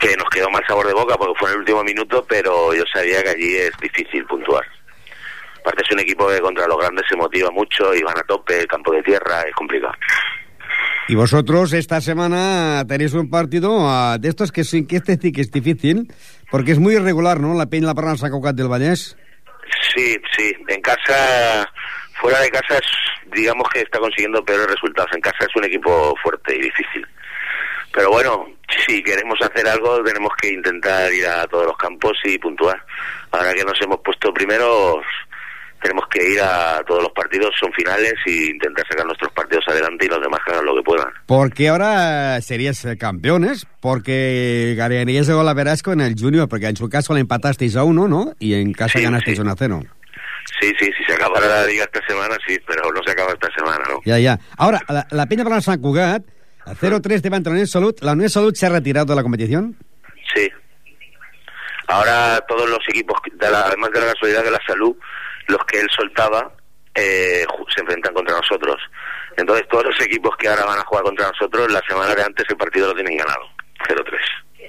que 0.00 0.16
nos 0.16 0.28
quedó 0.30 0.50
mal 0.50 0.64
sabor 0.66 0.86
de 0.86 0.94
boca 0.94 1.16
porque 1.16 1.38
fue 1.38 1.48
en 1.50 1.54
el 1.54 1.60
último 1.60 1.84
minuto, 1.84 2.24
pero 2.28 2.74
yo 2.74 2.84
sabía 2.92 3.22
que 3.22 3.28
allí 3.30 3.56
es 3.56 3.72
difícil 3.80 4.24
puntuar. 4.24 4.64
Aparte 5.60 5.82
es 5.82 5.92
un 5.92 6.00
equipo 6.00 6.26
que 6.28 6.40
contra 6.40 6.66
los 6.66 6.78
grandes 6.78 7.04
se 7.08 7.16
motiva 7.16 7.50
mucho 7.50 7.94
y 7.94 8.02
van 8.02 8.18
a 8.18 8.22
tope, 8.22 8.60
el 8.60 8.66
campo 8.66 8.92
de 8.92 9.02
tierra, 9.02 9.42
es 9.42 9.54
complicado. 9.54 9.94
Y 11.08 11.14
vosotros 11.14 11.72
esta 11.72 12.00
semana 12.00 12.84
tenéis 12.86 13.12
un 13.14 13.28
partido 13.28 13.72
uh, 13.78 14.18
de 14.18 14.28
estos 14.28 14.52
que, 14.52 14.62
que 14.86 14.96
este 14.96 15.18
sí 15.20 15.32
que 15.32 15.40
es 15.40 15.50
difícil, 15.50 16.12
porque 16.50 16.72
es 16.72 16.78
muy 16.78 16.94
irregular, 16.94 17.40
¿no? 17.40 17.54
La 17.54 17.66
Peña 17.66 17.88
La 17.88 17.94
Parra 17.94 18.14
Cugat 18.30 18.54
del 18.54 18.68
Vallès. 18.68 19.16
Sí, 19.94 20.16
sí. 20.36 20.54
En 20.68 20.80
casa, 20.80 21.70
fuera 22.20 22.40
de 22.40 22.50
casa, 22.50 22.78
es, 22.78 23.30
digamos 23.32 23.68
que 23.70 23.80
está 23.80 23.98
consiguiendo 23.98 24.44
peores 24.44 24.66
resultados. 24.66 25.10
En 25.14 25.20
casa 25.20 25.46
es 25.48 25.56
un 25.56 25.64
equipo 25.64 26.14
fuerte 26.22 26.56
y 26.56 26.60
difícil. 26.60 27.06
Pero 27.92 28.10
bueno, 28.10 28.46
si 28.86 29.02
queremos 29.02 29.38
hacer 29.42 29.66
algo, 29.66 30.02
tenemos 30.02 30.30
que 30.40 30.48
intentar 30.48 31.12
ir 31.12 31.26
a 31.26 31.46
todos 31.46 31.66
los 31.66 31.76
campos 31.76 32.16
y 32.24 32.38
puntuar. 32.38 32.84
Ahora 33.32 33.52
que 33.52 33.64
nos 33.64 33.80
hemos 33.80 34.00
puesto 34.00 34.32
primeros, 34.32 35.04
tenemos 35.82 36.04
que 36.10 36.32
ir 36.32 36.40
a 36.40 36.82
todos 36.86 37.02
los 37.02 37.12
partidos, 37.12 37.50
son 37.58 37.72
finales, 37.72 38.12
y 38.26 38.50
intentar 38.50 38.86
sacar 38.88 39.06
nuestros 39.06 39.32
partidos 39.32 39.64
adelante 39.68 40.06
y 40.06 40.08
los 40.08 40.20
demás 40.20 40.40
hagan 40.46 40.64
lo 40.66 40.74
que 40.76 40.82
puedan. 40.82 41.08
Porque 41.26 41.68
ahora 41.68 42.40
serías 42.42 42.86
campeones, 42.98 43.66
porque 43.80 44.74
ganarías 44.76 45.28
el 45.28 45.34
gol 45.36 45.48
a 45.48 45.54
Verasco 45.54 45.92
en 45.92 46.00
el 46.02 46.14
Junior, 46.18 46.48
porque 46.48 46.66
en 46.66 46.76
su 46.76 46.88
caso 46.88 47.14
le 47.14 47.20
empatasteis 47.20 47.76
a 47.76 47.84
uno, 47.84 48.08
¿no? 48.08 48.32
Y 48.38 48.54
en 48.54 48.72
casa 48.72 48.98
Sí, 48.98 49.04
ganasteis 49.04 49.36
sí. 49.36 49.42
1 49.42 49.50
a 49.52 49.56
0. 49.56 49.80
Sí, 50.60 50.72
sí, 50.78 50.90
si 50.96 51.04
se 51.06 51.12
acabara 51.14 51.46
la 51.46 51.66
liga 51.66 51.84
esta 51.84 52.04
semana, 52.06 52.36
sí, 52.46 52.58
pero 52.66 52.90
no 52.92 53.00
se 53.04 53.12
acaba 53.12 53.32
esta 53.32 53.48
semana, 53.56 53.84
¿no? 53.88 54.00
Ya, 54.04 54.18
ya. 54.18 54.38
Ahora, 54.58 54.80
la, 54.88 55.06
la 55.10 55.26
Peña 55.26 55.44
Parra 55.44 55.60
San 55.60 55.80
Cugat, 55.80 56.22
a 56.66 56.74
0-3 56.74 57.20
devant 57.20 57.42
de 57.44 57.50
la 57.50 57.52
Unión 57.54 57.66
Salud. 57.66 57.94
¿La 58.02 58.12
Unión 58.12 58.28
Salud 58.28 58.52
se 58.54 58.66
ha 58.66 58.68
retirado 58.68 59.06
de 59.06 59.16
la 59.16 59.22
competición? 59.22 59.76
Sí. 60.34 60.50
Ahora 61.88 62.40
todos 62.48 62.68
los 62.68 62.78
equipos, 62.88 63.18
de 63.32 63.50
la- 63.50 63.62
además 63.66 63.90
de 63.92 64.00
la 64.00 64.06
casualidad 64.12 64.44
de 64.44 64.50
la 64.50 64.60
salud, 64.66 64.94
los 65.50 65.64
que 65.64 65.80
él 65.80 65.88
soltaba 65.96 66.52
eh, 66.94 67.44
se 67.74 67.80
enfrentan 67.80 68.14
contra 68.14 68.36
nosotros. 68.36 68.76
Entonces 69.36 69.66
todos 69.68 69.84
los 69.86 70.00
equipos 70.00 70.36
que 70.36 70.48
ahora 70.48 70.64
van 70.64 70.78
a 70.78 70.84
jugar 70.84 71.04
contra 71.04 71.28
nosotros, 71.28 71.70
la 71.70 71.80
semana 71.88 72.14
de 72.14 72.22
antes 72.22 72.46
el 72.48 72.56
partido 72.56 72.88
lo 72.88 72.94
tienen 72.94 73.16
ganado. 73.16 73.42
0-3. 73.88 74.04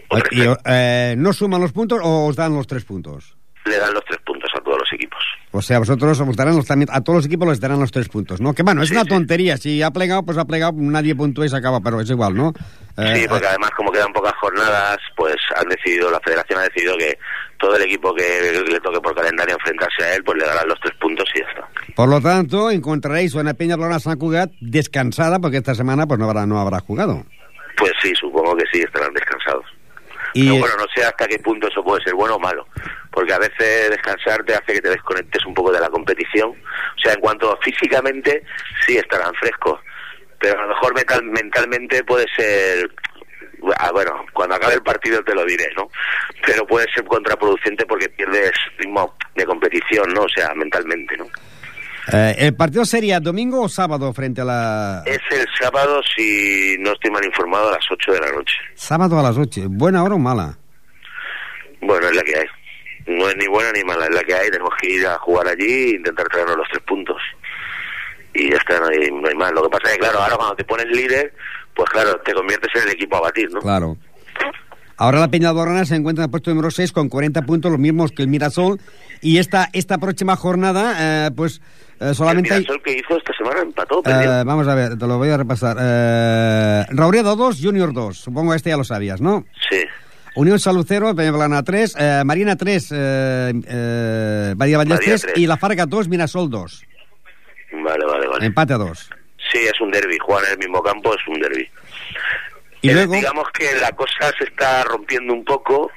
O 0.10 0.18
Y, 0.18 0.22
3-0. 0.22 0.58
eh, 0.66 1.16
¿No 1.18 1.34
suman 1.34 1.62
los 1.62 1.72
puntos 1.74 2.00
o 2.04 2.28
os 2.28 2.36
dan 2.36 2.54
los 2.56 2.68
tres 2.68 2.86
puntos? 2.86 3.36
Le 3.66 3.78
dan 3.78 3.94
los 3.94 4.04
tres 4.06 4.20
puntos 4.26 4.50
a 4.56 4.62
todos 4.62 4.78
los 4.80 4.94
equipos. 4.94 5.21
O 5.54 5.62
sea, 5.62 5.80
vosotros 5.80 6.18
os 6.20 6.36
darán 6.38 6.56
los, 6.56 6.66
también, 6.66 6.88
a 6.94 7.02
todos 7.02 7.18
los 7.18 7.26
equipos 7.26 7.48
les 7.50 7.60
darán 7.60 7.80
los 7.80 7.92
tres 7.92 8.08
puntos, 8.08 8.40
¿no? 8.40 8.54
Que 8.54 8.64
bueno, 8.64 8.84
es 8.84 8.90
Sí, 8.90 8.96
una 8.96 9.04
sí. 9.04 9.10
tontería. 9.10 9.58
Si 9.58 9.82
ha 9.82 9.92
plegado, 9.92 10.24
pues 10.24 10.38
ha 10.38 10.46
plegado, 10.46 10.72
nadie 10.78 11.14
puntúa 11.14 11.46
y 11.46 11.50
se 11.50 11.58
acaba, 11.58 11.82
pero 11.82 12.00
es 12.00 12.10
igual, 12.10 12.36
¿no? 12.36 12.54
Eh, 12.98 13.14
Sí, 13.16 13.26
porque 13.28 13.46
eh, 13.46 13.50
además 13.50 13.72
como 13.76 13.92
quedan 13.92 14.14
pocas 14.14 14.34
jornadas, 14.40 14.98
pues 15.18 15.36
han 15.58 15.68
decidido, 15.68 16.10
la 16.10 16.22
federación 16.22 16.60
ha 16.60 16.64
decidido 16.64 16.98
que 16.98 17.18
todo 17.60 17.76
el 17.76 17.82
equipo 17.84 18.14
que 18.16 18.24
le 18.70 18.80
toque 18.80 19.02
por 19.02 19.14
calendario 19.14 19.56
enfrentarse 19.56 20.04
a 20.04 20.16
él, 20.16 20.24
pues 20.24 20.38
le 20.38 20.46
darán 20.46 20.68
los 20.70 20.80
tres 20.80 20.96
puntos 21.02 21.26
y 21.36 21.40
ya 21.40 21.46
está. 21.50 21.68
por 21.96 22.08
lo 22.08 22.22
tanto, 22.22 22.72
encontraréis 22.72 23.34
una 23.36 23.54
Peña 23.54 23.76
Plana 23.78 24.00
San 24.00 24.18
Cugat 24.18 24.52
descansada 24.62 25.40
porque 25.40 25.58
esta 25.58 25.76
semana 25.76 26.08
pues 26.08 26.18
no 26.20 26.26
habrá, 26.30 26.46
no 26.46 26.60
habrá 26.60 26.80
jugado. 26.80 27.26
Pues 27.78 27.92
sí, 28.02 28.14
supongo 28.20 28.56
que 28.56 28.64
sí, 28.72 28.80
estarán 28.82 29.14
descansados. 29.14 29.66
Y, 30.34 30.44
Pero 30.48 30.60
bueno, 30.62 30.76
no 30.78 30.86
sé 30.96 31.04
hasta 31.04 31.28
qué 31.28 31.40
punto 31.40 31.68
eso 31.68 31.84
puede 31.84 32.02
ser 32.06 32.14
bueno 32.16 32.36
o 32.36 32.40
malo, 32.40 32.66
porque 33.12 33.34
a 33.34 33.40
veces 33.40 33.90
descansar 33.90 34.44
te 34.44 34.54
hace 34.54 34.74
que 34.74 34.82
te 34.82 34.90
desconectes 34.90 35.46
un 35.46 35.54
poco 35.54 35.72
de 35.72 35.80
la 35.80 35.90
competición. 35.90 36.50
O 36.52 37.02
sea, 37.02 37.14
en 37.14 37.20
cuanto 37.20 37.52
a 37.52 37.58
físicamente, 37.62 38.44
sí 38.86 38.98
estarán 38.98 39.34
frescos, 39.36 39.80
pero 40.40 40.60
a 40.60 40.64
lo 40.64 40.70
mejor 40.70 40.96
mental- 40.96 41.24
mentalmente 41.24 42.04
puede 42.04 42.26
ser... 42.36 42.90
ah, 43.78 43.92
bueno, 43.92 44.26
cuando 44.34 44.56
acabe 44.56 44.76
el 44.76 44.82
partido 44.84 45.22
te 45.24 45.36
lo 45.36 45.46
diré, 45.46 45.68
¿no? 45.76 45.90
Pero 46.46 46.66
puede 46.66 46.88
ser 46.94 47.04
contraproducente 47.06 47.86
porque 47.86 48.10
pierdes 48.10 48.52
ritmo 48.78 49.14
de 49.36 49.46
competición, 49.46 50.14
¿no? 50.14 50.22
O 50.22 50.30
sea, 50.30 50.54
mentalmente, 50.56 51.16
¿no? 51.18 51.26
eh, 52.14 52.36
¿El 52.40 52.56
partido 52.56 52.84
sería 52.86 53.20
domingo 53.20 53.62
o 53.62 53.70
sábado 53.70 54.12
frente 54.14 54.42
a 54.42 54.46
la... 54.46 55.04
Es 55.06 55.20
el 55.32 55.46
sábado, 55.60 56.02
si 56.16 56.76
no 56.80 56.94
estoy 56.94 57.12
mal 57.12 57.24
informado, 57.26 57.70
a 57.70 57.74
las 57.74 57.86
8 57.92 58.14
de 58.14 58.20
la 58.22 58.32
noche. 58.32 58.56
Sábado 58.74 59.20
a 59.20 59.24
las 59.24 59.38
8. 59.38 59.62
¿Buena 59.70 60.04
hora 60.04 60.16
o 60.16 60.20
mala? 60.20 60.58
Bueno, 61.82 62.08
es 62.08 62.16
la 62.16 62.24
que 62.24 62.36
hay. 62.40 62.46
No 63.08 63.30
es 63.30 63.36
ni 63.38 63.48
buena 63.48 63.72
ni 63.72 63.84
mala, 63.84 64.06
es 64.06 64.16
la 64.16 64.24
que 64.24 64.34
hay. 64.34 64.50
Tenemos 64.50 64.74
que 64.80 64.92
ir 64.92 65.08
a 65.08 65.18
jugar 65.20 65.48
allí 65.48 65.92
e 65.92 65.96
intentar 65.96 66.28
traernos 66.28 66.58
los 66.58 66.68
tres 66.70 66.84
puntos. 66.84 67.18
Y 68.34 68.50
ya 68.50 68.58
está, 68.58 68.80
no 68.80 68.88
hay, 68.88 69.12
no 69.12 69.28
hay 69.28 69.36
más. 69.36 69.52
Lo 69.52 69.64
que 69.64 69.70
pasa 69.70 69.88
es 69.88 69.94
que, 69.94 70.00
claro, 70.00 70.20
ahora 70.20 70.36
cuando 70.38 70.56
te 70.56 70.64
pones 70.64 70.88
líder, 70.88 71.34
pues 71.76 71.90
claro, 71.90 72.20
te 72.22 72.34
conviertes 72.34 72.70
en 72.76 72.88
el 72.88 72.94
equipo 72.94 73.18
a 73.18 73.22
batir, 73.22 73.52
¿no? 73.52 73.60
Claro. 73.60 73.98
Ahora 75.02 75.20
la 75.20 75.30
Peña 75.30 75.52
Borrana 75.52 75.84
se 75.84 75.96
encuentra 75.96 76.24
en 76.24 76.28
el 76.28 76.32
puesto 76.32 76.52
número 76.52 76.70
6 76.70 76.92
con 76.92 77.10
40 77.10 77.42
puntos, 77.42 77.72
los 77.72 77.80
mismos 77.80 78.12
que 78.12 78.22
el 78.22 78.28
Mirasol. 78.28 78.80
Y 79.20 79.40
esta, 79.40 79.68
esta 79.74 79.98
próxima 79.98 80.36
jornada, 80.36 81.26
eh, 81.26 81.32
pues 81.36 81.60
eh, 82.00 82.14
solamente 82.14 82.50
el 82.50 82.54
hay... 82.54 82.60
Mirasol 82.62 82.84
que 82.84 82.94
hizo 83.00 83.18
esta 83.18 83.34
semana 83.34 83.62
empató. 83.62 84.04
Eh, 84.06 84.44
vamos 84.46 84.68
a 84.68 84.76
ver, 84.76 85.00
te 85.00 85.08
lo 85.08 85.18
voy 85.18 85.30
a 85.30 85.38
repasar. 85.38 85.78
Eh, 85.80 86.86
Rauredo 86.90 87.36
2, 87.36 87.60
Junior 87.64 87.94
2. 87.94 88.16
Supongo 88.16 88.52
que 88.52 88.58
este 88.58 88.70
ya 88.70 88.78
lo 88.78 88.84
sabías, 88.84 89.22
¿no? 89.22 89.44
Sí, 89.72 89.81
Unión 90.36 90.60
Salud 90.60 90.86
0, 90.88 91.14
Peñablana 91.16 91.64
3, 91.64 91.96
eh, 92.00 92.22
Marina 92.26 92.56
3, 92.56 92.92
eh, 92.94 93.54
eh, 93.68 94.54
3 94.58 95.00
tres. 95.00 95.28
y 95.36 95.46
La 95.48 95.58
Farga 95.58 95.86
2, 95.86 96.08
Mirasol 96.08 96.50
2. 96.50 96.86
vale, 97.84 98.06
vale, 98.06 98.28
vale. 98.28 98.46
Empate 98.46 98.74
a 98.74 98.78
2. 98.78 99.10
Sí, 99.52 99.60
es 99.60 99.80
un 99.82 99.92
derby. 99.92 100.18
Jugar 100.20 100.46
en 100.46 100.52
el 100.54 100.58
mismo 100.60 100.82
campo 100.82 101.14
es 101.14 101.28
un 101.28 101.40
derby. 101.40 101.70
Y 102.82 102.90
Eh, 102.90 102.94
luego, 102.94 103.14
Digamos 103.14 103.50
que 103.54 103.76
la 103.82 103.92
cosa 103.92 104.32
se 104.38 104.46
está 104.46 104.84
rompiendo 104.86 105.34
un 105.34 105.44
poco 105.44 105.92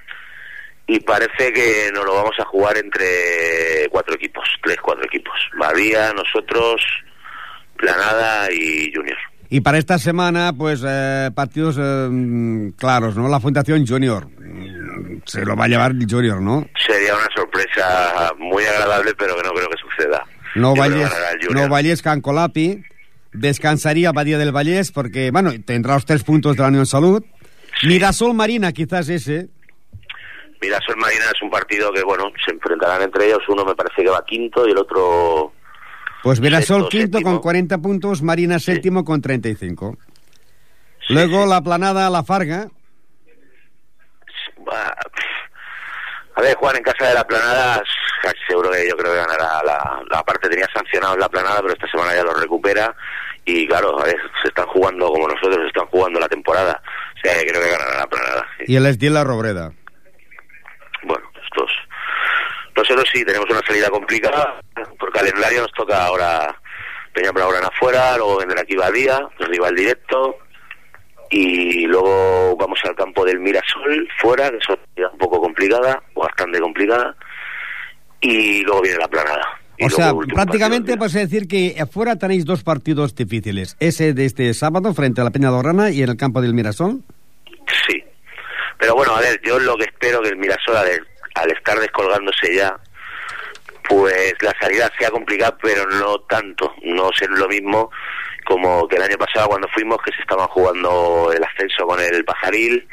y 0.86 0.98
parece 1.00 1.52
que 1.52 1.90
nos 1.94 2.04
lo 2.04 2.14
vamos 2.16 2.34
a 2.38 2.44
jugar 2.44 2.76
entre 2.76 3.88
cuatro 3.90 4.14
equipos, 4.16 4.44
tres, 4.62 4.78
cuatro 4.82 5.04
equipos. 5.04 5.34
Badía, 5.58 6.12
nosotros, 6.12 6.82
Planada 7.76 8.50
y 8.52 8.92
Junior. 8.94 9.16
Y 9.54 9.60
para 9.60 9.78
esta 9.78 10.00
semana, 10.00 10.52
pues 10.52 10.82
eh, 10.84 11.30
partidos 11.32 11.76
eh, 11.80 12.72
claros, 12.76 13.14
¿no? 13.14 13.28
La 13.28 13.38
Fundación 13.38 13.86
Junior. 13.86 14.26
Se 15.26 15.44
lo 15.44 15.54
va 15.54 15.66
a 15.66 15.68
llevar 15.68 15.92
el 15.92 16.10
Junior, 16.10 16.42
¿no? 16.42 16.66
Sería 16.84 17.14
una 17.14 17.28
sorpresa 17.36 18.32
muy 18.36 18.64
agradable, 18.64 19.14
pero 19.16 19.36
que 19.36 19.44
no 19.44 19.50
creo 19.50 19.68
que 19.68 19.76
suceda. 19.76 20.24
No 20.56 20.74
Yo 20.74 20.82
Junior. 20.82 21.10
no 21.52 21.68
Vallès 21.68 22.02
Can 22.02 22.20
Colapi. 22.20 22.82
Descansaría 23.32 24.10
Badía 24.10 24.38
del 24.38 24.50
Vallès 24.50 24.90
porque, 24.90 25.30
bueno, 25.30 25.52
tendrá 25.64 25.94
los 25.94 26.04
tres 26.04 26.24
puntos 26.24 26.56
de 26.56 26.62
la 26.62 26.70
Unión 26.70 26.86
Salud. 26.86 27.22
Mirasol 27.84 28.34
Marina, 28.34 28.72
quizás 28.72 29.08
ese. 29.08 29.50
Mirasol 30.60 30.96
Marina 30.96 31.26
es 31.32 31.40
un 31.42 31.50
partido 31.50 31.92
que, 31.92 32.02
bueno, 32.02 32.24
se 32.44 32.52
enfrentarán 32.52 33.02
entre 33.02 33.26
ellos. 33.26 33.38
Uno 33.48 33.64
me 33.64 33.76
parece 33.76 34.02
que 34.02 34.10
va 34.10 34.24
quinto 34.26 34.66
y 34.66 34.72
el 34.72 34.78
otro 34.78 35.52
Pues 36.24 36.40
Mirasol 36.40 36.84
Sexto, 36.84 36.88
quinto 36.88 37.18
séptimo. 37.18 37.32
con 37.32 37.42
40 37.42 37.78
puntos, 37.78 38.22
Marina 38.22 38.58
séptimo 38.58 39.04
con 39.04 39.20
35. 39.20 39.98
Luego 41.10 41.44
la 41.44 41.60
planada 41.60 42.08
La 42.08 42.24
Farga. 42.24 42.68
A 46.36 46.40
ver, 46.40 46.56
jugar 46.56 46.76
en 46.76 46.82
casa 46.82 47.08
de 47.08 47.14
la 47.14 47.26
planada, 47.26 47.82
seguro 48.48 48.70
que 48.70 48.88
yo 48.88 48.96
creo 48.96 49.12
que 49.12 49.18
ganará 49.18 49.62
la, 49.64 50.02
la 50.10 50.22
parte 50.24 50.48
tenía 50.48 50.66
sancionado 50.74 51.12
en 51.12 51.20
la 51.20 51.28
planada, 51.28 51.60
pero 51.60 51.74
esta 51.74 51.88
semana 51.88 52.14
ya 52.14 52.24
lo 52.24 52.32
recupera 52.34 52.96
y 53.44 53.66
claro, 53.68 54.00
a 54.00 54.04
ver, 54.04 54.16
se 54.42 54.48
están 54.48 54.66
jugando 54.68 55.08
como 55.08 55.28
nosotros, 55.28 55.56
se 55.56 55.66
están 55.66 55.86
jugando 55.88 56.18
la 56.18 56.28
temporada, 56.28 56.80
o 57.16 57.20
sea, 57.22 57.34
creo 57.46 57.60
que 57.62 57.70
ganará 57.70 57.98
la 57.98 58.06
planada. 58.06 58.46
sí. 58.58 58.64
Y 58.72 58.76
el 58.76 58.86
Esdil 58.86 59.12
La 59.12 59.24
Robreda. 59.24 59.72
Bueno, 61.02 61.24
estos 61.44 61.70
nosotros 62.76 63.04
sí 63.12 63.24
tenemos 63.24 63.48
una 63.50 63.60
salida 63.66 63.88
complicada, 63.88 64.60
por 64.98 65.12
calendario 65.12 65.62
nos 65.62 65.72
toca 65.72 66.06
ahora 66.06 66.60
Peña 67.14 67.30
ahora 67.40 67.58
en 67.60 67.64
afuera, 67.64 68.16
luego 68.16 68.38
vendrá 68.38 68.60
aquí 68.62 68.74
Badía, 68.74 69.20
el 69.38 69.46
rival 69.46 69.76
directo, 69.76 70.36
y 71.30 71.86
luego 71.86 72.56
vamos 72.56 72.78
al 72.84 72.96
campo 72.96 73.24
del 73.24 73.38
Mirasol, 73.38 74.08
fuera, 74.20 74.50
que 74.50 74.56
es 74.56 75.12
un 75.12 75.18
poco 75.18 75.40
complicada, 75.40 76.02
o 76.14 76.22
bastante 76.22 76.58
complicada, 76.58 77.16
y 78.20 78.62
luego 78.62 78.82
viene 78.82 78.98
la 78.98 79.08
planada. 79.08 79.60
Y 79.78 79.86
O 79.86 79.90
sea, 79.90 80.10
el 80.10 80.26
prácticamente 80.26 80.96
partido 80.96 80.98
puedes 80.98 81.14
decir 81.14 81.46
que 81.46 81.76
afuera 81.80 82.16
tenéis 82.16 82.44
dos 82.44 82.64
partidos 82.64 83.14
difíciles. 83.14 83.76
Ese 83.78 84.12
de 84.12 84.24
este 84.24 84.52
sábado 84.54 84.92
frente 84.92 85.20
a 85.20 85.24
la 85.24 85.30
Peña 85.30 85.50
Dorrana 85.50 85.90
y 85.90 86.02
en 86.02 86.10
el 86.10 86.16
campo 86.16 86.40
del 86.40 86.54
Mirasol. 86.54 87.00
Sí. 87.86 88.02
Pero 88.78 88.94
bueno, 88.94 89.14
a 89.16 89.20
ver, 89.20 89.40
yo 89.44 89.58
lo 89.60 89.76
que 89.76 89.84
espero 89.84 90.20
que 90.20 90.30
el 90.30 90.36
Mirasol, 90.36 90.76
al, 90.76 91.06
al 91.34 91.50
estar 91.50 91.78
descolgándose 91.78 92.54
ya, 92.54 92.76
pues 93.88 94.34
la 94.40 94.54
salida 94.60 94.90
sea 94.98 95.10
complicada, 95.10 95.56
pero 95.60 95.86
no 95.86 96.20
tanto, 96.20 96.74
no 96.82 97.10
ser 97.18 97.30
lo 97.30 97.48
mismo 97.48 97.90
como 98.44 98.86
que 98.86 98.96
el 98.96 99.02
año 99.02 99.16
pasado 99.16 99.48
cuando 99.48 99.68
fuimos, 99.68 99.98
que 100.02 100.12
se 100.12 100.20
estaban 100.20 100.46
jugando 100.48 101.32
el 101.34 101.42
ascenso 101.42 101.86
con 101.86 101.98
el 102.00 102.24
Pajaril, 102.24 102.86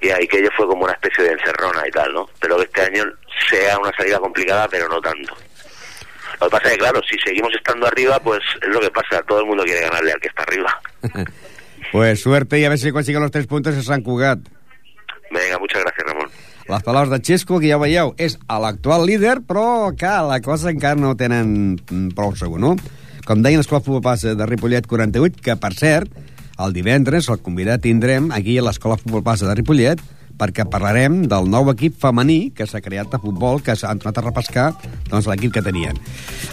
y 0.00 0.08
ahí 0.08 0.26
que 0.26 0.38
ello 0.38 0.48
fue 0.56 0.66
como 0.66 0.84
una 0.84 0.94
especie 0.94 1.24
de 1.24 1.32
encerrona 1.32 1.86
y 1.86 1.90
tal, 1.90 2.12
¿no? 2.14 2.28
Pero 2.40 2.56
que 2.56 2.64
este 2.64 2.82
año 2.82 3.04
sea 3.50 3.78
una 3.78 3.92
salida 3.92 4.18
complicada, 4.18 4.66
pero 4.68 4.88
no 4.88 5.00
tanto. 5.00 5.36
Lo 6.40 6.46
que 6.46 6.50
pasa 6.50 6.68
es 6.68 6.72
que, 6.72 6.78
claro, 6.78 7.00
si 7.08 7.18
seguimos 7.18 7.52
estando 7.54 7.86
arriba, 7.86 8.18
pues 8.18 8.40
es 8.62 8.68
lo 8.68 8.80
que 8.80 8.90
pasa, 8.90 9.22
todo 9.22 9.40
el 9.40 9.46
mundo 9.46 9.62
quiere 9.64 9.82
ganarle 9.82 10.12
al 10.12 10.20
que 10.20 10.28
está 10.28 10.42
arriba. 10.42 10.80
Pues 11.92 12.20
suerte 12.20 12.56
y 12.56 12.64
a 12.64 12.68
ver 12.68 12.78
si 12.78 12.92
consiguen 12.92 13.20
los 13.20 13.32
tres 13.32 13.48
puntos 13.48 13.76
a 13.76 13.82
Sant 13.82 14.04
Cugat. 14.04 14.38
Venga, 15.30 15.58
muchas 15.58 15.82
gracias, 15.82 16.06
Ramon. 16.06 16.30
Les 16.70 16.82
paraules 16.82 17.10
de 17.10 17.18
Xesco, 17.24 17.58
que 17.58 17.70
ja 17.70 17.78
veieu, 17.82 18.12
és 18.18 18.36
l'actual 18.46 19.06
líder, 19.08 19.40
però, 19.46 19.90
clar, 19.98 20.20
la 20.28 20.40
cosa 20.44 20.70
encara 20.70 20.98
no 21.00 21.16
tenen 21.18 21.76
mm, 21.78 22.12
prou 22.18 22.34
segur, 22.38 22.60
no? 22.62 22.76
Com 23.26 23.42
deien 23.42 23.62
l'Escola 23.62 23.82
Futbol 23.82 24.04
Passa 24.04 24.36
de 24.38 24.46
Ripollet 24.46 24.86
48, 24.90 25.42
que, 25.42 25.56
per 25.58 25.72
cert, 25.78 26.14
el 26.60 26.74
divendres 26.76 27.30
el 27.32 27.40
convidat 27.42 27.82
tindrem 27.86 28.30
aquí 28.36 28.58
a 28.58 28.64
l'Escola 28.66 28.98
Futbol 29.00 29.24
Passa 29.26 29.48
de 29.48 29.56
Ripollet 29.58 30.02
perquè 30.40 30.64
parlarem 30.72 31.20
del 31.28 31.50
nou 31.52 31.68
equip 31.74 31.98
femení 32.00 32.50
que 32.56 32.64
s'ha 32.66 32.80
creat 32.80 33.10
de 33.12 33.20
futbol, 33.20 33.60
que 33.60 33.74
s'ha 33.76 33.92
tornat 34.00 34.18
a 34.18 34.24
repescar 34.24 34.66
doncs, 35.10 35.28
l'equip 35.28 35.52
que 35.52 35.62
tenien. 35.62 35.98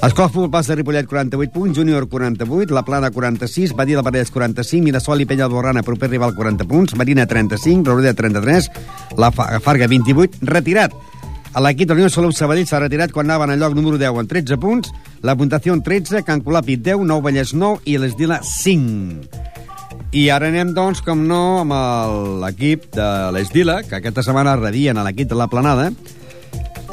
Escola 0.04 0.28
Futbol 0.28 0.52
Passa 0.52 0.74
de 0.76 0.82
Ripollet 0.82 1.08
48 1.08 1.54
punts, 1.56 1.78
Júnior 1.78 2.10
48, 2.12 2.74
La 2.76 2.84
Plana 2.84 3.10
46, 3.16 3.74
Badia 3.80 3.96
del 4.02 4.06
Vallès 4.06 4.30
45, 4.36 4.84
Mirasol 4.84 5.24
i 5.24 5.26
Penya 5.30 5.48
Borrana, 5.48 5.84
proper 5.88 6.10
rival 6.12 6.36
40 6.36 6.68
punts, 6.68 6.96
Marina 7.00 7.26
35, 7.26 7.88
Roureda 7.88 8.14
33, 8.14 8.70
La 9.18 9.32
Fa- 9.32 9.60
Farga 9.64 9.88
28, 9.88 10.44
retirat. 10.44 10.92
L'equip 11.58 11.88
de 11.90 11.96
l'Unió 11.96 12.10
Salut 12.14 12.36
Sabadell 12.38 12.68
s'ha 12.70 12.84
retirat 12.84 13.10
quan 13.16 13.26
anaven 13.32 13.56
al 13.56 13.58
lloc 13.64 13.74
número 13.74 13.98
10 13.98 14.12
amb 14.20 14.30
13 14.30 14.60
punts, 14.62 14.92
la 15.26 15.34
puntuació 15.40 15.74
13, 15.82 16.22
Can 16.28 16.44
Colapi 16.46 16.76
10, 16.78 17.02
Nou 17.08 17.24
Vallès 17.26 17.56
9 17.58 17.82
i 17.90 17.98
l'Esdila 17.98 18.44
5. 18.46 19.57
I 20.16 20.30
ara 20.32 20.48
anem, 20.50 20.72
doncs, 20.74 21.02
com 21.06 21.26
no, 21.28 21.60
amb 21.66 21.74
l'equip 22.42 22.88
de 22.96 23.08
l'Esdila, 23.36 23.82
que 23.84 23.98
aquesta 24.00 24.24
setmana 24.24 24.56
rebien 24.58 24.98
a 24.98 25.04
l'equip 25.06 25.28
de 25.30 25.36
la 25.38 25.50
Planada, 25.52 25.90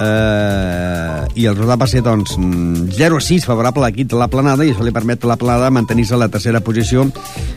eh, 0.00 1.20
i 1.38 1.46
el 1.46 1.54
resultat 1.54 1.80
va 1.80 1.86
ser, 1.86 2.02
doncs, 2.02 2.34
mm, 2.36 2.88
0-6 2.98 3.46
favorable 3.46 3.84
a 3.84 3.86
l'equip 3.88 4.10
de 4.10 4.18
la 4.18 4.26
Planada, 4.28 4.66
i 4.66 4.72
això 4.74 4.82
li 4.84 4.92
permet 4.92 5.22
a 5.24 5.30
la 5.30 5.36
Planada 5.40 5.70
mantenir-se 5.70 6.14
a 6.14 6.20
la 6.20 6.28
tercera 6.28 6.60
posició 6.60 7.06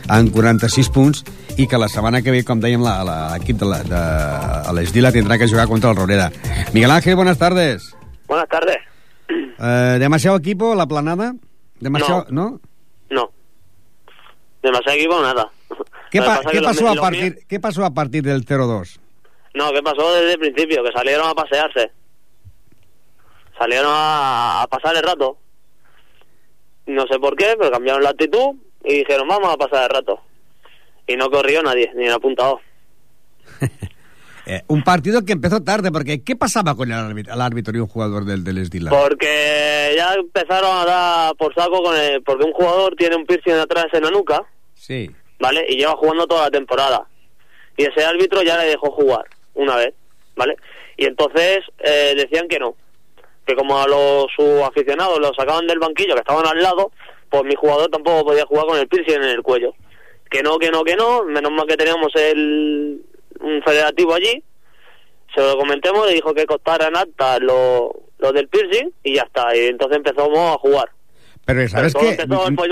en 0.08 0.30
46 0.30 0.88
punts, 0.94 1.24
i 1.58 1.66
que 1.66 1.76
la 1.78 1.88
setmana 1.90 2.22
que 2.22 2.30
ve, 2.30 2.44
com 2.44 2.60
dèiem, 2.62 2.80
l'equip 2.80 3.58
de 3.58 3.66
la- 3.66 3.82
de 3.82 4.72
l'Esdila 4.74 5.10
tindrà 5.12 5.38
que 5.38 5.48
jugar 5.48 5.66
contra 5.66 5.90
el 5.90 5.96
Roreda. 5.96 6.30
Miguel 6.72 6.90
Ángel, 6.92 7.16
buenas 7.16 7.36
tardes. 7.38 7.94
Buenas 8.28 8.48
tardes. 8.48 8.76
Eh, 9.28 9.96
¿Demasiado 9.98 10.36
equipo 10.36 10.74
la 10.76 10.86
Planada? 10.86 11.34
¿Demasiado, 11.80 12.26
no? 12.30 12.60
No. 13.10 13.30
Demasiado 14.62 14.96
equipo, 14.98 15.20
nada. 15.20 15.50
¿Qué, 16.10 16.20
pa- 16.20 16.40
los 16.52 16.62
pasó 16.62 16.88
a 16.88 16.94
partir, 16.96 17.22
míos- 17.34 17.44
¿Qué 17.48 17.60
pasó 17.60 17.84
a 17.84 17.90
partir 17.90 18.22
del 18.24 18.44
0-2? 18.44 18.98
No, 19.54 19.72
¿qué 19.72 19.82
pasó 19.82 20.12
desde 20.14 20.32
el 20.34 20.38
principio? 20.38 20.82
Que 20.84 20.92
salieron 20.92 21.28
a 21.28 21.34
pasearse. 21.34 21.90
Salieron 23.58 23.90
a, 23.92 24.62
a 24.62 24.66
pasar 24.68 24.96
el 24.96 25.02
rato. 25.02 25.36
No 26.86 27.06
sé 27.06 27.18
por 27.18 27.36
qué, 27.36 27.54
pero 27.58 27.70
cambiaron 27.70 28.02
la 28.02 28.10
actitud 28.10 28.54
y 28.84 28.98
dijeron, 28.98 29.28
vamos 29.28 29.52
a 29.52 29.56
pasar 29.56 29.84
el 29.84 29.90
rato. 29.90 30.20
Y 31.06 31.16
no 31.16 31.30
corrió 31.30 31.62
nadie, 31.62 31.90
ni 31.94 32.06
el 32.06 32.12
apuntado. 32.12 32.60
Eh, 34.50 34.62
un 34.68 34.82
partido 34.82 35.24
que 35.26 35.32
empezó 35.32 35.62
tarde, 35.62 35.92
porque 35.92 36.24
¿qué 36.24 36.34
pasaba 36.34 36.74
con 36.74 36.90
el 36.90 36.98
árbitro, 36.98 37.34
el 37.34 37.40
árbitro 37.42 37.76
y 37.76 37.80
un 37.80 37.86
jugador 37.86 38.24
del, 38.24 38.44
del 38.44 38.56
Esdila? 38.58 38.90
Porque 38.90 39.92
ya 39.94 40.14
empezaron 40.14 40.70
a 40.74 40.84
dar 40.86 41.36
por 41.36 41.54
saco 41.54 41.82
con 41.82 41.94
el... 41.94 42.22
Porque 42.22 42.46
un 42.46 42.52
jugador 42.52 42.94
tiene 42.96 43.16
un 43.16 43.26
piercing 43.26 43.52
atrás 43.52 43.86
en 43.92 44.04
la 44.04 44.10
nuca, 44.10 44.42
Sí. 44.74 45.10
¿vale? 45.38 45.66
Y 45.68 45.76
lleva 45.76 45.92
jugando 45.96 46.26
toda 46.26 46.44
la 46.44 46.50
temporada. 46.50 47.06
Y 47.76 47.84
ese 47.84 48.04
árbitro 48.04 48.42
ya 48.42 48.56
le 48.58 48.68
dejó 48.70 48.90
jugar 48.90 49.26
una 49.54 49.76
vez, 49.76 49.92
¿vale? 50.34 50.56
Y 50.96 51.04
entonces 51.04 51.58
eh, 51.80 52.14
decían 52.16 52.48
que 52.48 52.58
no. 52.58 52.74
Que 53.46 53.54
como 53.54 53.78
a 53.78 53.86
los 53.86 54.26
sus 54.34 54.62
aficionados 54.62 55.18
los 55.20 55.32
sacaban 55.36 55.66
del 55.66 55.78
banquillo, 55.78 56.14
que 56.14 56.20
estaban 56.20 56.46
al 56.46 56.62
lado, 56.62 56.90
pues 57.28 57.44
mi 57.44 57.54
jugador 57.54 57.90
tampoco 57.90 58.24
podía 58.28 58.46
jugar 58.46 58.66
con 58.66 58.78
el 58.78 58.88
piercing 58.88 59.16
en 59.16 59.24
el 59.24 59.42
cuello. 59.42 59.74
Que 60.30 60.42
no, 60.42 60.58
que 60.58 60.70
no, 60.70 60.84
que 60.84 60.96
no. 60.96 61.24
Menos 61.24 61.52
mal 61.52 61.66
que 61.66 61.76
teníamos 61.76 62.12
el, 62.16 63.02
un 63.40 63.62
federativo 63.62 64.14
allí. 64.14 64.42
Se 65.34 65.40
lo 65.40 65.56
comentemos, 65.58 66.06
le 66.06 66.14
dijo 66.14 66.32
que 66.34 66.46
costaran 66.46 66.96
acta 66.96 67.38
lo, 67.38 67.92
lo 68.18 68.32
del 68.32 68.48
piercing 68.48 68.90
y 69.04 69.16
ya 69.16 69.22
está. 69.22 69.54
Y 69.54 69.66
entonces 69.66 69.98
empezamos 69.98 70.38
a 70.38 70.58
jugar. 70.58 70.90
Pero 71.44 71.68
¿sabes 71.68 71.94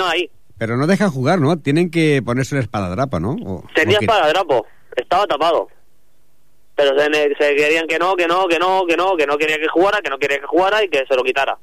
ahí. 0.09 0.31
Pero 0.59 0.77
no 0.77 0.87
dejan 0.87 1.11
jugar, 1.11 1.39
¿no? 1.39 1.59
Tienen 1.59 1.91
que 1.91 2.23
ponerse 2.25 2.57
el 2.57 2.63
espadadrapa, 2.63 3.21
¿no? 3.21 3.33
O- 3.45 3.65
Tenía 3.75 3.99
porque- 3.99 4.07
para 4.07 4.29
drapo, 4.29 4.67
estaba 4.97 5.27
tapado. 5.27 5.69
Pero 6.75 6.99
se, 6.99 7.05
se 7.39 7.55
querían 7.57 7.87
que 7.87 7.99
no, 7.99 8.17
que 8.17 8.27
no, 8.27 8.47
que 8.49 8.59
no, 8.59 8.85
que 8.87 8.97
no, 8.97 9.17
que 9.17 9.27
no 9.27 9.39
quería 9.39 9.59
que 9.59 9.69
jugara, 9.69 10.01
que 10.01 10.11
no 10.11 10.19
quería 10.19 10.41
que 10.41 10.47
jugara 10.47 10.83
y 10.85 10.89
que 10.89 11.05
se 11.09 11.15
lo 11.15 11.23
quitara. 11.23 11.59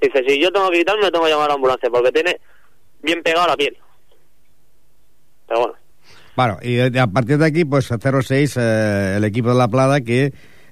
Dice, 0.00 0.22
si 0.26 0.40
yo 0.40 0.50
tengo 0.50 0.70
que 0.70 0.78
quitarme, 0.78 1.10
tengo 1.10 1.24
que 1.24 1.30
llamar 1.30 1.46
a 1.46 1.48
la 1.48 1.54
ambulancia 1.54 1.90
porque 1.90 2.12
tiene 2.12 2.38
bien 3.02 3.22
pegado 3.22 3.46
la 3.48 3.56
piel. 3.56 3.76
Pero 5.46 5.60
bueno, 5.60 5.74
Bueno, 6.38 6.56
y 6.62 6.78
a 6.78 7.06
partir 7.08 7.36
de 7.36 7.46
aquí, 7.46 7.64
pues 7.64 7.90
0-6 7.90 8.60
eh, 8.60 9.16
el 9.16 9.24
equipo 9.24 9.48
de 9.48 9.56
La 9.56 9.66
Plata, 9.66 10.02
que 10.02 10.26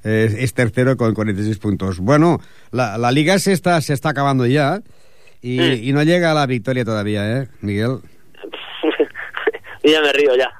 eh, 0.04 0.36
es 0.38 0.54
tercero 0.54 0.96
con 0.96 1.12
46 1.12 1.58
puntos. 1.58 1.98
Bueno, 1.98 2.38
la, 2.70 2.96
la 2.98 3.10
liga 3.10 3.36
se 3.40 3.50
está, 3.50 3.80
se 3.80 3.92
está 3.92 4.10
acabando 4.10 4.46
ya 4.46 4.78
y, 5.42 5.88
y 5.88 5.92
no 5.92 6.04
llega 6.04 6.30
a 6.30 6.34
la 6.34 6.46
victoria 6.46 6.84
todavía, 6.84 7.38
¿eh, 7.38 7.48
Miguel? 7.62 7.98
y 9.82 9.90
ya 9.90 10.00
me 10.02 10.12
río 10.12 10.36
ya. 10.36 10.52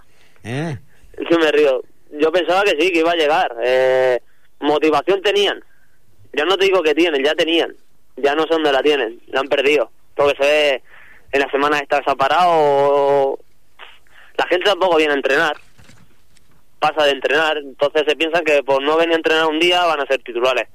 ¿Eh? 0.43 0.77
Que 1.17 1.39
me 1.39 1.53
río. 1.53 1.85
Yo 2.21 2.33
pensaba 2.33 2.65
que 2.65 2.73
sí, 2.73 2.91
que 2.91 2.99
iba 2.99 3.13
a 3.13 3.17
llegar. 3.17 3.55
Eh, 3.65 4.19
motivación 4.59 5.23
tenían. 5.23 5.61
Ya 6.33 6.45
no 6.47 6.57
te 6.57 6.65
digo 6.65 6.83
que 6.83 6.97
tienen, 6.97 7.23
ya 7.25 7.37
tenían. 7.37 7.73
Ya 8.17 8.35
no 8.35 8.43
sé 8.43 8.49
dónde 8.51 8.73
la 8.73 8.83
tienen, 8.83 9.21
la 9.29 9.39
han 9.39 9.47
perdido. 9.47 9.89
Porque 10.17 10.35
se 10.43 10.51
ve 10.51 10.83
en 11.31 11.41
la 11.43 11.51
semana 11.53 11.79
esta 11.79 12.03
se 12.03 12.11
ha 12.11 12.17
parado. 12.17 13.39
La 14.39 14.47
gente 14.49 14.65
tampoco 14.67 14.97
viene 14.97 15.13
a 15.13 15.17
entrenar. 15.17 15.57
Pasa 16.79 17.05
de 17.05 17.13
entrenar. 17.13 17.57
Entonces 17.59 18.03
se 18.07 18.17
piensan 18.17 18.45
que 18.45 18.63
por 18.63 18.83
no 18.83 18.97
venir 18.97 19.15
a 19.15 19.17
entrenar 19.17 19.47
un 19.47 19.59
día 19.59 19.85
van 19.85 20.01
a 20.01 20.07
ser 20.07 20.23
titulares. 20.23 20.69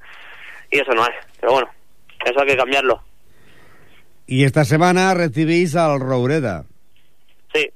Y 0.70 0.78
eso 0.78 0.92
no 0.92 1.02
es. 1.04 1.14
Pero 1.40 1.52
bueno, 1.52 1.68
eso 2.24 2.40
hay 2.40 2.46
que 2.46 2.56
cambiarlo. 2.56 3.00
Y 4.26 4.44
esta 4.44 4.64
semana 4.64 5.12
recibís 5.14 5.76
al 5.76 6.00
Roureda. 6.00 6.64
Sí, 7.52 7.68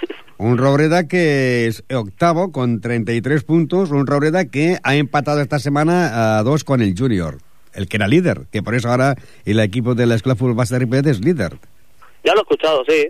Un 0.38 0.58
Roureda 0.58 1.06
que 1.08 1.66
es 1.66 1.84
octavo 1.92 2.52
con 2.52 2.80
33 2.80 3.44
puntos. 3.44 3.90
Un 3.90 4.06
Roureda 4.06 4.44
que 4.46 4.78
ha 4.82 4.94
empatado 4.96 5.40
esta 5.40 5.58
semana 5.58 6.38
a 6.38 6.42
dos 6.42 6.64
con 6.64 6.82
el 6.82 6.94
Junior. 6.98 7.38
el 7.74 7.88
que 7.88 7.96
era 7.96 8.08
líder, 8.08 8.42
que 8.50 8.62
por 8.62 8.74
eso 8.74 8.90
ahora 8.90 9.14
el 9.46 9.60
equipo 9.60 9.94
del 9.94 10.12
Escuela 10.12 10.36
Fútbol 10.36 10.54
Base 10.54 10.78
de 10.78 11.10
es 11.10 11.20
líder. 11.20 11.58
Ya 12.24 12.34
lo 12.34 12.40
he 12.40 12.42
escuchado, 12.42 12.84
sí. 12.86 13.08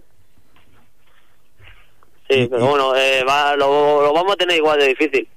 Sí, 2.35 2.49
pero 2.51 2.67
bueno, 2.67 2.95
eh, 2.97 3.25
va- 3.29 3.57
lo, 3.57 4.03
lo 4.03 4.13
vamos 4.13 4.33
a 4.33 4.37
tener 4.37 4.57
igual 4.57 4.79
de 4.79 4.89
difícil. 4.89 5.29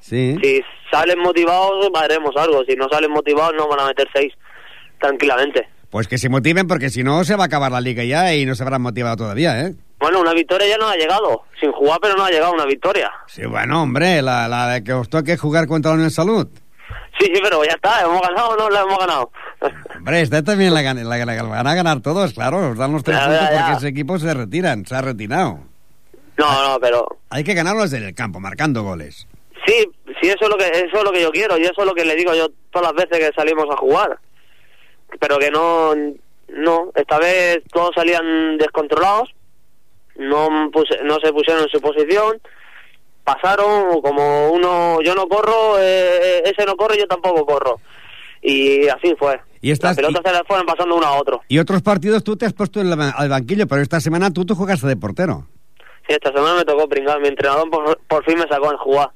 Sí. 0.00 0.36
Si 0.42 0.62
salen 0.90 1.18
motivados, 1.18 1.88
haremos 1.94 2.34
algo. 2.36 2.64
Si 2.64 2.74
no 2.76 2.88
salen 2.90 3.10
motivados, 3.10 3.54
no 3.56 3.68
van 3.68 3.80
a 3.80 3.86
meter 3.86 4.08
seis 4.14 4.32
tranquilamente. 4.98 5.68
Pues 5.90 6.06
que 6.08 6.18
se 6.18 6.28
motiven 6.28 6.66
porque 6.68 6.88
si 6.90 7.02
no 7.02 7.24
se 7.24 7.36
va 7.36 7.44
a 7.44 7.46
acabar 7.46 7.72
la 7.72 7.80
liga 7.80 8.04
ya 8.04 8.32
y 8.34 8.46
no 8.46 8.54
se 8.54 8.62
habrán 8.62 8.82
motivado 8.82 9.16
todavía, 9.16 9.60
¿eh? 9.60 9.74
Bueno, 9.98 10.20
una 10.20 10.32
victoria 10.32 10.66
ya 10.68 10.78
no 10.78 10.88
ha 10.88 10.94
llegado. 10.96 11.42
Sin 11.60 11.72
jugar, 11.72 11.98
pero 12.00 12.14
no 12.16 12.24
ha 12.24 12.30
llegado 12.30 12.52
una 12.52 12.64
victoria. 12.64 13.10
Sí, 13.26 13.44
bueno, 13.44 13.82
hombre, 13.82 14.22
la, 14.22 14.48
la 14.48 14.68
de 14.68 14.84
que 14.84 14.92
os 14.92 15.08
toque 15.10 15.36
jugar 15.36 15.66
contra 15.66 15.90
la 15.90 15.96
Unión 15.96 16.10
Salud. 16.10 16.48
Sí, 17.18 17.26
sí, 17.26 17.40
pero 17.42 17.62
ya 17.64 17.72
está. 17.72 18.02
¿Hemos 18.02 18.22
ganado 18.22 18.50
o 18.50 18.56
no 18.56 18.70
la 18.70 18.80
hemos 18.82 18.98
ganado? 18.98 19.30
Hombre, 19.98 20.22
esta 20.22 20.42
también 20.42 20.72
la, 20.72 20.80
la, 20.82 20.94
la- 20.94 21.24
la 21.26 21.42
van 21.42 21.66
a 21.66 21.74
ganar 21.74 22.00
todos, 22.00 22.32
claro, 22.32 22.70
os 22.70 22.78
dan 22.78 22.92
los 22.92 23.02
tres 23.04 23.18
Ya, 23.18 23.24
puntos 23.26 23.40
ya, 23.42 23.52
ya. 23.52 23.60
porque 23.66 23.76
ese 23.78 23.88
equipo 23.88 24.18
se 24.18 24.32
retiran, 24.32 24.86
se 24.86 24.94
ha 24.94 25.02
retirado. 25.02 25.58
No, 26.46 26.68
no, 26.72 26.80
pero... 26.80 27.18
Hay 27.30 27.44
que 27.44 27.54
ganarlos 27.54 27.92
en 27.92 28.02
el 28.04 28.14
campo, 28.14 28.40
marcando 28.40 28.82
goles. 28.82 29.26
Sí, 29.66 29.86
sí, 30.20 30.28
eso 30.28 30.38
es 30.44 30.48
lo 30.48 30.56
que 30.56 30.64
eso 30.66 30.96
es 30.98 31.04
lo 31.04 31.12
que 31.12 31.20
yo 31.22 31.30
quiero 31.30 31.58
y 31.58 31.62
eso 31.62 31.74
es 31.78 31.86
lo 31.86 31.94
que 31.94 32.04
le 32.04 32.16
digo 32.16 32.34
yo 32.34 32.48
todas 32.72 32.92
las 32.92 33.04
veces 33.08 33.26
que 33.28 33.34
salimos 33.34 33.66
a 33.70 33.76
jugar. 33.76 34.18
Pero 35.20 35.38
que 35.38 35.50
no, 35.50 35.94
no, 36.48 36.90
esta 36.94 37.18
vez 37.18 37.58
todos 37.72 37.90
salían 37.94 38.56
descontrolados, 38.58 39.30
no 40.16 40.48
puse- 40.72 41.02
no 41.04 41.18
se 41.22 41.32
pusieron 41.32 41.64
en 41.64 41.68
su 41.68 41.80
posición, 41.80 42.40
pasaron 43.24 44.00
como 44.00 44.50
uno, 44.50 44.98
yo 45.02 45.14
no 45.14 45.26
corro, 45.28 45.78
eh, 45.78 46.42
ese 46.44 46.64
no 46.64 46.76
corre, 46.76 46.98
yo 46.98 47.06
tampoco 47.06 47.44
corro. 47.44 47.80
Y 48.42 48.88
así 48.88 49.14
fue. 49.18 49.40
Y 49.60 49.70
estas- 49.70 49.90
Las 49.90 49.96
pelotas 50.06 50.22
se 50.24 50.32
las 50.38 50.46
fueron 50.46 50.66
pasando 50.66 50.96
uno 50.96 51.06
a 51.06 51.18
otro. 51.18 51.42
Y 51.48 51.58
otros 51.58 51.82
partidos 51.82 52.24
tú 52.24 52.36
te 52.36 52.46
has 52.46 52.52
puesto 52.54 52.80
en 52.80 52.88
la 52.90 53.10
al 53.10 53.28
banquillo, 53.28 53.66
pero 53.66 53.82
esta 53.82 54.00
semana 54.00 54.30
tú 54.32 54.46
te 54.46 54.54
jugaste 54.54 54.86
de 54.86 54.96
portero. 54.96 55.46
Sí, 56.06 56.14
esta 56.14 56.32
semana 56.32 56.56
me 56.56 56.64
tocó 56.64 56.88
pringar, 56.88 57.20
mi 57.20 57.28
entrenador 57.28 57.70
por, 57.70 57.98
por 58.08 58.24
fin 58.24 58.38
me 58.38 58.48
sacó 58.48 58.70
en 58.70 58.78
jugar. 58.78 59.10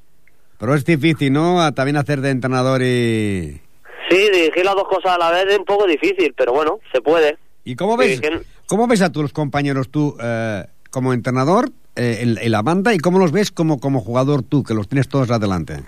Pero 0.58 0.74
es 0.74 0.84
difícil, 0.84 1.32
¿no? 1.32 1.60
A 1.60 1.72
también 1.72 1.96
hacer 1.96 2.20
de 2.20 2.30
entrenador 2.30 2.82
y... 2.82 3.60
Sí, 4.08 4.30
dirigir 4.32 4.64
las 4.64 4.74
dos 4.74 4.86
cosas 4.88 5.12
a 5.14 5.18
la 5.18 5.30
vez 5.30 5.46
es 5.48 5.58
un 5.58 5.64
poco 5.64 5.86
difícil, 5.86 6.34
pero 6.36 6.52
bueno, 6.52 6.78
se 6.92 7.00
puede. 7.00 7.38
¿Y 7.64 7.74
cómo 7.74 7.96
ves, 7.96 8.20
cómo 8.66 8.86
ves 8.86 9.00
a 9.02 9.10
tus 9.10 9.32
compañeros 9.32 9.88
tú 9.90 10.16
eh, 10.22 10.64
como 10.90 11.12
entrenador 11.14 11.70
eh, 11.96 12.18
en, 12.20 12.38
en 12.38 12.50
la 12.52 12.62
banda 12.62 12.92
y 12.94 12.98
cómo 12.98 13.18
los 13.18 13.32
ves 13.32 13.50
como, 13.50 13.80
como 13.80 14.00
jugador 14.00 14.42
tú, 14.42 14.62
que 14.62 14.74
los 14.74 14.88
tienes 14.88 15.08
todos 15.08 15.30
adelante? 15.30 15.82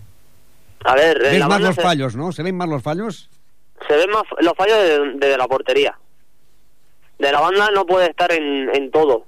A 0.84 0.94
ver, 0.94 1.18
¿Ves 1.20 1.38
la 1.38 1.48
más 1.48 1.60
los 1.60 1.74
se, 1.74 1.82
fallos, 1.82 2.16
no? 2.16 2.32
¿Se 2.32 2.42
ven 2.42 2.56
más 2.56 2.68
los 2.68 2.82
fallos? 2.82 3.28
se 3.86 3.94
ven 3.94 4.10
más 4.10 4.22
los 4.40 4.54
fallos 4.56 4.78
de, 4.78 5.28
de 5.28 5.36
la 5.36 5.46
portería. 5.46 5.96
De 7.18 7.30
la 7.30 7.40
banda 7.40 7.70
no 7.74 7.84
puede 7.86 8.08
estar 8.10 8.32
en, 8.32 8.74
en 8.74 8.90
todo, 8.90 9.26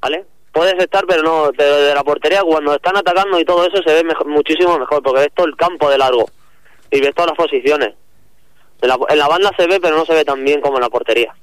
¿vale? 0.00 0.24
Puedes 0.54 0.74
estar, 0.78 1.04
pero 1.06 1.22
no, 1.22 1.50
pero 1.56 1.76
de 1.78 1.94
la 1.94 2.02
portería 2.04 2.40
cuando 2.42 2.74
están 2.74 2.96
atacando 2.96 3.38
y 3.40 3.44
todo 3.44 3.66
eso 3.66 3.82
se 3.84 3.92
ve 3.92 4.04
mejor- 4.04 4.28
muchísimo 4.28 4.78
mejor, 4.78 5.02
porque 5.02 5.20
ves 5.22 5.32
todo 5.34 5.46
el 5.46 5.56
campo 5.56 5.90
de 5.90 5.98
largo 5.98 6.26
y 6.90 7.00
ves 7.00 7.12
todas 7.14 7.30
las 7.32 7.36
posiciones. 7.36 7.92
En 8.80 8.88
la, 8.88 8.96
en 9.08 9.18
la 9.18 9.26
banda 9.28 9.50
se 9.58 9.66
ve, 9.66 9.80
pero 9.80 9.96
no 9.96 10.04
se 10.06 10.14
ve 10.14 10.24
tan 10.24 10.42
bien 10.44 10.60
como 10.60 10.76
en 10.76 10.82
la 10.82 10.88
portería. 10.88 11.34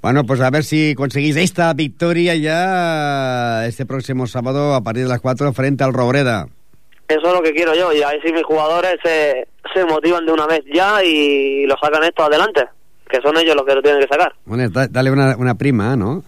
Bueno, 0.00 0.24
pues 0.24 0.40
a 0.40 0.50
ver 0.50 0.62
si 0.62 0.94
conseguís 0.94 1.36
esta 1.36 1.72
victoria 1.74 2.36
ya 2.36 3.66
este 3.66 3.84
próximo 3.84 4.26
sábado 4.26 4.74
a 4.74 4.80
partir 4.82 5.04
de 5.04 5.08
las 5.08 5.20
4 5.20 5.52
frente 5.52 5.82
al 5.84 5.92
Robreda. 5.92 6.46
Eso 7.08 7.26
es 7.26 7.32
lo 7.32 7.42
que 7.42 7.52
quiero 7.52 7.74
yo, 7.74 7.92
y 7.92 8.02
a 8.02 8.08
ver 8.08 8.20
si 8.22 8.32
mis 8.32 8.44
jugadores 8.44 8.96
se, 9.02 9.48
se 9.74 9.84
motivan 9.86 10.24
de 10.26 10.32
una 10.32 10.46
vez 10.46 10.60
ya 10.72 11.02
y 11.02 11.64
lo 11.66 11.74
sacan 11.82 12.04
esto 12.04 12.22
adelante, 12.24 12.66
que 13.10 13.20
son 13.22 13.36
ellos 13.38 13.56
los 13.56 13.64
que 13.64 13.74
lo 13.74 13.82
tienen 13.82 14.00
que 14.02 14.08
sacar. 14.08 14.34
Bueno, 14.44 14.68
da- 14.68 14.86
dale 14.88 15.10
una, 15.10 15.34
una 15.36 15.54
prima, 15.54 15.96
¿no? 15.96 16.22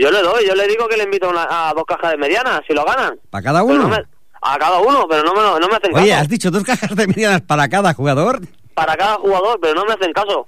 Yo 0.00 0.10
le 0.10 0.22
doy, 0.22 0.46
yo 0.46 0.54
le 0.54 0.66
digo 0.66 0.88
que 0.88 0.96
le 0.96 1.04
invito 1.04 1.28
una- 1.28 1.46
a 1.50 1.74
dos 1.74 1.84
cajas 1.84 2.12
de 2.12 2.16
medianas, 2.16 2.60
si 2.66 2.72
lo 2.72 2.84
ganan. 2.84 3.18
¿Para 3.30 3.42
cada 3.44 3.62
uno? 3.62 3.82
no 3.82 3.88
me- 3.88 4.04
a 4.42 4.58
cada 4.58 4.78
uno, 4.80 5.06
pero 5.08 5.22
no 5.22 5.34
me, 5.34 5.42
no 5.60 5.68
me 5.68 5.76
hacen 5.76 5.94
Oye, 5.94 6.08
caso. 6.10 6.22
has 6.22 6.28
dicho 6.28 6.50
dos 6.50 6.64
cajas 6.64 6.96
de 6.96 7.06
medianas 7.06 7.42
para 7.42 7.68
cada 7.68 7.92
jugador. 7.92 8.40
Para 8.74 8.96
cada 8.96 9.16
jugador, 9.16 9.58
pero 9.60 9.74
no 9.74 9.84
me 9.84 9.92
hacen 9.92 10.12
caso. 10.14 10.46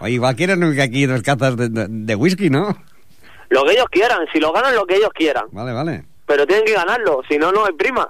Oye, 0.00 0.12
igual 0.14 0.36
quieren 0.36 0.60
que 0.74 0.82
aquí 0.82 1.06
dos 1.06 1.22
cazas 1.22 1.56
de, 1.56 1.68
de- 1.70 1.86
de 1.88 2.14
whisky, 2.14 2.50
¿no? 2.50 2.76
Lo 3.48 3.64
que 3.64 3.72
ellos 3.72 3.86
quieran, 3.90 4.20
si 4.32 4.38
lo 4.40 4.52
ganan, 4.52 4.74
lo 4.74 4.86
que 4.86 4.96
ellos 4.96 5.10
quieran. 5.14 5.44
Vale, 5.52 5.72
vale. 5.72 6.04
Pero 6.26 6.46
tienen 6.46 6.64
que 6.64 6.72
ganarlo, 6.74 7.22
si 7.28 7.36
no, 7.38 7.50
no 7.52 7.64
hay 7.66 7.72
prima. 7.72 8.06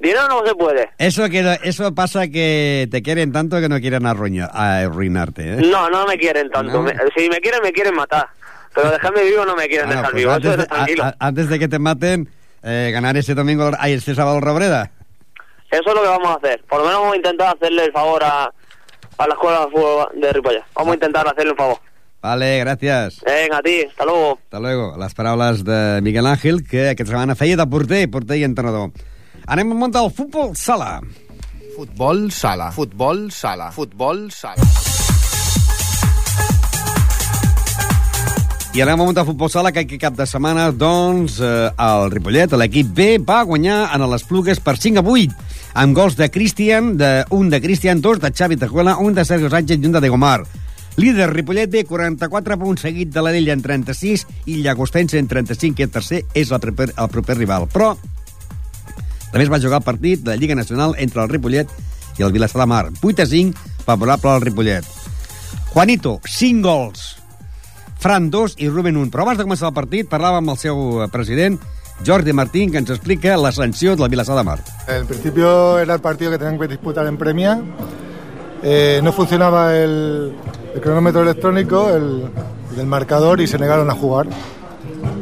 Dinero 0.00 0.28
no 0.28 0.46
se 0.46 0.54
puede. 0.54 0.90
Eso 0.98 1.28
que 1.28 1.58
eso 1.64 1.92
pasa 1.94 2.28
que 2.28 2.86
te 2.90 3.02
quieren 3.02 3.32
tanto 3.32 3.58
que 3.60 3.68
no 3.68 3.80
quieren 3.80 4.06
arruinar, 4.06 4.48
arruinarte, 4.54 5.54
¿eh? 5.54 5.56
No, 5.56 5.90
no 5.90 6.06
me 6.06 6.16
quieren 6.16 6.50
tanto. 6.50 6.72
No. 6.72 6.82
Me- 6.82 6.94
si 7.16 7.28
me 7.28 7.38
quieren, 7.40 7.60
me 7.62 7.72
quieren 7.72 7.94
matar. 7.96 8.28
Pero 8.74 8.90
dejarme 8.90 9.22
vivo 9.24 9.44
no 9.44 9.56
me 9.56 9.66
quieren 9.68 9.86
Bueno, 9.86 10.00
dejar 10.02 10.12
pues 10.12 10.22
vivo. 10.22 10.32
antes, 10.32 10.48
Eso 10.50 10.56
de, 10.56 10.62
es 10.62 10.68
tranquilo. 10.68 11.04
a- 11.04 11.08
a- 11.08 11.16
antes 11.28 11.48
de 11.48 11.58
que 11.58 11.68
te 11.68 11.78
maten, 11.78 12.28
eh, 12.62 12.90
ganar 12.92 13.16
ese 13.16 13.34
domingo, 13.34 13.70
ay, 13.78 13.92
este 13.94 14.14
sábado 14.14 14.40
Robreda. 14.40 14.90
Eso 15.70 15.82
es 15.88 15.94
lo 15.94 16.02
que 16.02 16.08
vamos 16.08 16.28
a 16.28 16.34
hacer. 16.34 16.62
Por 16.68 16.78
lo 16.78 16.84
menos 16.86 17.00
vamos 17.00 17.14
a 17.14 17.16
intentar 17.16 17.56
hacerle 17.56 17.84
el 17.84 17.92
favor 17.92 18.24
a, 18.24 18.44
a 19.18 19.26
la 19.26 19.34
escuela 19.34 19.60
de 19.66 19.70
fútbol 19.70 20.06
de 20.20 20.32
Ripollet. 20.32 20.64
Vamos 20.74 20.92
a 20.92 20.94
intentar 20.94 21.28
hacerle 21.28 21.50
un 21.52 21.56
favor. 21.58 21.78
Vale, 22.20 22.64
gràcies. 22.64 23.22
Venga, 23.24 23.58
a 23.58 23.62
ti. 23.62 23.84
Hasta 23.88 24.04
luego. 24.04 24.38
Hasta 24.42 24.58
luego. 24.60 24.96
Les 24.98 25.14
paraules 25.14 25.62
de 25.64 26.00
Miguel 26.02 26.26
Ángel, 26.26 26.66
que 26.66 26.88
aquesta 26.90 27.12
setmana 27.12 27.36
feia 27.36 27.56
de 27.56 27.66
porter, 27.66 28.10
porter 28.10 28.38
i 28.38 28.44
entrenador. 28.44 28.90
Anem 29.46 29.70
a 29.70 29.74
muntar 29.74 30.02
el 30.04 30.10
futbol 30.10 30.56
sala. 30.56 31.00
Futbol 31.76 32.32
sala. 32.32 32.72
Futbol 32.72 33.30
sala. 33.30 33.70
Futbol 33.70 34.32
sala. 34.32 34.62
I 38.78 38.82
anem 38.84 39.00
a 39.00 39.06
muntar 39.08 39.24
el 39.24 39.32
futbol 39.32 39.48
sala, 39.50 39.72
que 39.74 39.82
aquest 39.82 39.98
cap 39.98 40.14
de 40.14 40.22
setmana, 40.22 40.68
doncs, 40.70 41.40
eh, 41.42 41.66
el 41.82 42.12
Ripollet, 42.12 42.52
l'equip 42.54 42.92
B, 42.94 43.06
va 43.18 43.40
guanyar 43.42 43.88
en 43.90 44.04
les 44.06 44.22
Plugues 44.22 44.60
per 44.62 44.76
5 44.78 45.02
a 45.02 45.02
8, 45.02 45.34
amb 45.82 45.96
gols 45.96 46.14
de 46.14 46.28
Cristian, 46.30 46.92
de, 46.96 47.24
un 47.34 47.50
de 47.50 47.58
Cristian, 47.60 47.98
dos 48.00 48.20
de 48.22 48.30
Xavi 48.30 48.56
Tajuela, 48.56 48.94
un 49.02 49.18
de 49.18 49.24
Sergio 49.24 49.50
Sánchez 49.50 49.82
i 49.82 49.90
un 49.90 49.98
de 49.98 50.04
Degomar. 50.06 50.44
Líder 50.94 51.26
Ripollet 51.32 51.66
B, 51.74 51.82
44 51.90 52.60
punts, 52.62 52.86
seguit 52.86 53.10
de 53.10 53.26
l'Arella 53.26 53.58
en 53.58 53.66
36 53.66 54.26
i 54.46 54.62
Llagostense 54.62 55.18
en 55.18 55.26
35, 55.26 55.82
i 55.82 55.88
el 55.88 55.90
tercer 55.98 56.22
és 56.32 56.54
el 56.54 56.62
proper, 56.62 56.92
el 56.94 57.10
proper 57.10 57.40
rival. 57.42 57.66
Però 57.74 57.96
també 57.98 59.42
es 59.42 59.50
va 59.50 59.58
jugar 59.58 59.82
el 59.82 59.90
partit 59.90 60.22
de 60.22 60.36
la 60.36 60.38
Lliga 60.38 60.54
Nacional 60.54 60.94
entre 61.02 61.26
el 61.26 61.34
Ripollet 61.34 61.66
i 62.14 62.22
el 62.22 62.30
Vilassar 62.30 62.62
de 62.62 62.70
Mar. 62.70 62.84
8 63.02 63.26
a 63.26 63.26
5, 63.26 63.70
favorable 63.82 64.36
al 64.36 64.46
Ripollet. 64.46 64.86
Juanito, 65.74 66.20
5 66.22 66.62
gols. 66.62 67.17
Fran 67.98 68.30
2 68.30 68.54
i 68.58 68.68
Ruben 68.68 68.96
1. 68.96 69.10
Però 69.10 69.26
abans 69.26 69.38
de 69.38 69.46
començar 69.46 69.68
el 69.68 69.76
partit 69.76 70.08
parlàvem 70.10 70.44
amb 70.44 70.54
el 70.54 70.60
seu 70.60 71.02
eh, 71.02 71.08
president, 71.12 71.58
Jordi 72.06 72.32
Martín, 72.32 72.70
que 72.70 72.78
ens 72.78 72.90
explica 72.94 73.36
la 73.36 73.50
sanció 73.52 73.96
del 73.96 74.08
Vilassar 74.08 74.36
de 74.38 74.44
Mar. 74.46 74.60
En 74.86 75.06
principio 75.06 75.78
era 75.78 75.94
el 75.94 76.00
partido 76.00 76.30
que 76.30 76.38
tenían 76.38 76.58
que 76.58 76.68
disputar 76.68 77.06
en 77.06 77.16
Premia. 77.18 77.60
Eh, 78.62 79.00
no 79.02 79.12
funcionaba 79.12 79.76
el, 79.76 80.32
el 80.74 80.80
cronómetro 80.80 81.22
electrónico, 81.22 81.90
el, 81.90 82.24
del 82.76 82.86
marcador, 82.86 83.40
y 83.40 83.46
se 83.46 83.58
negaron 83.58 83.90
a 83.90 83.94
jugar. 83.94 84.28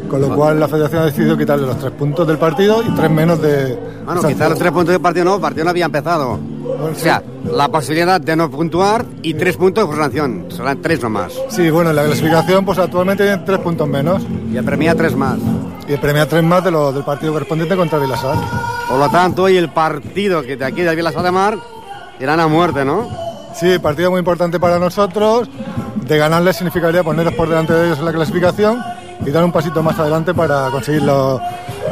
Con 0.09 0.21
lo 0.21 0.35
cual 0.37 0.61
la 0.61 0.69
federación 0.69 1.03
ha 1.03 1.07
decidido 1.07 1.37
quitarle 1.37 1.67
los 1.67 1.79
tres 1.79 1.91
puntos 1.93 2.29
del 2.29 2.39
partido 2.39 2.81
y 2.83 2.95
tres 2.95 3.11
menos 3.11 3.43
de... 3.43 3.77
Bueno, 4.05 4.23
quizás 4.23 4.51
los 4.51 4.59
tres 4.59 4.71
puntos 4.71 4.93
del 4.93 5.01
partido 5.01 5.25
no, 5.25 5.35
el 5.35 5.41
partido 5.41 5.65
no 5.65 5.71
había 5.71 5.87
empezado. 5.87 6.39
Bueno, 6.79 6.93
O 6.93 6.95
sí. 6.95 7.03
sea, 7.03 7.23
la 7.51 7.69
posibilidad 7.69 8.21
de 8.21 8.37
no 8.37 8.51
puntuar 8.51 9.05
y 9.23 9.35
tres 9.35 9.57
puntos 9.57 9.85
por 9.87 9.97
sanción. 9.97 10.47
Serán 10.51 10.81
tres 10.83 11.03
o 11.05 11.09
más. 11.11 11.33
Sí, 11.49 11.71
bueno, 11.71 11.91
en 11.91 11.97
la 11.97 12.05
clasificación 12.05 12.65
pues 12.65 12.79
actualmente 12.79 13.25
tienen 13.25 13.45
tres 13.45 13.59
puntos 13.61 13.89
menos 13.89 14.23
Y 14.53 14.57
el 14.57 14.65
premia 14.65 14.95
tres 14.95 15.15
más. 15.17 15.39
y 15.89 15.93
el 15.93 16.01
premia 16.01 16.27
tres 16.29 16.43
más 16.43 16.63
de 16.65 16.71
lo, 16.71 16.93
del 16.93 17.05
partido 17.05 17.33
correspondiente 17.33 17.77
contra 17.77 17.99
Vilasar. 17.99 18.37
Por 18.89 18.99
lo 18.99 19.09
tanto, 19.09 19.45
hoy 19.45 19.57
el 19.57 19.69
partido 19.71 20.43
que 20.43 20.57
de 20.57 20.65
aquí 20.65 20.83
del 20.83 20.97
Vilassar 20.97 21.23
de 21.23 21.31
Mar 21.31 21.57
irán 22.21 22.41
a 22.41 22.47
muerte, 22.49 22.85
¿no? 22.85 23.09
Sí, 23.55 23.79
partido 23.79 24.11
muy 24.11 24.19
importante 24.19 24.61
para 24.61 24.79
nosotros. 24.79 25.49
De 26.07 26.19
ganarles 26.19 26.57
significaría 26.57 27.03
ponernos 27.03 27.35
por 27.35 27.49
delante 27.49 27.73
de 27.73 27.87
ellos 27.87 27.99
en 27.99 28.05
la 28.05 28.13
clasificación 28.13 28.81
y 29.25 29.31
dar 29.31 29.43
un 29.45 29.51
pasito 29.51 29.83
más 29.83 29.99
adelante 29.99 30.35
para 30.35 30.69
conseguir 30.71 31.03
lo, 31.03 31.41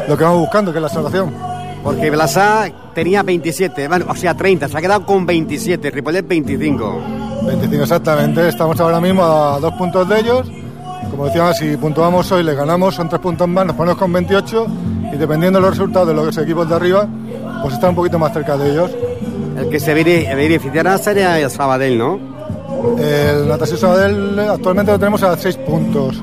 lo 0.07 0.17
que 0.17 0.23
vamos 0.25 0.41
buscando, 0.41 0.71
que 0.73 0.79
es 0.79 0.83
la 0.83 0.89
salvación. 0.89 1.35
Porque 1.83 2.11
Vilassar 2.11 2.71
tenía 2.95 3.23
27, 3.23 3.89
bueno, 3.89 4.07
o 4.09 4.15
sea, 4.15 4.35
30, 4.35 4.69
se 4.69 4.79
ha 4.79 4.81
quedado 4.81 5.05
con 5.05 5.27
27, 5.27 5.91
Ripollet 5.91 6.27
25. 6.27 7.03
25 7.47 7.83
exactamente, 7.83 8.49
estamos 8.49 8.81
ahora 8.81 9.01
mismo 9.01 9.23
a 9.23 9.59
dos 9.61 9.75
puntos 9.75 10.09
de 10.09 10.21
ellos. 10.21 10.51
Como 11.11 11.27
decíamos, 11.27 11.57
si 11.59 11.77
puntuamos 11.77 12.33
hoy, 12.33 12.43
les 12.43 12.57
ganamos, 12.57 12.95
son 12.95 13.09
tres 13.09 13.21
puntos 13.21 13.47
más, 13.47 13.67
nos 13.67 13.77
ponemos 13.77 13.99
con 13.99 14.13
28 14.13 14.67
y 15.13 15.17
dependiendo 15.17 15.59
de 15.59 15.63
los 15.63 15.77
resultados 15.77 16.09
de 16.09 16.15
los 16.15 16.37
equipos 16.39 16.69
de 16.69 16.75
arriba, 16.75 17.07
pues 17.63 17.75
están 17.75 17.91
un 17.91 17.97
poquito 17.97 18.19
más 18.19 18.33
cerca 18.33 18.57
de 18.57 18.71
ellos. 18.71 18.91
El 19.59 19.69
que 19.69 19.79
se 19.79 19.95
beneficiará 19.95 20.99
sería 20.99 21.39
el 21.39 21.51
Sabadell, 21.51 21.99
¿no? 21.99 22.19
El 22.99 23.47
Natación 23.47 23.79
Sabadell 23.79 24.39
actualmente 24.41 24.93
lo 24.93 24.99
tenemos 24.99 25.23
a 25.23 25.37
6 25.37 25.57
puntos, 25.59 26.23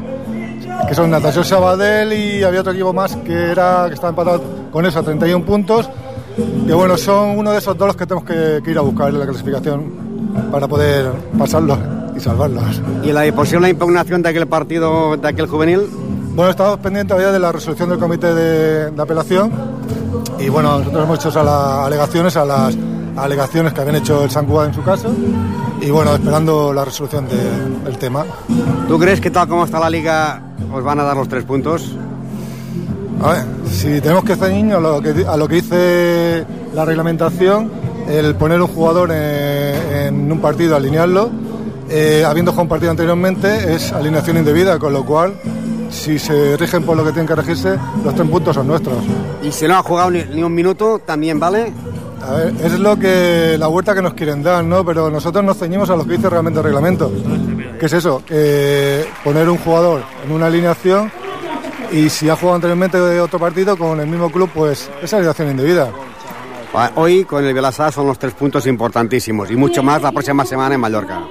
que 0.87 0.95
son 0.95 1.09
Natación 1.09 1.45
Sabadell 1.45 2.11
y 2.13 2.43
había 2.43 2.61
otro 2.61 2.73
equipo 2.73 2.91
más 2.91 3.15
que 3.17 3.51
era 3.51 3.85
que 3.87 3.93
estaba 3.93 4.09
empatado 4.09 4.41
con 4.71 4.85
eso 4.85 4.99
a 4.99 5.03
31 5.03 5.45
puntos 5.45 5.89
que 6.67 6.73
bueno, 6.73 6.97
son 6.97 7.37
uno 7.37 7.51
de 7.51 7.57
esos 7.57 7.77
dos 7.77 7.87
los 7.87 7.95
que 7.95 8.05
tenemos 8.05 8.23
que, 8.27 8.61
que 8.63 8.71
ir 8.71 8.77
a 8.77 8.81
buscar 8.81 9.09
en 9.09 9.19
la 9.19 9.25
clasificación 9.25 9.83
para 10.51 10.67
poder 10.67 11.11
pasarlos 11.37 11.77
y 12.15 12.19
salvarlos. 12.19 12.81
¿Y 13.03 13.11
la 13.11 13.29
posible 13.33 13.69
impugnación 13.69 14.21
de 14.21 14.29
aquel 14.29 14.47
partido, 14.47 15.17
de 15.17 15.27
aquel 15.27 15.47
juvenil? 15.47 15.81
Bueno, 16.35 16.51
estamos 16.51 16.77
pendientes 16.79 17.09
todavía 17.09 17.31
de 17.33 17.39
la 17.39 17.51
resolución 17.51 17.89
del 17.89 17.99
comité 17.99 18.33
de, 18.33 18.91
de 18.91 19.01
apelación 19.01 19.51
y 20.39 20.47
bueno, 20.49 20.79
nosotros 20.79 21.03
hemos 21.03 21.25
hecho 21.25 21.39
a 21.39 21.43
las 21.43 21.87
alegaciones 21.87 22.37
a 22.37 22.45
las 22.45 22.77
alegaciones 23.17 23.73
que 23.73 23.81
habían 23.81 23.97
hecho 23.97 24.23
el 24.23 24.31
San 24.31 24.45
Cuba 24.45 24.65
en 24.65 24.73
su 24.73 24.81
caso 24.83 25.09
y 25.81 25.89
bueno, 25.89 26.13
esperando 26.15 26.71
la 26.71 26.85
resolución 26.85 27.27
de- 27.27 27.83
del 27.83 27.97
tema. 27.97 28.23
¿Tú 28.87 28.97
crees 28.97 29.19
que 29.19 29.29
tal 29.31 29.47
como 29.49 29.65
está 29.65 29.79
la 29.79 29.89
liga 29.89 30.41
os 30.73 30.81
van 30.83 30.99
a 30.99 31.03
dar 31.03 31.17
los 31.17 31.27
tres 31.27 31.43
puntos? 31.43 31.91
A 33.23 33.33
ver, 33.33 33.43
si 33.69 34.01
tenemos 34.01 34.23
que 34.23 34.35
ceñirnos 34.35 34.77
a 34.77 34.81
lo 34.81 35.01
que, 35.01 35.13
di- 35.13 35.23
a 35.23 35.37
lo 35.37 35.47
que 35.47 35.55
dice 35.55 36.45
la 36.73 36.85
reglamentación, 36.85 37.69
el 38.09 38.35
poner 38.35 38.59
un 38.61 38.67
jugador 38.67 39.11
en, 39.11 39.75
en 39.95 40.31
un 40.31 40.39
partido, 40.39 40.75
alinearlo, 40.75 41.29
eh, 41.89 42.23
habiendo 42.25 42.51
jugado 42.51 42.63
un 42.63 42.69
partido 42.69 42.91
anteriormente, 42.91 43.75
es 43.75 43.91
alineación 43.91 44.37
indebida, 44.37 44.79
con 44.79 44.93
lo 44.93 45.05
cual, 45.05 45.33
si 45.91 46.17
se 46.17 46.57
rigen 46.57 46.83
por 46.83 46.97
lo 46.97 47.03
que 47.03 47.11
tienen 47.11 47.27
que 47.27 47.35
regirse, 47.35 47.77
los 48.03 48.15
tres 48.15 48.27
puntos 48.27 48.55
son 48.55 48.67
nuestros. 48.67 48.95
Y 49.43 49.51
si 49.51 49.67
no 49.67 49.75
ha 49.77 49.83
jugado 49.83 50.09
ni, 50.09 50.23
ni 50.23 50.41
un 50.41 50.53
minuto, 50.55 50.99
¿también 51.05 51.39
vale? 51.39 51.71
A 52.27 52.31
ver, 52.33 52.53
es 52.63 52.79
lo 52.79 52.97
que 52.97 53.55
la 53.59 53.67
vuelta 53.67 53.93
que 53.93 54.01
nos 54.01 54.13
quieren 54.13 54.41
dar, 54.41 54.63
¿no? 54.63 54.83
Pero 54.85 55.09
nosotros 55.11 55.43
nos 55.43 55.57
ceñimos 55.57 55.89
a 55.89 55.95
lo 55.95 56.05
que 56.05 56.13
dice 56.17 56.29
realmente 56.29 56.59
el 56.59 56.63
reglamento. 56.65 57.11
¿Qué 57.79 57.85
es 57.87 57.93
eso? 57.93 58.21
Poner 59.23 59.49
un 59.49 59.57
jugador 59.57 60.01
en 60.25 60.31
una 60.31 60.45
alineación 60.45 61.11
y 61.91 62.09
si 62.09 62.29
ha 62.29 62.35
jugado 62.35 62.55
anteriormente 62.55 62.97
de 62.99 63.19
otro 63.21 63.39
partido 63.39 63.77
con 63.77 63.99
el 63.99 64.07
mismo 64.07 64.31
club, 64.31 64.49
pues 64.53 64.89
es 65.01 65.13
alineación 65.13 65.51
indebida. 65.51 65.89
Ah, 66.73 66.89
Hoy 66.95 67.25
con 67.25 67.45
el 67.45 67.53
Vilassar 67.53 67.91
son 67.91 68.07
los 68.07 68.17
tres 68.17 68.33
puntos 68.33 68.65
importantísimos 68.65 69.51
y 69.51 69.55
mucho 69.55 69.83
más 69.83 70.01
la 70.01 70.11
próxima 70.11 70.45
semana 70.45 70.75
en 70.75 70.81
Mallorca. 70.81 71.21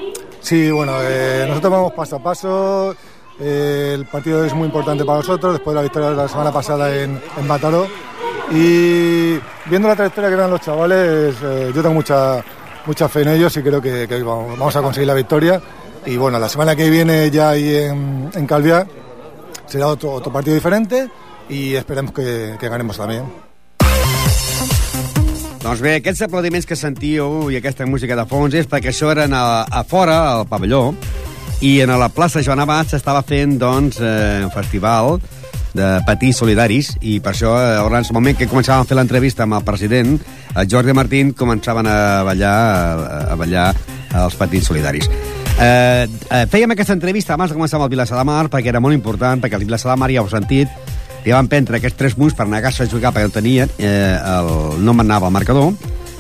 Sí, 0.41 0.71
bueno, 0.71 0.93
eh, 1.01 1.45
nosotros 1.49 1.73
vamos 1.73 1.93
paso 1.93 2.17
a 2.17 2.23
paso. 2.23 2.95
eh, 3.41 3.93
el 3.95 4.05
partido 4.07 4.45
es 4.45 4.53
muy 4.55 4.67
importante 4.67 5.05
para 5.05 5.19
nosotros 5.19 5.55
después 5.55 5.73
de 5.75 5.77
la 5.77 5.83
victoria 5.83 6.11
de 6.11 6.17
la 6.17 6.29
semana 6.29 6.53
pasada 6.53 6.95
en, 6.95 7.21
en 7.39 7.47
Mataró. 7.47 7.87
Y 8.53 9.39
viendo 9.67 9.89
la 9.89 9.97
trayectoria 9.97 10.29
que 10.29 10.35
eran 10.35 10.51
los 10.51 10.61
chavales, 10.61 11.37
eh, 11.43 11.73
yo 11.75 11.81
tengo 11.83 11.95
mucha, 11.95 12.45
mucha 12.85 13.09
fe 13.09 13.23
en 13.23 13.29
ellos 13.29 13.57
y 13.57 13.63
creo 13.63 13.81
que, 13.81 14.07
que 14.09 14.23
vamos 14.23 14.59
vamos 14.59 14.77
a 14.77 14.83
conseguir 14.83 15.07
la 15.07 15.15
victoria. 15.15 15.61
Y 16.05 16.17
bueno, 16.17 16.39
la 16.39 16.49
semana 16.49 16.75
que 16.77 16.91
viene 16.91 17.31
ya 17.31 17.51
ahí 17.51 17.77
en, 17.77 18.31
en 18.35 18.47
Calviá 18.47 18.87
será 19.71 19.87
otro, 19.87 20.13
otro 20.13 20.33
partido 20.33 20.55
diferente 20.55 21.09
y 21.49 21.75
esperemos 21.75 22.13
que, 22.13 22.57
que 22.59 22.69
ganemos 22.69 22.97
también. 22.97 23.25
Doncs 25.61 25.83
bé, 25.85 25.99
aquests 26.01 26.25
aplaudiments 26.25 26.65
que 26.65 26.77
sentíeu 26.79 27.51
i 27.53 27.59
aquesta 27.59 27.85
música 27.87 28.17
de 28.17 28.25
fons 28.27 28.55
és 28.57 28.69
perquè 28.69 28.95
això 28.95 29.11
eren 29.13 29.35
a, 29.37 29.67
a 29.69 29.83
fora, 29.85 30.17
al 30.33 30.47
pavelló, 30.49 30.95
i 31.61 31.75
en 31.85 31.93
la 32.01 32.09
plaça 32.09 32.41
Joan 32.41 32.63
Abad 32.65 32.89
s'estava 32.89 33.21
fent, 33.21 33.59
doncs, 33.61 34.01
eh, 34.01 34.41
un 34.47 34.53
festival 34.55 35.19
de 35.77 35.91
patins 36.07 36.41
solidaris, 36.41 36.95
i 37.05 37.19
per 37.21 37.35
això, 37.35 37.53
eh, 37.61 37.77
en 37.77 37.99
el 38.01 38.15
moment 38.17 38.39
que 38.39 38.49
començàvem 38.49 38.87
a 38.87 38.89
fer 38.89 38.97
l'entrevista 38.97 39.45
amb 39.45 39.59
el 39.61 39.67
president, 39.69 40.17
el 40.57 40.71
Jordi 40.73 40.97
Martín, 40.97 41.35
començaven 41.37 41.87
a 41.87 42.25
ballar, 42.25 42.57
a, 42.57 43.21
a 43.35 43.37
ballar 43.37 43.69
els 44.25 44.41
patins 44.41 44.73
solidaris. 44.73 45.13
Eh, 45.61 46.09
eh, 46.09 46.47
fèiem 46.49 46.73
aquesta 46.73 46.95
entrevista 46.97 47.35
abans 47.35 47.51
de 47.53 47.57
començar 47.59 47.77
amb 47.77 47.85
el 47.85 47.91
Vilassar 47.93 48.17
de 48.17 48.25
Mar, 48.25 48.47
perquè 48.49 48.71
era 48.73 48.81
molt 48.81 48.97
important, 48.97 49.43
perquè 49.43 49.59
el 49.59 49.67
Vilassar 49.67 49.91
de 49.93 49.97
Mar 50.01 50.09
ja 50.09 50.23
ho 50.23 50.25
heu 50.25 50.33
sentit, 50.33 50.71
li 51.21 51.35
van 51.35 51.51
prendre 51.53 51.77
aquests 51.77 51.99
tres 51.99 52.17
punts 52.17 52.37
per 52.37 52.47
negar-se 52.49 52.87
a 52.87 52.89
jugar 52.89 53.13
perquè 53.13 53.29
no 53.29 53.35
tenien, 53.35 53.69
eh, 53.77 54.17
el, 54.17 54.81
no 54.81 54.95
manava 54.97 55.29
el 55.29 55.35
marcador, 55.37 55.75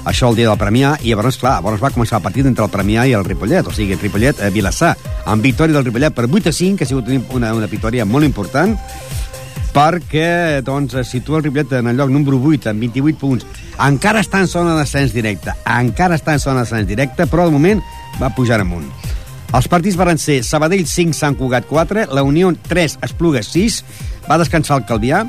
això 0.04 0.28
el 0.28 0.36
dia 0.36 0.50
del 0.50 0.60
Premià, 0.60 0.92
i 1.00 1.14
llavors, 1.14 1.40
clar, 1.40 1.54
llavors 1.56 1.80
va 1.80 1.92
començar 1.94 2.18
el 2.20 2.26
partit 2.26 2.50
entre 2.52 2.66
el 2.68 2.72
Premià 2.74 3.06
i 3.08 3.16
el 3.16 3.24
Ripollet, 3.24 3.64
o 3.64 3.72
sigui, 3.72 3.96
el 3.96 4.04
Ripollet 4.04 4.44
eh, 4.44 4.92
amb 5.24 5.42
victòria 5.42 5.72
del 5.72 5.88
Ripollet 5.88 6.12
per 6.12 6.28
8 6.28 6.52
a 6.52 6.52
5, 6.52 6.76
que 6.76 6.84
ha 6.84 6.92
sigut 6.92 7.08
una, 7.32 7.54
una 7.54 7.66
victòria 7.66 8.04
molt 8.04 8.28
important, 8.28 8.76
perquè 9.72 10.60
doncs, 10.60 11.00
situa 11.08 11.38
el 11.38 11.44
Ripollet 11.48 11.78
en 11.80 11.88
el 11.88 11.96
lloc 11.96 12.12
número 12.12 12.36
8 12.36 12.74
amb 12.74 12.80
28 12.80 13.18
punts. 13.18 13.46
Encara 13.80 14.20
està 14.20 14.44
en 14.44 14.52
zona 14.52 14.76
d'ascens 14.76 15.16
directe, 15.16 15.56
encara 15.64 16.20
està 16.20 16.36
en 16.36 16.44
zona 16.44 16.66
d'ascens 16.66 16.88
directe, 16.88 17.24
però 17.24 17.48
de 17.48 17.56
moment 17.56 17.80
va 18.20 18.34
pujar 18.36 18.60
amunt. 18.60 18.99
Els 19.50 19.66
partits 19.66 19.96
van 19.98 20.18
ser 20.20 20.44
Sabadell 20.46 20.84
5, 20.86 21.16
Sant 21.16 21.34
Cugat 21.34 21.66
4, 21.66 22.06
la 22.14 22.22
Unió 22.22 22.52
3, 22.68 23.00
Esplugues 23.02 23.50
6, 23.50 23.80
va 24.28 24.38
descansar 24.38 24.78
el 24.78 24.86
Calvià, 24.86 25.24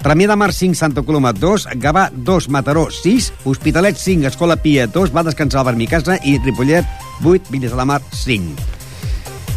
Premià 0.00 0.30
de 0.32 0.36
Mar 0.40 0.50
5, 0.56 0.74
Santa 0.74 1.04
Coloma 1.06 1.30
2, 1.36 1.68
Gavà 1.78 2.08
2, 2.10 2.48
Mataró 2.50 2.88
6, 2.90 3.30
Hospitalet 3.44 4.00
5, 4.00 4.26
Escola 4.32 4.56
Pia 4.56 4.88
2, 4.90 5.14
va 5.14 5.26
descansar 5.28 5.62
el 5.62 5.70
Vermicasa 5.70 6.18
i 6.24 6.38
Ripollet 6.42 6.88
8, 7.22 7.52
Villes 7.52 7.70
de 7.70 7.78
la 7.78 7.86
Mar 7.86 8.02
5. 8.24 8.79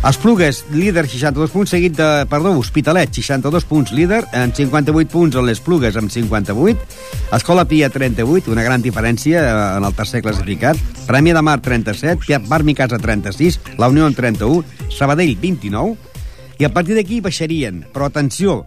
Esplugues, 0.03 0.65
líder 0.69 1.07
62 1.07 1.51
punts, 1.53 1.69
seguit 1.71 1.93
de, 1.95 2.25
perdó, 2.27 2.51
Hospitalet, 2.59 3.13
62 3.15 3.63
punts, 3.63 3.93
líder, 3.95 4.25
amb 4.35 4.51
58 4.51 5.07
punts 5.07 5.37
en 5.39 5.45
les 5.47 5.61
Plugues, 5.63 5.95
amb 5.95 6.11
58. 6.11 6.81
Escola 7.31 7.63
Pia, 7.63 7.87
38, 7.87 8.51
una 8.51 8.65
gran 8.67 8.83
diferència 8.83 9.39
eh, 9.39 9.53
en 9.77 9.87
el 9.87 9.93
tercer 9.95 10.19
classificat. 10.25 10.75
Premi 11.07 11.31
de 11.31 11.41
Mar, 11.41 11.61
37, 11.63 12.19
Piat 12.25 12.49
Bar 12.49 12.65
Casa, 12.75 12.99
36, 12.99 13.61
La 13.77 13.87
Unió, 13.87 14.05
en 14.05 14.13
31, 14.13 14.65
Sabadell, 14.91 15.37
29. 15.39 15.95
I 16.59 16.65
a 16.67 16.73
partir 16.73 16.97
d'aquí 16.99 17.21
baixarien, 17.21 17.85
però 17.93 18.09
atenció, 18.11 18.65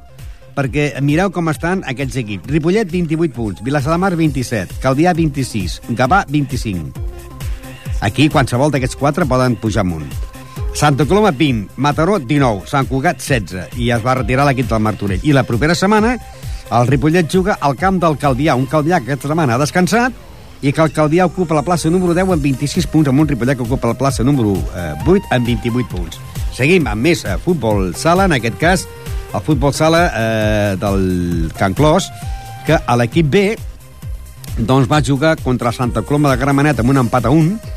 perquè 0.56 0.94
mireu 1.02 1.28
com 1.30 1.52
estan 1.52 1.84
aquests 1.84 2.16
equips. 2.16 2.48
Ripollet, 2.48 2.88
28 2.88 3.36
punts, 3.36 3.60
Vilassar 3.60 3.92
de 3.92 3.98
Mar, 4.00 4.16
27, 4.16 4.80
Calvià, 4.80 5.12
26, 5.12 5.82
Gavà, 6.00 6.24
25. 6.32 6.96
Aquí, 8.00 8.30
qualsevol 8.32 8.72
d'aquests 8.72 8.96
quatre 8.96 9.28
poden 9.28 9.60
pujar 9.60 9.84
amunt. 9.84 10.08
Santa 10.76 11.06
Coloma, 11.06 11.30
20, 11.30 11.70
Mataró, 11.76 12.18
19, 12.18 12.66
Sant 12.68 12.84
Cugat, 12.84 13.16
16, 13.16 13.78
i 13.80 13.86
es 13.94 14.02
va 14.04 14.18
retirar 14.18 14.44
l'equip 14.44 14.68
del 14.68 14.82
Martorell. 14.84 15.22
I 15.24 15.32
la 15.32 15.46
propera 15.48 15.72
setmana, 15.74 16.10
el 16.68 16.88
Ripollet 16.90 17.30
juga 17.32 17.54
al 17.64 17.78
camp 17.80 17.96
del 18.02 18.18
Calvià, 18.20 18.52
un 18.60 18.66
Calvià 18.68 18.98
que 19.00 19.14
aquesta 19.14 19.30
setmana 19.30 19.54
ha 19.56 19.62
descansat, 19.62 20.12
i 20.60 20.74
que 20.76 20.84
el 20.84 20.92
Calvià 20.92 21.24
ocupa 21.24 21.56
la 21.56 21.62
plaça 21.64 21.88
número 21.88 22.12
10 22.12 22.34
amb 22.34 22.44
26 22.44 22.90
punts, 22.92 23.08
amb 23.08 23.24
un 23.24 23.30
Ripollet 23.30 23.56
que 23.56 23.64
ocupa 23.64 23.88
la 23.88 23.96
plaça 23.96 24.26
número 24.26 24.52
eh, 24.76 24.92
8 25.06 25.32
amb 25.38 25.48
28 25.48 25.88
punts. 25.94 26.20
Seguim 26.52 26.84
amb 26.92 27.08
més 27.08 27.24
eh, 27.24 27.38
futbol 27.40 27.94
sala, 27.96 28.26
en 28.28 28.36
aquest 28.36 28.60
cas, 28.60 28.84
el 29.32 29.44
futbol 29.48 29.72
sala 29.72 30.02
eh, 30.10 30.76
del 30.76 31.48
Can 31.56 31.72
Clos, 31.72 32.10
que 32.68 32.76
a 32.76 32.98
l'equip 33.00 33.32
B 33.32 33.46
doncs 34.58 34.92
va 34.92 35.00
jugar 35.00 35.38
contra 35.40 35.72
Santa 35.72 36.04
Coloma 36.04 36.34
de 36.34 36.36
Gramenet 36.44 36.84
amb 36.84 36.92
un 36.92 37.00
empat 37.06 37.30
a 37.30 37.32
1, 37.32 37.72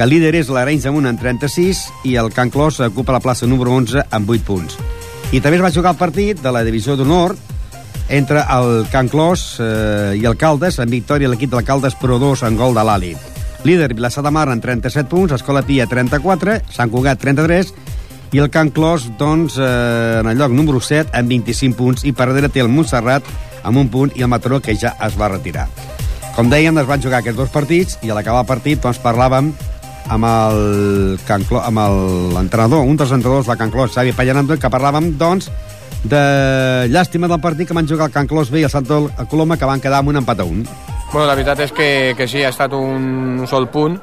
que 0.00 0.04
el 0.08 0.14
líder 0.14 0.30
és 0.38 0.48
l'Arenys 0.48 0.86
amb 0.88 0.96
un 0.96 1.04
en 1.10 1.16
36 1.20 1.80
i 2.08 2.14
el 2.16 2.30
Can 2.32 2.48
Clos 2.48 2.78
ocupa 2.80 3.12
la 3.12 3.20
plaça 3.20 3.44
número 3.44 3.74
11 3.76 4.06
amb 4.16 4.30
8 4.32 4.46
punts. 4.48 4.78
I 5.28 5.42
també 5.44 5.58
es 5.58 5.62
va 5.66 5.68
jugar 5.74 5.90
el 5.92 5.98
partit 6.00 6.38
de 6.40 6.52
la 6.56 6.62
divisió 6.64 6.94
d'honor 6.96 7.34
entre 8.08 8.40
el 8.40 8.86
Can 8.88 9.10
Clos 9.12 9.58
eh, 9.60 10.16
i 10.16 10.24
el 10.24 10.38
Caldes, 10.40 10.78
en 10.80 10.88
victòria 10.88 11.28
l'equip 11.28 11.52
del 11.52 11.66
Caldes 11.68 11.98
Pro 12.00 12.16
2 12.16 12.46
en 12.48 12.56
gol 12.56 12.72
de 12.72 12.84
l'Ali. 12.88 13.10
Líder 13.68 13.92
Vilassar 13.92 14.24
de 14.24 14.32
Mar 14.32 14.46
en 14.48 14.62
37 14.64 15.04
punts, 15.10 15.34
Escola 15.36 15.60
Pia 15.68 15.84
34, 15.84 16.54
Sant 16.72 16.88
Cugat 16.88 17.20
33 17.20 17.74
i 18.32 18.40
el 18.40 18.48
Can 18.48 18.72
Clos, 18.72 19.04
doncs, 19.20 19.58
eh, 19.60 20.20
en 20.22 20.32
el 20.32 20.40
lloc 20.40 20.56
número 20.56 20.80
7 20.80 21.12
amb 21.12 21.28
25 21.28 21.76
punts 21.76 22.06
i 22.08 22.14
per 22.16 22.30
darrere 22.30 22.48
té 22.48 22.64
el 22.64 22.72
Montserrat 22.72 23.28
amb 23.68 23.76
un 23.76 23.92
punt 23.92 24.16
i 24.16 24.24
el 24.24 24.32
Mataró 24.32 24.64
que 24.64 24.72
ja 24.80 24.96
es 24.96 25.20
va 25.20 25.28
retirar. 25.28 25.68
Com 26.32 26.48
dèiem, 26.48 26.80
es 26.80 26.88
van 26.88 27.04
jugar 27.04 27.20
aquests 27.20 27.36
dos 27.36 27.52
partits 27.52 28.00
i 28.00 28.08
a 28.08 28.16
l'acabar 28.16 28.46
el 28.46 28.48
partit 28.48 28.80
doncs, 28.80 29.02
parlàvem 29.04 29.52
amb 30.10 30.26
el 30.26 31.18
Can 31.26 31.44
Clo- 31.48 31.62
amb 31.62 31.78
l'entrenador, 32.34 32.84
un 32.86 32.96
dels 32.98 33.12
entrenadors 33.14 33.46
de 33.46 33.56
Can 33.56 33.70
Clos, 33.70 33.92
Xavi 33.94 34.12
Pallanando, 34.12 34.56
que 34.58 34.70
parlàvem, 34.72 35.12
doncs, 35.18 35.50
de 36.04 36.86
llàstima 36.90 37.28
del 37.28 37.40
partit 37.40 37.68
que 37.68 37.74
van 37.76 37.86
jugar 37.88 38.08
el 38.08 38.12
Can 38.14 38.26
Clos 38.26 38.50
B 38.50 38.60
i 38.60 38.64
el 38.64 38.70
Santa 38.72 39.00
Coloma, 39.30 39.56
que 39.60 39.68
van 39.68 39.80
quedar 39.80 40.00
amb 40.02 40.08
un 40.14 40.16
empat 40.22 40.40
a 40.40 40.44
un. 40.48 40.64
Bueno, 41.12 41.26
la 41.26 41.34
veritat 41.34 41.58
és 41.66 41.72
que, 41.74 42.14
que 42.16 42.26
sí, 42.30 42.42
ha 42.46 42.50
estat 42.54 42.72
un 42.72 43.42
sol 43.50 43.68
punt. 43.70 43.98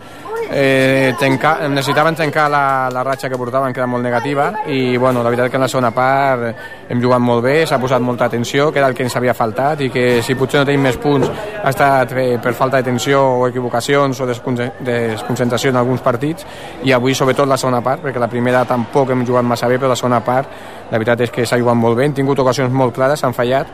Eh, 0.50 1.14
trencar, 1.20 1.70
necessitaven 1.70 2.16
trencar 2.16 2.50
la, 2.50 2.90
la 2.94 3.04
ratxa 3.04 3.28
que 3.30 3.38
portaven, 3.38 3.74
que 3.74 3.82
era 3.82 3.88
molt 3.88 4.04
negativa, 4.04 4.48
i 4.72 4.96
bueno, 4.96 5.20
la 5.22 5.30
veritat 5.30 5.52
que 5.52 5.58
en 5.60 5.66
la 5.66 5.68
segona 5.68 5.92
part 5.92 6.88
hem 6.88 7.02
jugat 7.04 7.20
molt 7.20 7.44
bé, 7.44 7.56
s'ha 7.68 7.80
posat 7.82 8.02
molta 8.02 8.30
atenció, 8.32 8.70
que 8.72 8.80
era 8.80 8.88
el 8.88 8.96
que 8.96 9.04
ens 9.04 9.16
havia 9.20 9.36
faltat, 9.36 9.84
i 9.84 9.90
que 9.92 10.22
si 10.24 10.38
potser 10.40 10.62
no 10.62 10.70
tenim 10.70 10.88
més 10.88 10.96
punts 11.04 11.28
ha 11.28 11.74
estat 11.74 12.14
per, 12.16 12.26
per 12.44 12.56
falta 12.56 12.80
d'atenció 12.80 13.20
o 13.42 13.44
equivocacions 13.50 14.24
o 14.24 14.30
desconce- 14.30 14.72
desconcentració 14.88 15.74
en 15.76 15.82
alguns 15.84 16.02
partits, 16.06 16.48
i 16.88 16.96
avui 16.96 17.14
sobretot 17.14 17.48
la 17.48 17.60
segona 17.60 17.84
part, 17.84 18.06
perquè 18.06 18.24
la 18.24 18.32
primera 18.32 18.64
tampoc 18.66 19.12
hem 19.12 19.26
jugat 19.28 19.44
massa 19.44 19.68
bé, 19.68 19.78
però 19.78 19.92
la 19.92 20.00
segona 20.00 20.24
part 20.24 20.48
la 20.90 20.98
veritat 20.98 21.28
és 21.28 21.36
que 21.36 21.46
s'ha 21.46 21.60
jugat 21.60 21.76
molt 21.76 22.00
bé, 22.00 22.08
hem 22.08 22.16
tingut 22.16 22.40
ocasions 22.40 22.72
molt 22.72 22.96
clares, 22.96 23.20
s'han 23.20 23.36
fallat, 23.36 23.68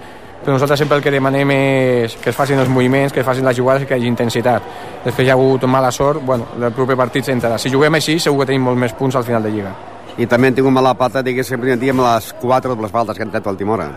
però 0.43 0.57
nosaltres 0.57 0.83
sempre 0.83 0.97
el 0.99 1.03
que 1.03 1.11
demanem 1.11 1.51
és 1.55 2.17
que 2.19 2.29
es 2.29 2.35
facin 2.35 2.59
els 2.59 2.69
moviments, 2.69 3.13
que 3.13 3.23
es 3.23 3.25
facin 3.25 3.47
les 3.47 3.57
jugades 3.57 3.83
i 3.83 3.87
que 3.87 3.95
hi 3.95 4.03
hagi 4.03 4.11
intensitat. 4.11 4.69
Després 5.05 5.27
hi 5.27 5.31
ha 5.31 5.37
hagut 5.39 5.63
mala 5.71 5.91
sort, 5.91 6.21
bueno, 6.25 6.51
el 6.59 6.71
proper 6.75 6.99
partit 6.99 7.25
s'entrarà. 7.29 7.57
Si 7.57 7.71
juguem 7.71 7.95
així, 7.99 8.19
segur 8.19 8.43
que 8.43 8.51
tenim 8.51 8.67
molt 8.67 8.79
més 8.79 8.95
punts 8.99 9.15
al 9.15 9.23
final 9.23 9.43
de 9.43 9.53
Lliga. 9.55 9.75
I 10.17 10.27
també 10.29 10.51
han 10.51 10.59
tingut 10.59 10.75
mala 10.75 10.93
pata, 10.93 11.23
diguéssim, 11.25 11.55
el 11.57 11.63
primer 11.63 11.79
dia 11.81 11.95
amb 11.95 12.03
les 12.05 12.33
quatre 12.41 12.69
dobles 12.69 12.91
faltes 12.91 13.17
que 13.17 13.23
han 13.23 13.31
tret 13.33 13.47
al 13.47 13.57
Timora. 13.57 13.87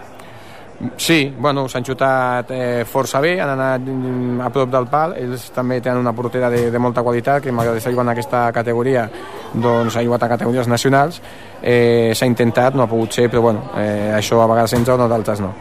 Sí, 1.01 1.35
bueno, 1.39 1.65
s'han 1.73 1.85
xutat 1.85 2.51
eh, 2.53 2.85
força 2.85 3.21
bé, 3.25 3.39
han 3.41 3.49
anat 3.55 3.87
mm, 3.89 4.43
a 4.45 4.51
prop 4.53 4.69
del 4.69 4.89
pal, 4.93 5.15
ells 5.17 5.47
també 5.55 5.79
tenen 5.81 6.03
una 6.03 6.13
portera 6.13 6.51
de, 6.53 6.67
de 6.71 6.79
molta 6.79 7.03
qualitat, 7.03 7.41
que 7.43 7.53
malgrat 7.53 7.81
estar 7.81 7.95
jugant 7.95 8.11
en 8.11 8.13
aquesta 8.13 8.43
categoria, 8.53 9.07
doncs 9.55 9.97
ha 9.97 10.05
jugat 10.05 10.27
a 10.27 10.29
categories 10.35 10.69
nacionals, 10.69 11.23
eh, 11.63 12.13
s'ha 12.15 12.29
intentat, 12.29 12.77
no 12.77 12.85
ha 12.85 12.91
pogut 12.93 13.17
ser, 13.17 13.31
però 13.33 13.47
bueno, 13.49 13.71
eh, 13.81 14.13
això 14.19 14.43
a 14.45 14.51
vegades 14.53 14.77
entra 14.77 14.99
o 15.01 15.09
d'altres 15.09 15.41
no. 15.41 15.55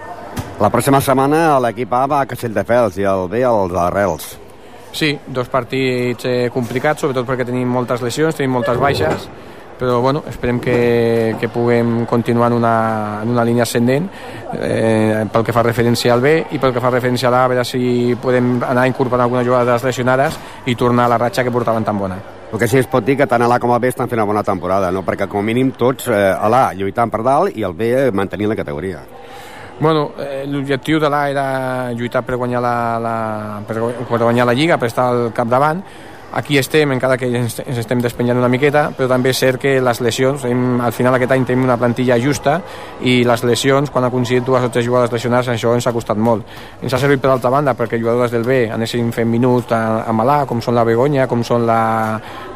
La 0.56 0.70
pròxima 0.72 1.02
setmana 1.04 1.58
l'equip 1.60 1.92
A 1.92 2.06
va 2.08 2.22
a 2.24 2.28
Castelldefels 2.30 2.96
i 3.02 3.04
el 3.04 3.26
B 3.28 3.42
als 3.44 3.74
Arrels. 3.76 4.28
Sí, 4.96 5.10
dos 5.28 5.50
partits 5.52 6.24
eh, 6.30 6.48
complicats, 6.54 7.04
sobretot 7.04 7.28
perquè 7.28 7.44
tenim 7.44 7.68
moltes 7.68 8.00
lesions, 8.00 8.38
tenim 8.38 8.54
moltes 8.56 8.80
baixes, 8.80 9.26
però 9.76 10.00
bueno, 10.00 10.22
esperem 10.32 10.62
que, 10.64 11.36
que 11.42 11.50
puguem 11.52 12.06
continuar 12.08 12.48
en 12.54 12.56
una, 12.62 12.76
en 13.24 13.34
una 13.34 13.44
línia 13.44 13.66
ascendent 13.68 14.08
eh, 14.54 15.26
pel 15.28 15.44
que 15.44 15.52
fa 15.52 15.66
referència 15.68 16.14
al 16.16 16.24
B 16.24 16.32
i 16.56 16.62
pel 16.64 16.72
que 16.72 16.80
fa 16.80 16.94
referència 16.94 17.28
a 17.28 17.34
l'A, 17.36 17.44
a 17.44 17.52
veure 17.52 17.66
si 17.68 18.16
podem 18.24 18.56
anar 18.64 18.88
incorporant 18.88 19.26
algunes 19.28 19.44
jugades 19.44 19.84
lesionades 19.84 20.40
i 20.72 20.78
tornar 20.80 21.10
a 21.10 21.16
la 21.18 21.20
ratxa 21.20 21.44
que 21.44 21.52
portaven 21.52 21.84
tan 21.84 22.00
bona. 22.00 22.22
El 22.54 22.62
que 22.62 22.72
sí 22.72 22.80
es 22.80 22.88
pot 22.88 23.04
dir 23.04 23.18
que 23.20 23.28
tant 23.28 23.44
a 23.44 23.52
l'A 23.52 23.60
com 23.60 23.76
al 23.76 23.84
B 23.84 23.92
estan 23.92 24.08
fent 24.08 24.24
una 24.24 24.32
bona 24.32 24.48
temporada, 24.48 24.88
no? 24.96 25.04
perquè 25.04 25.28
com 25.28 25.44
a 25.44 25.50
mínim 25.52 25.76
tots 25.76 26.08
eh, 26.08 26.16
a 26.32 26.48
l'A 26.48 26.70
lluitant 26.80 27.12
per 27.12 27.26
dalt 27.28 27.60
i 27.60 27.68
el 27.68 27.76
B 27.76 27.92
mantenint 28.16 28.56
la 28.56 28.64
categoria. 28.64 29.04
Bueno, 29.78 30.14
eh, 30.18 30.46
l'objectiu 30.48 31.00
de 31.04 31.10
l'A 31.12 31.24
era 31.30 31.46
lluitar 31.92 32.22
per 32.24 32.38
guanyar 32.40 32.62
la, 32.64 32.76
la, 33.04 33.16
per, 33.68 33.80
guanyar 34.08 34.46
la 34.48 34.56
Lliga, 34.56 34.78
per 34.80 34.88
estar 34.88 35.10
al 35.12 35.34
capdavant, 35.36 35.82
aquí 36.34 36.58
estem, 36.58 36.92
encara 36.92 37.18
que 37.18 37.30
ens, 37.30 37.60
estem 37.60 38.02
despenyant 38.04 38.38
una 38.40 38.50
miqueta, 38.52 38.90
però 38.96 39.08
també 39.10 39.32
és 39.32 39.40
cert 39.40 39.62
que 39.62 39.78
les 39.82 40.02
lesions, 40.04 40.46
hem, 40.46 40.82
al 40.84 40.94
final 40.96 41.16
aquest 41.16 41.32
any 41.36 41.46
tenim 41.48 41.64
una 41.68 41.78
plantilla 41.80 42.18
justa 42.22 42.58
i 43.02 43.22
les 43.28 43.44
lesions, 43.48 43.92
quan 43.92 44.04
ha 44.04 44.12
aconseguit 44.12 44.46
dues 44.46 44.66
o 44.66 44.70
tres 44.70 44.86
jugadores 44.86 45.14
lesionades, 45.14 45.50
això 45.54 45.74
ens 45.74 45.88
ha 45.88 45.94
costat 45.96 46.18
molt. 46.18 46.46
Ens 46.82 46.94
ha 46.94 47.02
servit 47.02 47.24
per 47.24 47.32
altra 47.32 47.54
banda 47.54 47.76
perquè 47.78 48.00
jugadores 48.02 48.34
del 48.36 48.44
B 48.44 48.66
anessin 48.72 49.12
fent 49.16 49.32
minuts 49.32 49.72
a, 49.72 50.04
a 50.04 50.14
Malà, 50.14 50.44
com 50.50 50.62
són 50.62 50.76
la 50.76 50.86
Begoña, 50.88 51.28
com 51.32 51.44
són 51.44 51.66
la, 51.68 51.82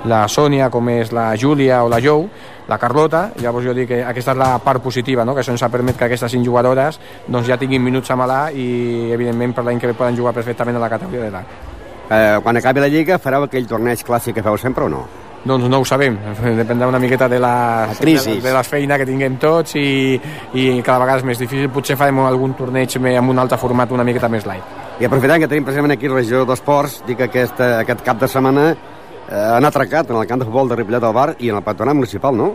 la 0.09 0.24
Sònia, 0.28 0.70
com 0.70 0.89
és 0.93 1.13
la 1.15 1.32
Júlia 1.39 1.84
o 1.86 1.89
la 1.91 2.01
Jou, 2.03 2.28
la 2.70 2.78
Carlota, 2.78 3.32
llavors 3.41 3.65
jo 3.65 3.74
dic 3.74 3.89
que 3.89 4.03
aquesta 4.05 4.36
és 4.36 4.39
la 4.39 4.51
part 4.63 4.84
positiva, 4.84 5.26
no? 5.26 5.34
que 5.34 5.41
això 5.41 5.55
ens 5.55 5.63
ha 5.65 5.72
permet 5.74 5.97
que 5.97 6.05
aquestes 6.05 6.36
cinc 6.36 6.45
jugadores 6.45 6.99
doncs, 7.28 7.47
ja 7.49 7.57
tinguin 7.57 7.84
minuts 7.84 8.11
a 8.11 8.20
Malà 8.20 8.43
i 8.53 9.09
evidentment 9.15 9.57
per 9.57 9.65
l'any 9.65 9.82
que 9.82 9.89
ve 9.89 9.97
poden 9.97 10.20
jugar 10.20 10.38
perfectament 10.38 10.78
a 10.78 10.86
la 10.86 10.93
categoria 10.93 11.26
de 11.26 11.34
l'A 11.34 11.68
eh, 12.10 12.38
quan 12.43 12.57
acabi 12.57 12.84
la 12.84 12.89
Lliga 12.91 13.18
fareu 13.22 13.45
aquell 13.45 13.68
torneig 13.68 14.03
clàssic 14.05 14.36
que 14.36 14.43
feu 14.45 14.57
sempre 14.57 14.86
o 14.86 14.89
no? 14.89 15.07
Doncs 15.39 15.70
no 15.72 15.80
ho 15.80 15.86
sabem, 15.88 16.18
dependrà 16.57 16.89
una 16.89 16.99
miqueta 16.99 17.30
de 17.32 17.39
la, 17.39 17.88
la 17.88 17.95
crisi. 17.95 18.36
de, 18.36 18.49
de 18.49 18.53
la 18.53 18.64
feina 18.68 18.97
que 18.99 19.05
tinguem 19.07 19.38
tots 19.39 19.78
i, 19.80 20.20
i 20.53 20.66
cada 20.84 20.99
vegada 20.99 21.22
és 21.22 21.28
més 21.30 21.39
difícil. 21.39 21.70
Potser 21.72 21.95
farem 21.95 22.20
algun 22.26 22.57
torneig 22.60 22.97
amb 22.99 23.32
un 23.32 23.39
altre 23.39 23.57
format 23.57 23.91
una 23.95 24.03
miqueta 24.03 24.28
més 24.28 24.45
light. 24.49 24.76
I 24.99 25.07
aprofitant 25.07 25.39
que 25.39 25.47
tenim 25.47 25.64
precisament 25.64 25.95
aquí 25.95 26.12
regió 26.12 26.43
d'esports, 26.43 26.99
dic 27.07 27.22
que 27.22 27.30
aquest, 27.30 27.62
aquest 27.86 28.03
cap 28.03 28.20
de 28.20 28.28
setmana 28.28 28.66
eh, 28.74 29.45
han 29.55 29.66
atracat 29.70 30.12
en 30.12 30.20
el 30.20 30.28
camp 30.28 30.43
de 30.43 30.49
futbol 30.49 30.68
de 30.68 30.76
Ripollet 30.76 31.07
del 31.07 31.16
Bar 31.16 31.30
i 31.39 31.53
en 31.53 31.62
el 31.62 31.64
patronat 31.64 31.95
municipal, 31.95 32.36
no? 32.36 32.51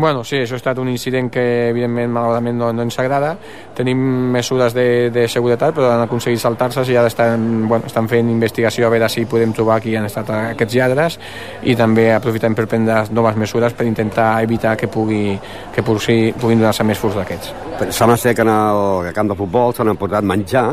Bueno, 0.00 0.22
sí, 0.24 0.38
això 0.40 0.56
ha 0.56 0.60
estat 0.60 0.78
un 0.80 0.88
incident 0.88 1.28
que 1.28 1.42
evidentment 1.68 2.08
malauradament 2.14 2.56
no, 2.56 2.70
no 2.72 2.84
ens 2.86 2.96
agrada. 3.02 3.34
Tenim 3.76 4.00
mesures 4.32 4.72
de, 4.72 5.10
de 5.12 5.26
seguretat, 5.28 5.74
però 5.76 5.90
han 5.92 6.04
aconseguit 6.06 6.40
saltar-se 6.40 6.86
i 6.88 6.96
ara 6.96 7.10
estan, 7.12 7.66
bueno, 7.68 7.90
estan 7.90 8.08
fent 8.08 8.30
investigació 8.32 8.88
a 8.88 8.92
veure 8.94 9.10
si 9.12 9.26
podem 9.28 9.52
trobar 9.56 9.76
qui 9.84 9.92
han 9.98 10.08
estat 10.08 10.30
aquests 10.38 10.78
lladres 10.78 11.18
i 11.68 11.76
també 11.76 12.08
aprofitem 12.14 12.56
per 12.56 12.64
prendre 12.70 13.02
noves 13.12 13.36
mesures 13.36 13.76
per 13.76 13.84
intentar 13.90 14.30
evitar 14.46 14.72
que, 14.80 14.88
pugui, 14.88 15.34
que 15.74 15.84
pugui, 15.84 16.32
puguin 16.40 16.64
donar-se 16.64 16.86
més 16.88 16.98
furs 16.98 17.20
d'aquests. 17.20 17.52
Sembla 17.90 18.16
ser 18.16 18.32
que 18.34 18.46
en 18.46 18.54
el 18.54 19.12
camp 19.12 19.34
de 19.34 19.36
futbol 19.36 19.76
s'han 19.76 19.92
emportat 19.92 20.24
menjar 20.24 20.64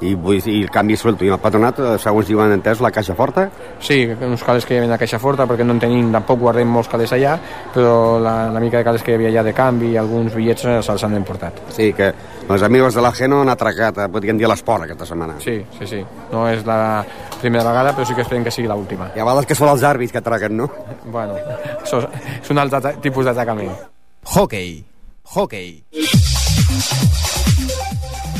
i, 0.00 0.14
vull 0.14 0.40
dir, 0.40 0.56
el 0.64 0.70
canvi 0.72 0.96
suelto. 0.96 1.24
I 1.24 1.32
el 1.34 1.38
patronat, 1.40 1.78
eh, 1.80 1.96
segons 2.00 2.28
diuen 2.28 2.52
entès, 2.54 2.80
la 2.80 2.90
caixa 2.94 3.14
forta? 3.14 3.48
Sí, 3.84 4.02
uns 4.10 4.42
calés 4.44 4.66
que 4.66 4.74
hi 4.74 4.80
havia 4.80 4.94
a 4.94 5.00
caixa 5.00 5.20
forta, 5.20 5.46
perquè 5.46 5.64
no 5.66 5.76
en 5.76 5.82
tenim, 5.82 6.10
tampoc 6.12 6.40
guardem 6.40 6.68
molts 6.68 6.88
calés 6.88 7.12
allà, 7.16 7.36
però 7.74 8.18
la, 8.22 8.34
la 8.52 8.60
mica 8.60 8.80
de 8.80 8.84
calés 8.84 9.04
que 9.04 9.12
hi 9.12 9.18
havia 9.18 9.30
allà 9.34 9.44
de 9.50 9.54
canvi 9.56 9.92
i 9.94 9.96
alguns 10.00 10.34
bitllets 10.34 10.64
eh, 10.64 10.78
se'ls 10.82 11.04
han 11.04 11.16
emportat. 11.20 11.60
Sí, 11.76 11.92
que 11.96 12.12
els 12.48 12.66
amics 12.66 12.96
de 12.96 13.04
la 13.04 13.12
Geno 13.16 13.42
han 13.44 13.52
atracat, 13.52 13.98
eh, 13.98 14.08
podríem 14.12 14.40
dir, 14.40 14.48
l'esport 14.50 14.86
aquesta 14.86 15.08
setmana. 15.12 15.38
Sí, 15.44 15.58
sí, 15.78 15.86
sí. 15.86 16.04
No 16.32 16.46
és 16.48 16.64
la 16.66 17.04
primera 17.40 17.64
vegada, 17.68 17.94
però 17.96 18.06
sí 18.08 18.16
que 18.16 18.24
esperem 18.26 18.44
que 18.44 18.54
sigui 18.54 18.68
l'última. 18.68 19.12
I 19.14 19.20
a 19.20 19.28
vegades 19.28 19.48
que 19.48 19.58
són 19.58 19.72
els 19.72 19.84
àrbits 19.86 20.12
que 20.12 20.22
atraquen, 20.22 20.56
no? 20.56 20.70
Bueno, 21.06 21.36
això 21.80 22.04
és 22.40 22.50
un 22.52 22.58
altre 22.62 22.96
tipus 23.04 23.28
d'atacament. 23.28 23.74
Hockey. 24.36 24.84
Hockey. 25.34 25.84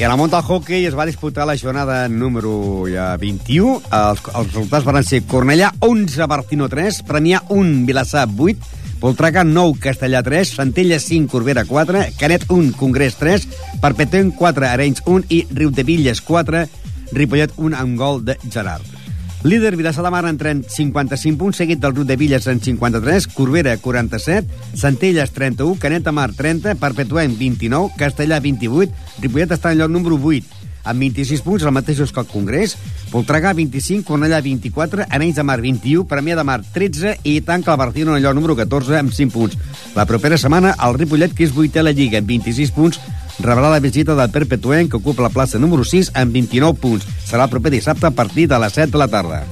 I 0.01 0.05
a 0.05 0.09
la 0.09 0.17
Monta 0.17 0.39
Hockey 0.41 0.87
es 0.89 0.95
va 0.97 1.05
disputar 1.05 1.45
la 1.45 1.59
jornada 1.61 2.09
número 2.09 2.87
ja 2.89 3.11
21. 3.21 3.75
Els, 3.93 4.23
els 4.31 4.47
resultats 4.55 4.87
van 4.89 5.05
ser 5.05 5.19
Cornellà 5.29 5.75
11, 5.85 6.25
Bartino 6.25 6.71
3, 6.73 7.03
Premià 7.05 7.43
1, 7.53 7.83
Vilassar 7.85 8.23
8, 8.25 8.71
Poltraca 9.03 9.45
9, 9.45 9.77
Castellà 9.85 10.23
3, 10.25 10.55
Centella 10.57 10.97
5, 11.05 11.29
Corbera 11.29 11.67
4, 11.69 12.07
Canet 12.17 12.47
1, 12.49 12.73
Congrés 12.81 13.19
3, 13.21 13.45
Perpetent 13.83 14.33
4, 14.39 14.71
Arenys 14.71 15.05
1 15.05 15.29
i 15.37 15.43
Riudevilles 15.53 16.25
4, 16.25 16.65
Ripollet 17.13 17.53
1 17.61 17.77
amb 17.77 18.01
gol 18.01 18.25
de 18.25 18.39
Gerard. 18.49 19.00
Líder 19.43 19.75
Vilassar 19.75 20.05
de 20.05 20.11
Mar 20.11 20.27
en 20.29 20.65
55 20.69 21.39
punts, 21.39 21.57
seguit 21.57 21.81
del 21.81 21.95
Rut 21.95 22.07
de 22.07 22.17
Villes 22.17 22.47
en 22.47 22.61
53, 22.61 23.27
Corbera 23.29 23.79
47, 23.79 24.47
Centelles 24.77 25.31
31, 25.31 25.79
Canet 25.81 26.05
de 26.05 26.13
Mar 26.13 26.35
30, 26.37 26.75
Perpetuem 26.75 27.39
29, 27.39 27.95
Castellà 27.97 28.37
28, 28.45 28.93
Ripollet 29.23 29.55
està 29.57 29.73
en 29.73 29.81
lloc 29.81 29.89
número 29.89 30.19
8, 30.21 30.45
amb 30.85 31.01
26 31.01 31.41
punts, 31.47 31.65
el 31.65 31.73
mateix 31.73 32.03
que 32.13 32.21
el 32.21 32.29
Congrés, 32.29 32.77
Voltregà 33.11 33.55
25, 33.57 34.05
Cornellà 34.05 34.43
24, 34.45 35.09
Anells 35.09 35.41
de 35.41 35.47
Mar 35.49 35.61
21, 35.65 36.05
Premià 36.05 36.37
de 36.37 36.45
Mar 36.45 36.61
13 36.75 37.17
i 37.25 37.41
tanca 37.41 37.73
el 37.73 37.81
Bartino 37.81 38.17
en 38.17 38.23
lloc 38.23 38.37
número 38.37 38.59
14 38.61 39.01
amb 39.01 39.17
5 39.17 39.33
punts. 39.33 39.57
La 39.97 40.05
propera 40.05 40.37
setmana 40.37 40.77
el 40.85 41.01
Ripollet, 41.01 41.33
que 41.33 41.49
és 41.49 41.57
vuitè 41.57 41.81
a 41.81 41.89
la 41.89 41.97
Lliga 41.97 42.21
amb 42.21 42.29
26 42.29 42.77
punts, 42.77 43.01
rebrà 43.43 43.71
la 43.71 43.81
visita 43.81 44.15
del 44.15 44.31
Perpetuent, 44.31 44.91
que 44.91 44.99
ocupa 44.99 45.23
la 45.23 45.33
plaça 45.33 45.59
número 45.59 45.85
6 45.85 46.13
amb 46.15 46.33
29 46.35 46.79
punts. 46.81 47.07
Serà 47.27 47.47
el 47.47 47.53
proper 47.53 47.73
dissabte 47.73 48.07
a 48.07 48.15
partir 48.15 48.49
de 48.49 48.59
les 48.59 48.73
7 48.73 48.93
de 48.93 48.99
la 49.01 49.09
tarda. 49.09 49.45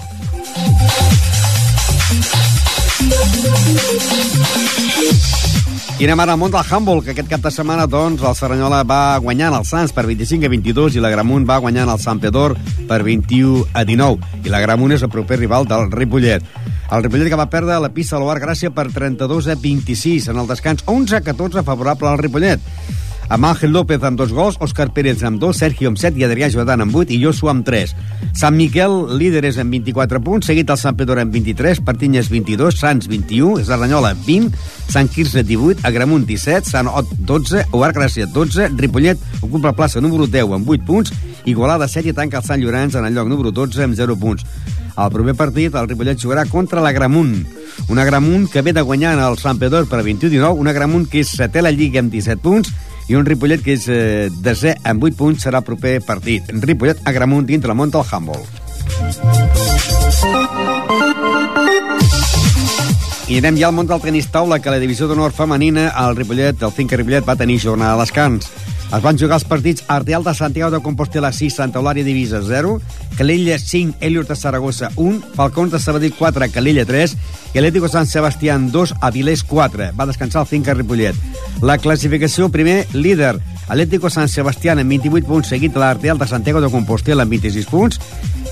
I 5.99 6.07
anem 6.07 6.21
ara 6.23 6.37
al 6.37 6.39
món 6.39 6.53
del 6.55 6.63
handball, 6.63 7.01
que 7.03 7.11
aquest 7.11 7.27
cap 7.27 7.43
de 7.43 7.51
setmana 7.51 7.89
doncs, 7.91 8.23
el 8.23 8.37
Serranyola 8.39 8.85
va 8.87 9.19
guanyant 9.19 9.57
el 9.57 9.65
Sants 9.67 9.91
per 9.97 10.05
25 10.07 10.47
a 10.47 10.53
22 10.53 10.95
i 10.95 11.03
la 11.03 11.11
Gramunt 11.11 11.49
va 11.49 11.59
guanyant 11.59 11.91
el 11.91 11.99
Sant 11.99 12.21
Pedor 12.23 12.55
per 12.87 13.01
21 13.03 13.65
a 13.75 13.83
19. 13.89 14.45
I 14.47 14.53
la 14.55 14.63
Gramunt 14.63 14.95
és 14.95 15.03
el 15.03 15.11
proper 15.11 15.41
rival 15.41 15.67
del 15.67 15.91
Ripollet. 15.91 16.47
El 16.95 17.03
Ripollet 17.03 17.33
que 17.33 17.41
va 17.41 17.51
perdre 17.51 17.81
la 17.83 17.91
pista 17.91 18.15
a 18.17 18.23
l'Oar 18.23 18.39
Gràcia 18.39 18.71
per 18.71 18.87
32 18.95 19.51
a 19.51 19.59
26 19.59 20.31
en 20.31 20.39
el 20.39 20.47
descans 20.47 20.87
11 20.87 21.19
a 21.19 21.21
14 21.27 21.67
favorable 21.67 22.13
al 22.13 22.23
Ripollet 22.23 22.63
amb 23.29 23.45
Ángel 23.45 23.73
López 23.73 24.03
amb 24.03 24.19
dos 24.19 24.33
gols, 24.33 24.57
Òscar 24.65 24.89
Pérez 24.97 25.23
amb 25.23 25.41
dos, 25.41 25.59
Sergio 25.61 25.91
amb 25.91 26.01
set 26.01 26.17
i 26.17 26.25
Adrià 26.25 26.49
Jordan 26.53 26.83
amb 26.85 26.95
vuit 26.95 27.11
i 27.13 27.19
Josu 27.21 27.51
amb 27.53 27.65
tres. 27.67 27.95
Sant 28.37 28.57
Miquel, 28.57 28.95
líderes 29.21 29.59
amb 29.61 29.75
24 29.75 30.21
punts, 30.25 30.49
seguit 30.49 30.71
el 30.71 30.81
Sant 30.81 30.97
Pedro 30.97 31.21
amb 31.21 31.35
23, 31.35 31.83
Partinyes 31.85 32.31
22, 32.33 32.79
Sants 32.81 33.09
21, 33.11 33.65
Zarranyola 33.69 34.15
20, 34.27 34.51
Sant 34.89 35.13
Quirze 35.13 35.45
18, 35.45 35.85
Agramunt 35.89 36.25
17, 36.29 36.71
Sant 36.71 36.89
Ot 36.89 37.13
12, 37.19 37.67
Oar 37.77 37.93
Gràcia 37.97 38.29
12, 38.33 38.73
Ripollet 38.79 39.21
ocupa 39.43 39.71
la 39.71 39.77
plaça 39.77 40.01
número 40.01 40.27
10 40.27 40.57
amb 40.57 40.69
8 40.69 40.89
punts, 40.89 41.13
Igualada 41.49 41.89
7 41.89 42.11
i 42.11 42.17
tanca 42.17 42.41
el 42.41 42.49
Sant 42.49 42.61
Llorenç 42.61 42.97
en 42.99 43.07
el 43.09 43.15
lloc 43.15 43.29
número 43.29 43.53
12 43.53 43.85
amb 43.85 43.97
0 43.97 44.17
punts. 44.21 44.45
El 44.99 45.13
proper 45.15 45.37
partit, 45.39 45.75
el 45.79 45.87
Ripollet 45.87 46.19
jugarà 46.19 46.43
contra 46.51 46.83
la 46.83 46.91
Gramunt. 46.93 47.45
Una 47.89 48.05
Gramunt 48.05 48.49
que 48.51 48.63
ve 48.67 48.73
de 48.75 48.83
guanyar 48.83 49.15
en 49.15 49.23
el 49.23 49.39
Sant 49.39 49.61
Pedor 49.61 49.87
per 49.87 50.03
21-19, 50.03 50.59
una 50.59 50.75
Gramunt 50.75 51.07
que 51.07 51.23
és 51.23 51.31
setè 51.39 51.63
la 51.63 51.71
Lliga 51.71 52.03
amb 52.03 52.11
17 52.11 52.43
punts, 52.43 52.73
i 53.09 53.17
un 53.17 53.27
Ripollet 53.27 53.65
que 53.65 53.75
és 53.79 53.89
eh, 53.89 54.29
desè 54.45 54.77
amb 54.89 55.05
8 55.09 55.17
punts 55.19 55.45
serà 55.47 55.63
el 55.63 55.69
proper 55.69 55.99
partit. 56.05 56.53
Ripollet 56.65 57.01
a 57.05 57.15
Gramunt 57.17 57.49
dintre 57.49 57.73
la 57.73 57.79
món 57.79 57.93
del 57.93 58.05
handball. 58.05 58.45
I 63.29 63.43
anem 63.43 63.59
ja 63.61 63.67
al 63.69 63.75
món 63.77 63.85
del 63.85 64.01
tenis 64.01 64.31
taula, 64.33 64.57
que 64.65 64.73
la 64.73 64.79
divisió 64.81 65.05
d'honor 65.05 65.35
femenina, 65.37 65.91
el 66.01 66.15
Ripollet, 66.17 66.63
el 66.65 66.73
Finca 66.73 66.97
Ripollet, 66.97 67.27
va 67.29 67.35
tenir 67.37 67.59
jornada 67.61 67.93
a 67.93 68.01
descans. 68.01 68.47
Es 68.89 69.03
van 69.05 69.19
jugar 69.21 69.37
els 69.37 69.45
partits 69.45 69.85
Arteal 69.93 70.25
de 70.25 70.33
Santiago 70.33 70.71
de 70.73 70.81
Compostela 70.81 71.29
6, 71.37 71.59
Santa 71.61 71.77
Eulària 71.77 72.07
Divisa 72.07 72.41
0, 72.41 72.79
Calella 73.19 73.59
5, 73.61 73.99
Helios 74.01 74.31
de 74.31 74.37
Saragossa 74.37 74.89
1, 74.97 75.35
Falcons 75.37 75.77
de 75.77 75.81
Sabadell 75.85 76.15
4, 76.17 76.49
Calella 76.55 76.87
3 76.89 77.17
i 77.53 77.59
Atlético 77.59 77.93
San 77.93 78.09
Sebastián 78.09 78.71
2, 78.73 78.95
Avilés 79.03 79.45
4. 79.45 79.91
Va 79.93 80.09
descansar 80.09 80.47
el 80.47 80.49
Finca 80.49 80.73
Ripollet. 80.73 81.15
La 81.61 81.77
classificació, 81.77 82.49
primer, 82.49 82.87
líder, 82.95 83.37
Atlético 83.69 84.09
San 84.09 84.33
Sebastián 84.33 84.81
amb 84.81 84.97
28 84.97 85.29
punts, 85.29 85.53
seguit 85.53 85.77
de 85.77 85.85
l'Arteal 85.85 86.17
de 86.17 86.33
Santiago 86.33 86.65
de 86.65 86.73
Compostela 86.73 87.29
amb 87.29 87.37
26 87.37 87.69
punts, 87.69 88.01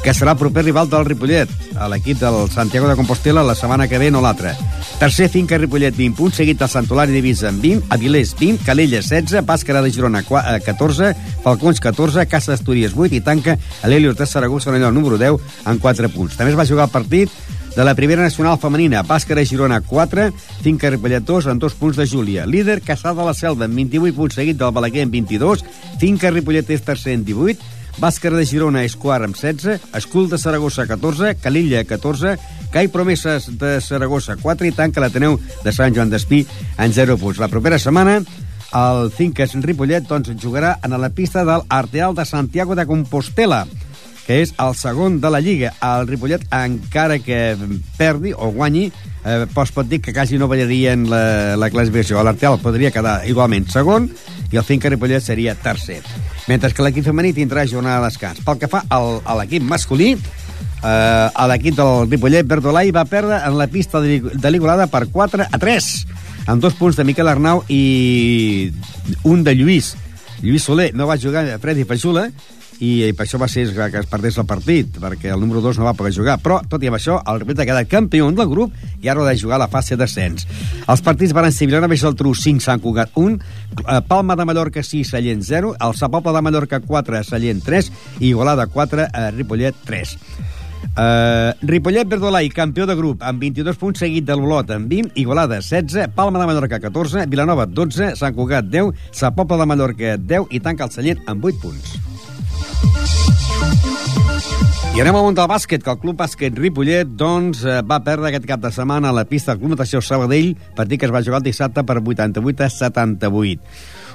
que 0.07 0.13
serà 0.15 0.37
el 0.37 0.39
proper 0.39 0.63
rival 0.63 0.87
del 0.87 1.03
Ripollet, 1.03 1.51
a 1.83 1.89
l'equip 1.91 2.21
del 2.21 2.45
Santiago 2.55 2.87
de 2.87 2.95
Compostela 2.95 3.43
la 3.43 3.57
setmana 3.59 3.89
que 3.91 3.99
ve, 3.99 4.13
no 4.15 4.21
l'altra. 4.23 4.53
Tercer, 5.01 5.27
Finca 5.35 5.59
Ripollet, 5.59 5.97
20 5.99 6.15
punts, 6.15 6.37
seguit 6.39 6.61
del 6.61 6.71
Santolari 6.71 7.11
d'Ivisa 7.11 7.49
amb 7.51 7.59
20, 7.65 7.89
Avilés 7.91 8.37
20, 8.39 8.63
Calella 8.63 9.01
16, 9.03 9.43
Bàscara 9.49 9.83
de 9.83 9.91
Girona 9.91 10.23
14, 10.23 11.11
Falcons 11.43 11.83
14, 11.83 12.23
Casa 12.31 12.55
d'Astúries 12.55 12.95
8 12.95 13.19
i 13.19 13.21
tanca 13.27 13.59
l'Helios 13.83 14.15
de 14.15 14.31
Saragossa 14.31 14.71
en 14.71 14.79
allò 14.79 14.93
número 14.95 15.19
10 15.19 15.67
amb 15.67 15.83
4 15.83 16.15
punts. 16.15 16.39
També 16.39 16.55
es 16.55 16.61
va 16.61 16.71
jugar 16.71 16.87
el 16.87 16.95
partit 16.95 17.35
de 17.75 17.85
la 17.85 17.99
primera 17.99 18.23
nacional 18.23 18.61
femenina, 18.63 19.03
Bàscara 19.03 19.43
Girona 19.45 19.83
4, 19.83 20.31
Finca 20.63 20.89
Ripollet 20.95 21.27
2 21.27 21.51
amb 21.51 21.67
2 21.67 21.75
punts 21.83 21.99
de 21.99 22.07
Júlia. 22.07 22.47
Líder, 22.47 22.79
Caçada 22.81 23.19
de 23.19 23.27
la 23.27 23.35
Selva 23.35 23.67
amb 23.67 23.75
28 23.75 24.15
punts, 24.15 24.39
seguit 24.39 24.63
del 24.63 24.71
Balaguer 24.71 25.03
amb 25.03 25.19
22, 25.19 25.67
Finca 25.99 26.31
Ripollet 26.31 26.71
és 26.71 26.87
tercer 26.87 27.19
amb 27.19 27.27
18, 27.27 27.75
Bàscara 27.97 28.37
de 28.37 28.45
Girona 28.45 28.83
és 28.85 28.93
quart 29.01 29.25
amb 29.25 29.37
16, 29.39 29.81
Escul 29.97 30.27
de 30.29 30.37
Saragossa 30.37 30.85
14, 30.87 31.33
Calilla 31.41 31.81
14, 31.89 32.35
Cai 32.75 32.91
Promeses 32.93 33.47
de 33.57 33.79
Saragossa 33.81 34.37
4 34.37 34.69
i 34.69 34.75
tanca 34.77 35.01
l'Ateneu 35.01 35.39
de 35.65 35.73
Sant 35.73 35.97
Joan 35.97 36.13
d'Espí 36.13 36.43
en 36.77 36.93
0 36.93 37.17
punts. 37.17 37.41
La 37.41 37.49
propera 37.49 37.81
setmana 37.81 38.19
el 38.77 39.11
Finques 39.17 39.55
Ripollet 39.65 40.05
doncs, 40.05 40.35
jugarà 40.43 40.77
en 40.85 40.93
la 41.01 41.09
pista 41.09 41.47
del 41.49 41.65
Arteal 41.73 42.15
de 42.15 42.27
Santiago 42.29 42.77
de 42.77 42.85
Compostela 42.85 43.65
que 44.27 44.41
és 44.43 44.53
el 44.59 44.75
segon 44.75 45.21
de 45.23 45.31
la 45.31 45.41
Lliga. 45.41 45.71
El 45.87 46.09
Ripollet, 46.11 46.43
encara 46.51 47.21
que 47.23 47.55
perdi 47.97 48.33
o 48.35 48.51
guanyi, 48.53 48.89
eh, 49.23 49.45
doncs 49.55 49.71
pot 49.73 49.87
dir 49.87 50.01
que 50.03 50.13
quasi 50.13 50.37
no 50.37 50.51
ballarien 50.51 51.07
la, 51.09 51.55
la 51.57 51.71
classificació. 51.71 52.19
L'Arteal 52.27 52.59
podria 52.59 52.91
quedar 52.91 53.21
igualment 53.31 53.71
segon 53.71 54.11
i 54.51 54.59
el 54.59 54.67
Finca 54.67 54.91
Ripollet 54.91 55.23
seria 55.23 55.55
tercer. 55.55 56.03
Mentre 56.47 56.71
que 56.73 56.85
l'equip 56.85 57.07
femení 57.07 57.33
tindrà 57.35 57.67
jornada 57.67 58.05
de 58.05 58.11
descans. 58.11 58.43
Pel 58.47 58.61
que 58.61 58.71
fa 58.71 58.85
al, 58.95 59.21
a 59.27 59.35
l'equip 59.41 59.65
masculí, 59.67 60.13
eh, 60.15 61.47
l'equip 61.51 61.79
del 61.79 62.07
Ripollet 62.11 62.47
Verdolai 62.47 62.93
va 62.95 63.05
perdre 63.09 63.41
en 63.45 63.59
la 63.59 63.67
pista 63.67 64.01
de, 64.01 64.21
l'Igualada 64.51 64.87
per 64.87 65.07
4 65.13 65.49
a 65.51 65.59
3 65.63 65.91
amb 66.47 66.63
dos 66.63 66.77
punts 66.79 66.97
de 66.97 67.05
Miquel 67.05 67.27
Arnau 67.27 67.65
i 67.69 68.71
un 69.27 69.43
de 69.43 69.57
Lluís. 69.59 69.95
Lluís 70.43 70.67
Soler 70.69 70.93
no 70.95 71.09
va 71.09 71.19
jugar 71.19 71.59
Freddy 71.59 71.87
Pajula 71.89 72.29
i, 72.81 73.09
i 73.09 73.13
per 73.17 73.25
això 73.25 73.39
va 73.41 73.49
ser 73.49 73.67
que 73.73 74.01
es 74.01 74.09
perdés 74.11 74.37
el 74.39 74.47
partit, 74.49 74.99
perquè 75.01 75.33
el 75.33 75.41
número 75.41 75.63
2 75.65 75.79
no 75.81 75.87
va 75.89 75.95
poder 75.97 76.13
jugar. 76.17 76.39
Però, 76.43 76.61
tot 76.69 76.83
i 76.83 76.91
amb 76.91 76.99
això, 76.99 77.19
el 77.25 77.41
Ripollet 77.41 77.65
ha 77.65 77.69
quedat 77.71 77.91
campió 77.91 78.29
del 78.37 78.51
grup 78.51 78.75
i 79.03 79.09
ara 79.09 79.23
ha 79.23 79.31
de 79.31 79.39
jugar 79.39 79.57
a 79.57 79.65
la 79.65 79.71
fase 79.73 79.97
d'ascens. 79.97 80.47
Els 80.87 81.05
partits 81.05 81.35
van 81.37 81.51
ser 81.53 81.71
Vilanova 81.71 81.95
i 81.95 82.01
Geltrú 82.01 82.35
5, 82.35 82.65
Sant 82.65 82.83
Cugat 82.83 83.15
1, 83.15 83.39
eh, 83.85 84.01
Palma 84.09 84.37
de 84.37 84.45
Mallorca 84.45 84.83
6, 84.83 85.15
Sallent 85.15 85.43
0, 85.43 85.77
el 85.81 85.97
Sa 85.97 86.11
Pobla 86.13 86.35
de 86.37 86.43
Mallorca 86.43 86.81
4, 86.81 87.23
Sallent 87.25 87.63
3 87.65 87.91
i 88.21 88.29
Igualada 88.29 88.67
4, 88.67 89.09
eh, 89.09 89.31
Ripollet 89.37 89.75
3. 89.87 90.19
Uh, 90.97 91.53
Ripollet 91.61 92.09
Verdolai, 92.09 92.49
campió 92.49 92.87
de 92.87 92.95
grup, 92.97 93.21
amb 93.21 93.41
22 93.43 93.77
punts, 93.77 94.01
seguit 94.01 94.25
de 94.25 94.37
l'Olot 94.37 94.71
amb 94.73 94.89
20, 94.89 95.13
Igualada 95.21 95.61
16, 95.61 96.09
Palma 96.17 96.41
de 96.41 96.49
Mallorca 96.49 96.81
14, 96.81 97.27
Vilanova 97.29 97.67
12, 97.67 98.15
Sant 98.17 98.37
Cugat 98.37 98.71
10, 98.73 98.95
Sa 99.13 99.35
Pobla 99.37 99.61
de 99.61 99.69
Mallorca 99.69 100.17
10 100.17 100.53
i 100.57 100.63
tanca 100.65 100.89
el 100.89 100.95
Sallent 100.95 101.25
amb 101.29 101.45
8 101.45 101.61
punts. 101.61 102.16
I 104.97 105.03
anem 105.03 105.13
al 105.19 105.27
món 105.27 105.35
del 105.37 105.49
bàsquet, 105.51 105.83
que 105.85 105.91
el 105.93 105.99
Club 106.01 106.17
Bàsquet 106.17 106.55
Ripollet 106.57 107.11
doncs, 107.21 107.67
eh, 107.69 107.83
va 107.85 107.99
perdre 108.01 108.31
aquest 108.31 108.47
cap 108.49 108.63
de 108.63 108.71
setmana 108.73 109.11
a 109.11 109.13
la 109.13 109.27
pista 109.29 109.53
del 109.53 109.61
Club 109.61 109.75
Natació 109.75 110.01
Sabadell, 110.01 110.55
partit 110.75 111.03
que 111.03 111.05
es 111.05 111.13
va 111.13 111.21
jugar 111.21 111.43
el 111.43 111.45
dissabte 111.45 111.85
per 111.85 111.99
88 112.01 112.65
a 112.65 112.71
78. 112.71 113.61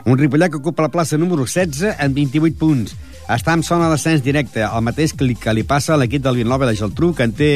Un 0.05 0.17
Ripollet 0.17 0.49
que 0.49 0.57
ocupa 0.57 0.81
la 0.81 0.89
plaça 0.89 1.19
número 1.21 1.45
16 1.45 1.99
amb 1.99 2.15
28 2.17 2.57
punts. 2.57 2.95
Està 3.29 3.53
en 3.53 3.61
zona 3.61 3.91
d'ascens 3.91 4.23
directe, 4.25 4.63
el 4.65 4.81
mateix 4.81 5.13
que 5.13 5.27
li, 5.27 5.35
que 5.37 5.53
li 5.53 5.61
passa 5.63 5.93
a 5.93 5.99
l'equip 6.01 6.23
del 6.25 6.39
Vilanova 6.41 6.65
de 6.65 6.73
Geltrú, 6.79 7.11
que 7.13 7.27
en 7.29 7.35
té, 7.37 7.51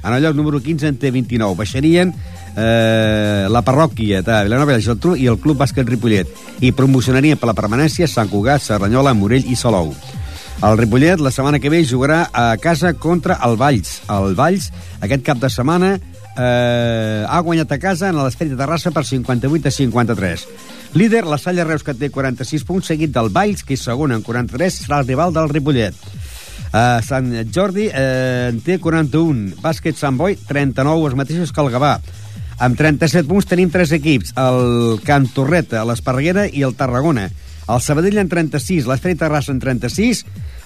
en 0.00 0.14
el 0.14 0.24
lloc 0.24 0.38
número 0.38 0.62
15 0.64 0.88
en 0.88 0.96
té 0.96 1.10
29. 1.12 1.52
Baixarien 1.58 2.14
eh, 2.56 3.44
la 3.52 3.60
parròquia 3.60 4.22
de 4.24 4.38
Vilanova 4.48 4.72
de 4.72 4.86
Geltrú 4.88 5.18
i 5.20 5.28
el 5.28 5.36
Club 5.36 5.60
Bàsquet 5.60 5.84
Ripollet. 5.84 6.32
I 6.64 6.72
promocionarien 6.72 7.36
per 7.36 7.52
la 7.52 7.58
permanència 7.60 8.08
Sant 8.08 8.32
Cugat, 8.32 8.64
Serranyola, 8.64 9.12
Morell 9.12 9.44
i 9.44 9.60
Salou. 9.60 9.92
El 10.58 10.74
Ripollet 10.74 11.20
la 11.22 11.30
setmana 11.30 11.60
que 11.62 11.70
ve 11.70 11.84
jugarà 11.86 12.24
a 12.34 12.56
casa 12.58 12.90
contra 12.98 13.36
el 13.46 13.54
Valls. 13.56 14.00
El 14.10 14.34
Valls 14.34 14.72
aquest 15.06 15.22
cap 15.22 15.38
de 15.38 15.50
setmana 15.54 15.92
eh, 15.94 17.22
ha 17.22 17.38
guanyat 17.46 17.70
a 17.70 17.78
casa 17.78 18.08
en 18.10 18.18
l'Esperit 18.18 18.56
de 18.56 18.58
Terrassa 18.58 18.90
per 18.90 19.04
58 19.06 19.70
a 19.70 19.74
53. 19.76 20.46
Líder, 20.98 21.22
la 21.30 21.38
Salla 21.38 21.62
Reus, 21.62 21.84
que 21.86 21.94
té 21.94 22.10
46 22.10 22.66
punts, 22.66 22.90
seguit 22.90 23.14
del 23.14 23.30
Valls, 23.30 23.62
que 23.62 23.78
és 23.78 23.86
segon 23.86 24.16
en 24.16 24.26
43, 24.26 24.82
serà 24.82 24.98
el 24.98 25.06
rival 25.06 25.36
del 25.36 25.46
Ripollet. 25.52 25.94
Uh, 26.68 26.98
Sant 27.06 27.30
Jordi 27.54 27.86
eh, 27.88 28.50
en 28.50 28.58
té 28.66 28.80
41, 28.82 29.60
Bàsquet 29.62 29.96
Sant 29.96 30.18
Boi 30.18 30.34
39, 30.48 31.06
els 31.06 31.20
mateixos 31.22 31.54
que 31.54 31.62
el 31.62 31.70
Gavà. 31.70 32.00
Amb 32.58 32.74
37 32.74 33.28
punts 33.30 33.46
tenim 33.46 33.70
tres 33.70 33.94
equips, 33.94 34.34
el 34.42 34.98
Can 35.06 35.30
Torreta, 35.30 35.86
l'Esparreguera 35.86 36.48
i 36.50 36.66
el 36.66 36.74
Tarragona. 36.74 37.28
El 37.68 37.80
Sabadell 37.84 38.16
en 38.18 38.28
36, 38.32 38.86
l'Estrella 38.88 39.18
Terrassa 39.20 39.52
en 39.52 39.58
36, 39.60 40.22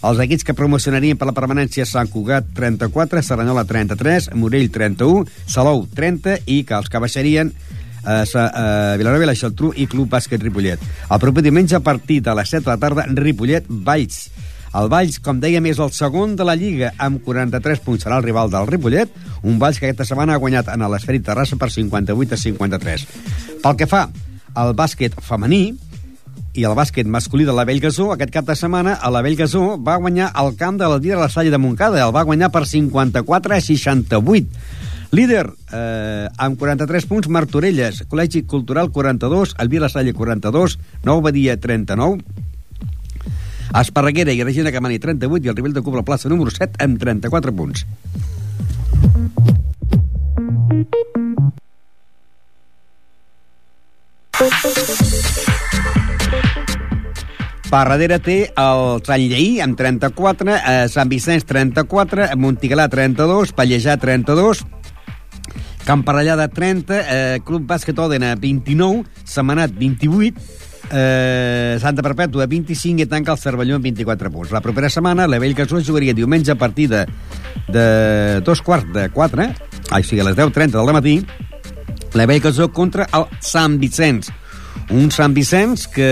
els 0.06 0.20
equips 0.22 0.44
que 0.46 0.54
promocionarien 0.54 1.18
per 1.18 1.26
la 1.26 1.34
permanència 1.34 1.86
Sant 1.86 2.06
Cugat 2.12 2.52
34, 2.54 3.22
Serranyola 3.26 3.64
33, 3.66 4.30
Morell 4.38 4.70
31, 4.70 5.24
Salou 5.50 5.84
30 5.98 6.36
i 6.46 6.60
que 6.68 6.78
els 6.78 6.88
que 6.92 7.02
baixarien 7.02 7.50
eh, 7.50 8.22
Sa- 8.30 8.46
eh, 8.54 8.94
Vilanova 9.02 9.26
i 9.26 9.30
la 9.32 9.36
Geltrú 9.38 9.72
i 9.74 9.88
Club 9.90 10.08
Bàsquet 10.14 10.42
Ripollet. 10.46 10.78
El 11.10 11.20
proper 11.22 11.42
diumenge 11.42 11.74
a 11.78 11.82
partir 11.82 12.20
de 12.22 12.34
les 12.38 12.54
7 12.54 12.64
de 12.64 12.70
la 12.70 12.78
tarda, 12.86 13.06
Ripollet 13.18 13.66
Valls. 13.68 14.28
El 14.72 14.86
Valls, 14.88 15.18
com 15.20 15.36
dèiem, 15.42 15.66
és 15.68 15.82
el 15.84 15.90
segon 15.92 16.32
de 16.38 16.46
la 16.48 16.54
Lliga, 16.56 16.94
amb 17.02 17.18
43 17.26 17.82
punts 17.84 18.06
serà 18.06 18.16
el 18.22 18.24
rival 18.24 18.48
del 18.54 18.70
Ripollet, 18.70 19.10
un 19.42 19.58
Valls 19.60 19.76
que 19.82 19.90
aquesta 19.90 20.06
setmana 20.08 20.38
ha 20.38 20.40
guanyat 20.40 20.70
en 20.72 20.86
l'Esferit 20.88 21.26
Terrassa 21.26 21.58
per 21.60 21.68
58 21.74 22.38
a 22.38 22.40
53. 22.46 23.04
Pel 23.66 23.76
que 23.76 23.90
fa 23.90 24.06
al 24.54 24.72
bàsquet 24.78 25.18
femení, 25.20 25.66
i 26.52 26.66
el 26.68 26.74
bàsquet 26.76 27.08
masculí 27.08 27.46
de 27.48 27.52
la 27.56 27.64
Bellgasó, 27.64 28.10
aquest 28.12 28.32
cap 28.34 28.44
de 28.44 28.56
setmana, 28.58 28.92
a 29.00 29.10
la 29.10 29.22
Bellgasó 29.24 29.78
va 29.80 29.96
guanyar 29.96 30.30
el 30.42 30.54
camp 30.60 30.78
de 30.80 30.88
la 30.88 30.98
Dia 31.00 31.16
de 31.16 31.22
la 31.22 31.30
Salle 31.32 31.50
de 31.50 31.58
Montcada. 31.58 32.02
El 32.04 32.12
va 32.14 32.26
guanyar 32.28 32.50
per 32.52 32.66
54 32.68 33.54
a 33.56 33.60
68. 33.60 34.46
Líder, 35.12 35.46
eh, 35.72 36.28
amb 36.36 36.58
43 36.58 37.06
punts, 37.08 37.28
Martorelles, 37.28 38.04
Col·legi 38.08 38.46
Cultural 38.46 38.90
42, 38.90 39.54
Elvira 39.58 39.86
La 39.86 39.92
Salle 39.92 40.12
42, 40.12 40.78
Nou 41.04 41.20
Badia 41.20 41.56
39, 41.60 42.20
Esparreguera 43.80 44.32
i 44.32 44.44
Regina 44.44 44.72
Camani 44.72 44.98
38 44.98 45.46
i 45.46 45.48
el 45.48 45.56
Ribell 45.56 45.72
de 45.72 45.82
Cubla 45.84 46.04
plaça 46.04 46.28
número 46.28 46.52
7 46.52 46.84
amb 46.84 47.00
34 47.00 47.52
punts. 47.56 47.86
Per 54.32 55.61
darrere 57.72 58.18
té 58.20 58.36
el 58.60 59.00
Sant 59.06 59.22
Lleí 59.30 59.60
amb 59.64 59.78
34, 59.78 60.56
eh, 60.58 60.88
Sant 60.92 61.08
Vicenç 61.08 61.46
34, 61.48 62.28
Montigalà 62.36 62.88
32, 62.92 63.54
Pallejà 63.56 63.96
32, 63.96 64.60
Camparellada 65.86 66.48
30, 66.48 66.98
eh, 67.00 67.40
Club 67.44 67.64
Bàsquet 67.66 67.98
Òdena 67.98 68.34
29, 68.36 69.06
Setmanat 69.24 69.72
28, 69.78 70.36
eh, 70.92 71.78
Santa 71.80 72.02
Perpètua 72.04 72.46
25 72.46 73.02
i 73.02 73.06
tanca 73.06 73.32
el 73.32 73.40
Cervelló 73.40 73.76
amb 73.76 73.88
24 73.88 74.30
punts. 74.30 74.52
La 74.52 74.60
propera 74.60 74.90
setmana 74.90 75.26
la 75.26 75.40
Vell 75.42 75.56
Casó 75.56 75.80
jugaria 75.80 76.14
diumenge 76.14 76.52
a 76.52 76.58
partir 76.60 76.88
de, 76.92 77.06
de 77.68 78.40
dos 78.44 78.62
quarts 78.62 78.92
de 78.92 79.08
4, 79.10 79.48
ai, 79.90 80.02
o 80.02 80.04
sigui, 80.04 80.20
a 80.20 80.28
les 80.28 80.36
10.30 80.36 80.76
del 80.76 80.92
matí, 80.92 81.16
la 82.14 82.26
Vell 82.26 82.42
Casó 82.44 82.68
contra 82.72 83.08
el 83.16 83.26
Sant 83.40 83.80
Vicenç. 83.80 84.30
Un 84.92 85.10
Sant 85.14 85.34
Vicenç 85.36 85.86
que 85.92 86.08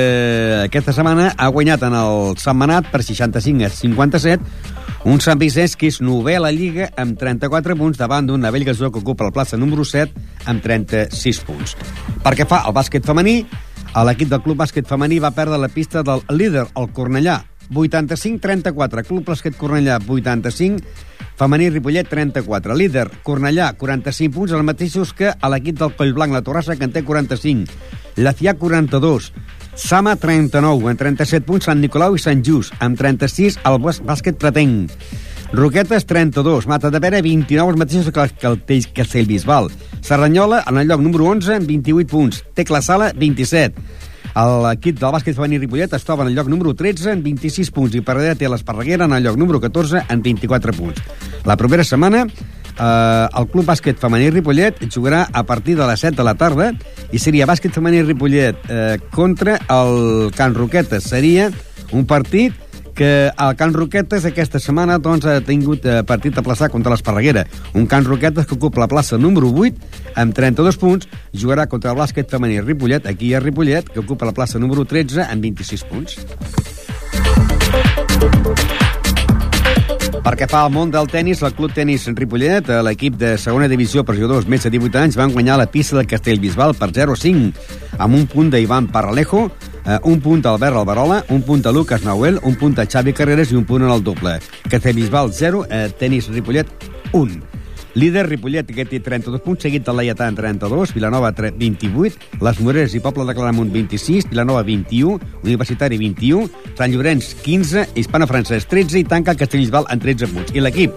aquesta 0.65 0.95
setmana 0.97 1.33
ha 1.37 1.49
guanyat 1.53 1.83
en 1.89 1.97
el 1.99 2.37
Sant 2.41 2.57
Manat 2.57 2.89
per 2.93 3.03
65 3.05 3.67
a 3.67 3.71
57, 3.75 4.41
un 5.11 5.21
Sant 5.21 5.41
Vicenç 5.41 5.77
que 5.81 5.91
és 5.91 6.01
novè 6.05 6.37
a 6.39 6.45
la 6.45 6.53
Lliga 6.55 6.91
amb 7.01 7.19
34 7.21 7.77
punts 7.77 8.01
davant 8.01 8.27
d'un 8.29 8.41
Navell 8.41 8.65
Gasó 8.69 8.91
que 8.91 9.03
ocupa 9.03 9.29
la 9.29 9.35
plaça 9.35 9.61
número 9.61 9.85
7 9.85 10.47
amb 10.49 10.65
36 10.65 11.45
punts. 11.49 11.77
Perquè 12.25 12.49
fa 12.49 12.65
el 12.69 12.77
bàsquet 12.77 13.05
femení, 13.05 13.43
l'equip 14.07 14.31
del 14.31 14.43
Club 14.45 14.61
Bàsquet 14.63 14.87
Femení 14.87 15.19
va 15.21 15.33
perdre 15.35 15.59
la 15.59 15.69
pista 15.69 16.05
del 16.07 16.23
líder, 16.31 16.69
el 16.77 16.93
Cornellà, 16.95 17.41
85-34. 17.71 19.05
Club 19.09 19.25
Bàsquet 19.29 19.57
Cornellà, 19.57 19.99
85. 20.07 20.83
Femení 21.41 21.71
Ripollet, 21.71 22.09
34. 22.09 22.75
Líder, 22.77 23.07
Cornellà, 23.25 23.73
45 23.81 24.35
punts, 24.35 24.53
els 24.53 24.65
mateixos 24.67 25.15
que 25.17 25.31
a 25.33 25.49
l'equip 25.49 25.79
del 25.81 25.95
Collblanc, 25.97 26.35
la 26.37 26.43
Torrassa, 26.45 26.77
que 26.77 26.85
en 26.85 26.93
té 26.93 27.03
45. 27.07 27.73
La 28.21 28.35
FIA, 28.37 28.55
42. 28.61 29.31
Sama, 29.75 30.17
39. 30.21 30.91
En 30.91 30.99
37 31.01 31.47
punts, 31.47 31.65
Sant 31.71 31.81
Nicolau 31.81 32.17
i 32.19 32.21
Sant 32.21 32.43
Just. 32.45 32.75
Amb 32.85 32.99
36, 33.01 33.57
el 33.65 33.79
bàs- 33.81 34.03
bàsquet 34.05 34.37
pretenc. 34.37 34.91
Roquetes, 35.53 36.05
32. 36.07 36.67
Mata 36.69 36.91
de 36.91 37.01
Pere, 37.01 37.23
29, 37.23 37.73
els 37.73 37.79
mateixos 37.81 38.13
que, 38.13 38.29
que 38.39 38.47
el 38.47 38.61
Teix 38.63 38.87
Castellbisbal. 38.95 39.71
Serranyola, 40.03 40.65
en 40.69 40.77
el 40.79 40.87
lloc 40.89 41.01
número 41.01 41.25
11, 41.33 41.57
amb 41.57 41.67
28 41.67 42.07
punts. 42.11 42.45
Tecla 42.55 42.83
Sala, 42.83 43.13
27. 43.17 43.75
L'equip 44.35 45.01
del 45.01 45.11
bàsquet 45.11 45.35
femení 45.35 45.59
Ripollet 45.59 45.93
es 45.97 46.07
troba 46.07 46.23
en 46.23 46.31
el 46.31 46.37
lloc 46.39 46.49
número 46.49 46.75
13 46.77 47.17
en 47.17 47.23
26 47.25 47.73
punts 47.75 47.97
i 47.99 48.03
darrere 48.07 48.37
té 48.39 48.49
l'Esparreguera 48.49 49.09
en 49.09 49.17
el 49.17 49.25
lloc 49.27 49.37
número 49.37 49.61
14 49.61 50.05
en 50.09 50.23
24 50.23 50.75
punts. 50.77 51.03
La 51.45 51.57
propera 51.59 51.85
setmana 51.85 52.27
eh, 52.27 53.27
el 53.41 53.49
Club 53.51 53.67
Bàsquet 53.67 53.99
Femení 53.99 54.31
Ripollet 54.31 54.79
jugarà 54.87 55.27
a 55.33 55.43
partir 55.43 55.77
de 55.77 55.87
les 55.87 56.01
7 56.07 56.17
de 56.17 56.27
la 56.27 56.37
tarda 56.39 56.71
i 57.11 57.19
seria 57.19 57.49
Bàsquet 57.51 57.75
Femení 57.75 58.05
Ripollet 58.07 58.71
eh, 58.71 58.99
contra 59.11 59.59
el 59.69 60.31
Can 60.37 60.55
Roquetes. 60.55 61.11
Seria 61.11 61.51
un 61.93 62.07
partit 62.07 62.55
que 62.95 63.31
el 63.31 63.57
Can 63.57 63.75
Roquetes 63.75 64.27
aquesta 64.29 64.61
setmana 64.63 64.99
doncs, 65.03 65.27
ha 65.27 65.41
tingut 65.45 65.87
eh, 65.87 66.01
partit 66.07 66.37
a 66.39 66.45
plaçar 66.47 66.71
contra 66.73 66.93
l'Esparreguera. 66.95 67.47
Un 67.75 67.87
Can 67.91 68.05
Roquetes 68.09 68.47
que 68.47 68.57
ocupa 68.59 68.83
la 68.83 68.91
plaça 68.91 69.19
número 69.19 69.51
8 69.51 70.15
amb 70.21 70.35
32 70.37 70.81
punts, 70.81 71.09
jugarà 71.33 71.67
contra 71.71 71.95
el 71.95 72.01
bàsquet 72.01 72.31
femení 72.31 72.61
Ripollet, 72.61 73.07
aquí 73.07 73.35
a 73.35 73.41
Ripollet, 73.41 73.89
que 73.89 74.03
ocupa 74.03 74.29
la 74.29 74.37
plaça 74.37 74.59
número 74.59 74.85
13 74.85 75.27
amb 75.27 75.43
26 75.49 75.87
punts. 75.91 76.21
Perquè 80.21 80.45
fa 80.51 80.67
al 80.67 80.73
món 80.75 80.91
del 80.93 81.09
tennis, 81.09 81.41
el 81.41 81.55
Club 81.57 81.73
Tenis 81.73 82.05
Ripollet, 82.13 82.69
eh, 82.69 82.83
l'equip 82.85 83.17
de 83.17 83.37
segona 83.41 83.71
divisió 83.73 84.05
per 84.05 84.19
jugadors 84.19 84.47
més 84.47 84.67
de 84.67 84.73
18 84.75 85.01
anys, 85.01 85.17
van 85.17 85.33
guanyar 85.33 85.57
la 85.57 85.71
pista 85.73 85.97
del 85.97 86.09
Castellbisbal 86.11 86.75
per 86.77 86.91
0-5, 86.93 87.55
amb 87.97 88.19
un 88.19 88.27
punt 88.29 88.51
d'Ivan 88.53 88.91
Paralejo, 88.93 89.49
eh, 89.91 89.99
un 90.05 90.21
punt 90.21 90.43
d'Albert 90.45 90.77
Alberola, 90.77 91.25
un 91.29 91.43
punt 91.43 91.63
de 91.63 91.73
Lucas 91.73 92.05
Nauel, 92.07 92.39
un 92.43 92.57
punt 92.57 92.77
de 92.79 92.87
Xavi 92.87 93.13
Carreras 93.13 93.51
i 93.51 93.59
un 93.59 93.67
punt 93.67 93.83
en 93.83 93.91
el 93.91 94.05
doble. 94.05 94.39
Castellbisbal 94.71 95.33
0, 95.33 95.67
eh, 95.69 95.89
Tenis 95.99 96.29
Ripollet 96.29 96.69
1. 97.13 97.41
Líder 97.95 98.29
Ripollet, 98.29 98.69
que 98.71 98.85
té 98.87 99.01
32 99.03 99.43
punts, 99.43 99.65
seguit 99.67 99.83
de 99.87 99.93
Laietà 99.93 100.29
en 100.31 100.37
32, 100.39 100.95
Vilanova 100.95 101.33
28, 101.35 102.39
Les 102.41 102.61
Moreres 102.61 102.95
i 102.95 103.03
Poble 103.03 103.27
de 103.27 103.35
Claramunt 103.35 103.73
26, 103.75 104.31
Vilanova 104.31 104.63
21, 104.63 105.19
Universitari 105.43 105.99
21, 105.99 106.47
Sant 106.79 106.95
Llorenç 106.95 107.35
15, 107.43 107.89
Hispana 107.97 108.31
Francès 108.31 108.69
13 108.71 109.03
i 109.03 109.05
tanca 109.05 109.35
el 109.35 109.43
Castellbisbal 109.43 109.91
en 109.91 109.99
13 109.99 110.31
punts. 110.31 110.55
I 110.55 110.63
l'equip 110.63 110.95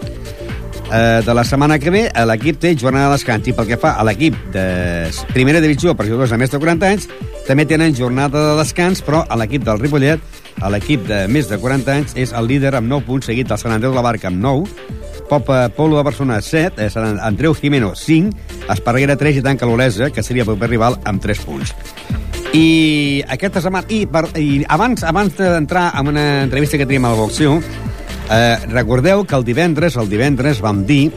eh, 0.92 1.22
de 1.24 1.34
la 1.34 1.44
setmana 1.44 1.78
que 1.78 1.90
ve, 1.90 2.04
eh, 2.06 2.24
l'equip 2.26 2.58
té 2.60 2.74
jornada 2.76 3.08
de 3.08 3.18
descans 3.18 3.48
i 3.48 3.54
pel 3.56 3.68
que 3.68 3.78
fa 3.80 3.94
a 3.98 4.04
l'equip 4.06 4.36
de 4.54 4.64
primera 5.32 5.62
divisió 5.64 5.94
per 5.94 6.06
jugadors 6.08 6.34
de 6.34 6.38
més 6.40 6.52
de 6.52 6.60
40 6.60 6.90
anys, 6.90 7.08
també 7.46 7.66
tenen 7.68 7.96
jornada 7.96 8.50
de 8.50 8.58
descans, 8.60 9.02
però 9.04 9.24
a 9.28 9.38
l'equip 9.40 9.64
del 9.64 9.80
Ripollet, 9.80 10.20
a 10.60 10.70
l'equip 10.70 11.06
de 11.08 11.24
més 11.28 11.48
de 11.50 11.58
40 11.58 11.92
anys, 11.92 12.16
és 12.16 12.32
el 12.32 12.48
líder 12.48 12.74
amb 12.78 12.88
9 12.88 13.06
punts, 13.06 13.30
seguit 13.30 13.48
del 13.48 13.60
Sant 13.60 13.74
Andreu 13.74 13.92
de 13.92 14.00
la 14.00 14.06
Barca 14.06 14.30
amb 14.30 14.42
9, 14.42 14.68
Pop 15.28 15.48
Polo 15.76 15.96
de 15.96 16.02
Barcelona 16.04 16.40
7, 16.40 16.84
eh, 16.84 16.90
Sant 16.92 17.18
Andreu 17.20 17.54
Jimeno 17.54 17.94
5, 17.96 18.36
Esparreguera 18.74 19.16
3 19.16 19.40
i 19.40 19.42
tanca 19.44 19.66
l'Olesa, 19.66 20.10
que 20.10 20.22
seria 20.22 20.44
el 20.44 20.52
proper 20.52 20.70
rival, 20.70 20.98
amb 21.04 21.22
3 21.22 21.44
punts. 21.46 21.74
I 22.54 23.24
aquesta 23.34 23.60
setmana... 23.64 23.88
I, 23.90 24.04
per, 24.06 24.28
i 24.38 24.62
abans, 24.70 25.02
abans 25.02 25.34
d'entrar 25.34 25.88
en 25.98 26.12
una 26.12 26.26
entrevista 26.44 26.78
que 26.78 26.86
tenim 26.86 27.08
al 27.08 27.18
boxeo, 27.18 27.58
eh, 28.30 28.56
recordeu 28.70 29.24
que 29.24 29.36
el 29.36 29.44
divendres, 29.44 29.96
el 29.96 30.08
divendres 30.08 30.60
vam 30.64 30.84
dir 30.88 31.10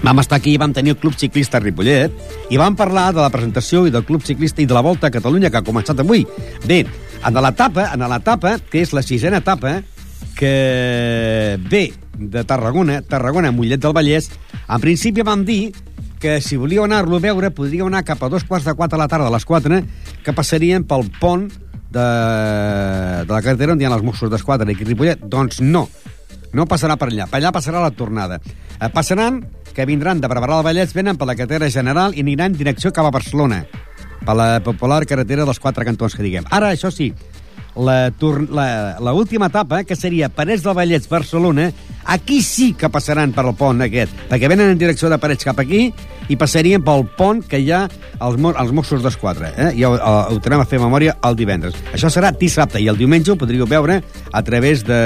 Vam 0.00 0.16
estar 0.22 0.38
aquí 0.38 0.56
vam 0.56 0.72
tenir 0.72 0.94
el 0.94 0.96
Club 0.96 1.12
Ciclista 1.12 1.60
Ripollet 1.60 2.14
i 2.48 2.56
vam 2.56 2.72
parlar 2.76 3.10
de 3.12 3.20
la 3.20 3.28
presentació 3.28 3.84
i 3.84 3.92
del 3.92 4.06
Club 4.08 4.24
Ciclista 4.24 4.62
i 4.62 4.66
de 4.66 4.72
la 4.72 4.80
Volta 4.80 5.10
a 5.10 5.12
Catalunya 5.12 5.50
que 5.52 5.60
ha 5.60 5.66
començat 5.66 6.00
avui. 6.00 6.24
Bé, 6.64 6.86
en 7.20 7.36
l'etapa, 7.44 7.90
en 7.92 8.06
l'etapa, 8.08 8.54
que 8.72 8.80
és 8.80 8.94
la 8.96 9.04
sisena 9.04 9.42
etapa, 9.44 9.82
que 10.38 11.58
ve 11.68 11.90
de 12.16 12.44
Tarragona, 12.48 13.02
Tarragona, 13.02 13.52
Mollet 13.52 13.80
del 13.80 13.92
Vallès, 13.92 14.30
en 14.68 14.80
principi 14.80 15.20
vam 15.26 15.44
dir 15.44 15.74
que 16.20 16.40
si 16.40 16.56
volíeu 16.56 16.84
anar-lo 16.84 17.16
a 17.16 17.24
veure 17.24 17.52
podríeu 17.52 17.88
anar 17.88 18.04
cap 18.08 18.22
a 18.24 18.28
dos 18.32 18.44
quarts 18.48 18.64
de 18.68 18.74
quatre 18.76 18.96
a 18.96 19.02
la 19.02 19.08
tarda, 19.08 19.28
a 19.28 19.36
les 19.36 19.44
quatre, 19.44 19.82
que 20.24 20.36
passarien 20.36 20.84
pel 20.84 21.08
pont 21.20 21.48
de, 21.90 22.08
de 23.26 23.32
la 23.32 23.42
carretera 23.42 23.74
on 23.74 23.80
hi 23.80 23.88
ha 23.88 23.92
els 23.92 24.04
Mossos 24.06 24.32
d'Esquadra 24.32 24.72
i 24.72 24.76
Ripollet. 24.80 25.28
Doncs 25.28 25.60
no, 25.60 25.88
no 26.52 26.66
passarà 26.66 26.96
per 27.00 27.10
allà. 27.10 27.26
Per 27.30 27.40
allà 27.40 27.52
passarà 27.54 27.82
la 27.82 27.90
tornada. 27.90 28.40
Eh, 28.80 28.88
passaran, 28.92 29.42
que 29.74 29.86
vindran 29.86 30.20
de 30.20 30.28
Barberà 30.28 30.60
del 30.60 30.66
Vallès, 30.70 30.94
venen 30.94 31.18
per 31.18 31.28
la 31.28 31.36
carretera 31.38 31.70
general 31.70 32.16
i 32.16 32.24
aniran 32.24 32.56
direcció 32.56 32.92
cap 32.92 33.06
a 33.06 33.14
Barcelona, 33.14 33.64
per 34.24 34.36
la 34.36 34.48
popular 34.64 35.04
carretera 35.06 35.46
dels 35.48 35.60
quatre 35.60 35.84
cantons 35.84 36.16
que 36.16 36.26
diguem. 36.26 36.48
Ara, 36.50 36.72
això 36.74 36.90
sí, 36.92 37.12
la, 37.76 38.12
la, 38.50 38.96
la 39.00 39.12
última 39.12 39.46
etapa, 39.46 39.84
que 39.84 39.96
seria 39.96 40.28
Parets 40.28 40.64
del 40.64 40.74
Vallès, 40.74 41.08
Barcelona, 41.08 41.70
aquí 42.04 42.40
sí 42.42 42.72
que 42.74 42.90
passaran 42.90 43.32
per 43.32 43.46
el 43.46 43.54
pont 43.54 43.80
aquest, 43.84 44.12
perquè 44.30 44.50
venen 44.50 44.72
en 44.72 44.80
direcció 44.80 45.10
de 45.10 45.18
Parets 45.22 45.46
cap 45.46 45.60
aquí 45.62 45.88
i 46.30 46.38
passarien 46.38 46.82
pel 46.82 47.06
pont 47.16 47.42
que 47.46 47.60
hi 47.60 47.70
ha 47.74 47.84
als, 48.18 48.42
als 48.54 48.74
Mossos 48.74 49.02
d'Esquadra. 49.04 49.52
Eh? 49.56 49.70
Ja 49.80 49.90
ho, 49.92 49.96
ho 50.34 50.42
tenem 50.42 50.64
a 50.64 50.68
fer 50.68 50.82
memòria 50.82 51.16
el 51.26 51.38
divendres. 51.38 51.78
Això 51.94 52.10
serà 52.12 52.32
dissabte 52.34 52.82
i 52.82 52.88
el 52.90 52.98
diumenge 52.98 53.32
ho 53.32 53.38
podríeu 53.40 53.68
veure 53.70 54.00
a 54.32 54.42
través 54.42 54.84
de 54.86 55.00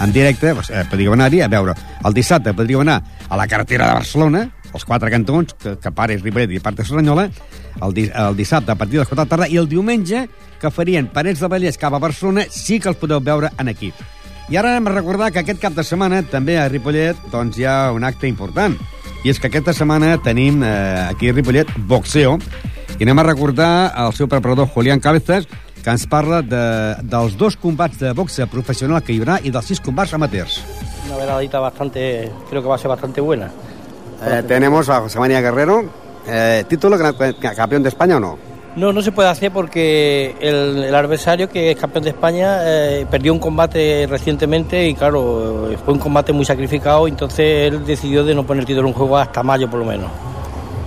en 0.00 0.12
directe, 0.12 0.52
eh, 0.52 0.84
podríeu 0.90 1.12
anar-hi 1.12 1.42
a 1.42 1.48
veure. 1.48 1.74
El 2.04 2.14
dissabte 2.14 2.54
podríeu 2.54 2.80
anar 2.80 3.02
a 3.28 3.36
la 3.36 3.46
carretera 3.46 3.88
de 3.88 3.94
Barcelona, 4.00 4.44
els 4.72 4.84
quatre 4.84 5.10
cantons, 5.10 5.54
que, 5.58 5.76
que 5.80 5.92
pares 5.92 6.22
Ripollet 6.22 6.52
i 6.54 6.60
part 6.60 6.76
de 6.78 6.84
Serranyola, 6.84 7.28
el, 7.82 7.94
di, 7.94 8.08
el 8.12 8.36
dissabte 8.36 8.72
a 8.72 8.76
partir 8.76 8.98
de 8.98 9.04
les 9.04 9.08
4 9.08 9.16
de 9.16 9.24
la 9.24 9.30
tarda, 9.30 9.48
i 9.48 9.56
el 9.56 9.68
diumenge, 9.68 10.26
que 10.60 10.70
farien 10.74 11.08
Parets 11.14 11.40
de 11.40 11.50
Vallès 11.50 11.78
cap 11.78 11.94
a 11.94 12.02
Barcelona, 12.02 12.46
sí 12.50 12.78
que 12.80 12.90
els 12.92 12.98
podeu 13.00 13.20
veure 13.24 13.50
en 13.58 13.70
equip. 13.72 13.94
I 14.48 14.56
ara 14.56 14.76
hem 14.78 14.86
de 14.88 14.94
recordar 14.94 15.28
que 15.32 15.42
aquest 15.42 15.60
cap 15.60 15.74
de 15.76 15.84
setmana 15.84 16.22
també 16.24 16.56
a 16.56 16.68
Ripollet 16.72 17.18
doncs, 17.32 17.58
hi 17.58 17.66
ha 17.68 17.92
un 17.92 18.04
acte 18.08 18.28
important. 18.30 18.76
I 19.24 19.32
és 19.32 19.40
que 19.40 19.50
aquesta 19.50 19.74
setmana 19.76 20.14
tenim 20.24 20.62
eh, 20.64 21.08
aquí 21.10 21.28
a 21.28 21.34
Ripollet 21.36 21.68
boxeo 21.90 22.38
i 22.96 23.04
anem 23.04 23.20
a 23.20 23.26
recordar 23.26 23.70
el 24.06 24.14
seu 24.16 24.28
preparador 24.30 24.70
Julián 24.72 25.02
Cabezas 25.04 25.44
que 25.88 25.94
ens 25.96 26.04
parla 26.04 26.42
de, 26.44 26.64
dels 27.08 27.32
dos 27.40 27.54
combats 27.56 27.96
de 27.96 28.10
boxe 28.12 28.44
professional 28.52 29.00
que 29.00 29.14
hi 29.14 29.22
haurà 29.22 29.38
i 29.40 29.48
dels 29.54 29.70
sis 29.70 29.80
combats 29.80 30.12
amateurs. 30.12 30.58
Una 31.06 31.16
veladita 31.16 31.62
bastante, 31.64 32.28
creo 32.50 32.60
que 32.60 32.68
va 32.68 32.74
a 32.74 32.78
ser 32.82 32.90
bastante 32.90 33.22
buena. 33.22 33.48
Eh, 34.20 34.42
tenemos 34.46 34.90
a 34.90 35.00
José 35.00 35.18
María 35.18 35.40
Guerrero, 35.40 35.88
eh, 36.26 36.64
título 36.68 36.98
campeón 36.98 37.82
de 37.82 37.88
España 37.88 38.18
o 38.18 38.20
no? 38.20 38.36
No, 38.76 38.92
no 38.92 39.00
se 39.00 39.12
puede 39.12 39.30
hacer 39.30 39.50
porque 39.50 40.36
el, 40.40 40.84
el 40.84 40.94
adversario 40.94 41.48
que 41.48 41.70
es 41.70 41.78
campeón 41.78 42.04
de 42.04 42.10
España 42.10 42.58
eh, 42.64 43.06
perdió 43.10 43.32
un 43.32 43.38
combate 43.38 44.06
recientemente 44.10 44.88
y 44.88 44.94
claro, 44.94 45.70
fue 45.86 45.94
un 45.94 46.00
combate 46.00 46.34
muy 46.34 46.44
sacrificado, 46.44 47.08
entonces 47.08 47.72
él 47.72 47.86
decidió 47.86 48.24
de 48.24 48.34
no 48.34 48.44
poner 48.44 48.66
título 48.66 48.88
en 48.88 48.94
juego 48.94 49.16
hasta 49.16 49.42
mayo 49.42 49.70
por 49.70 49.80
lo 49.80 49.86
menos. 49.86 50.10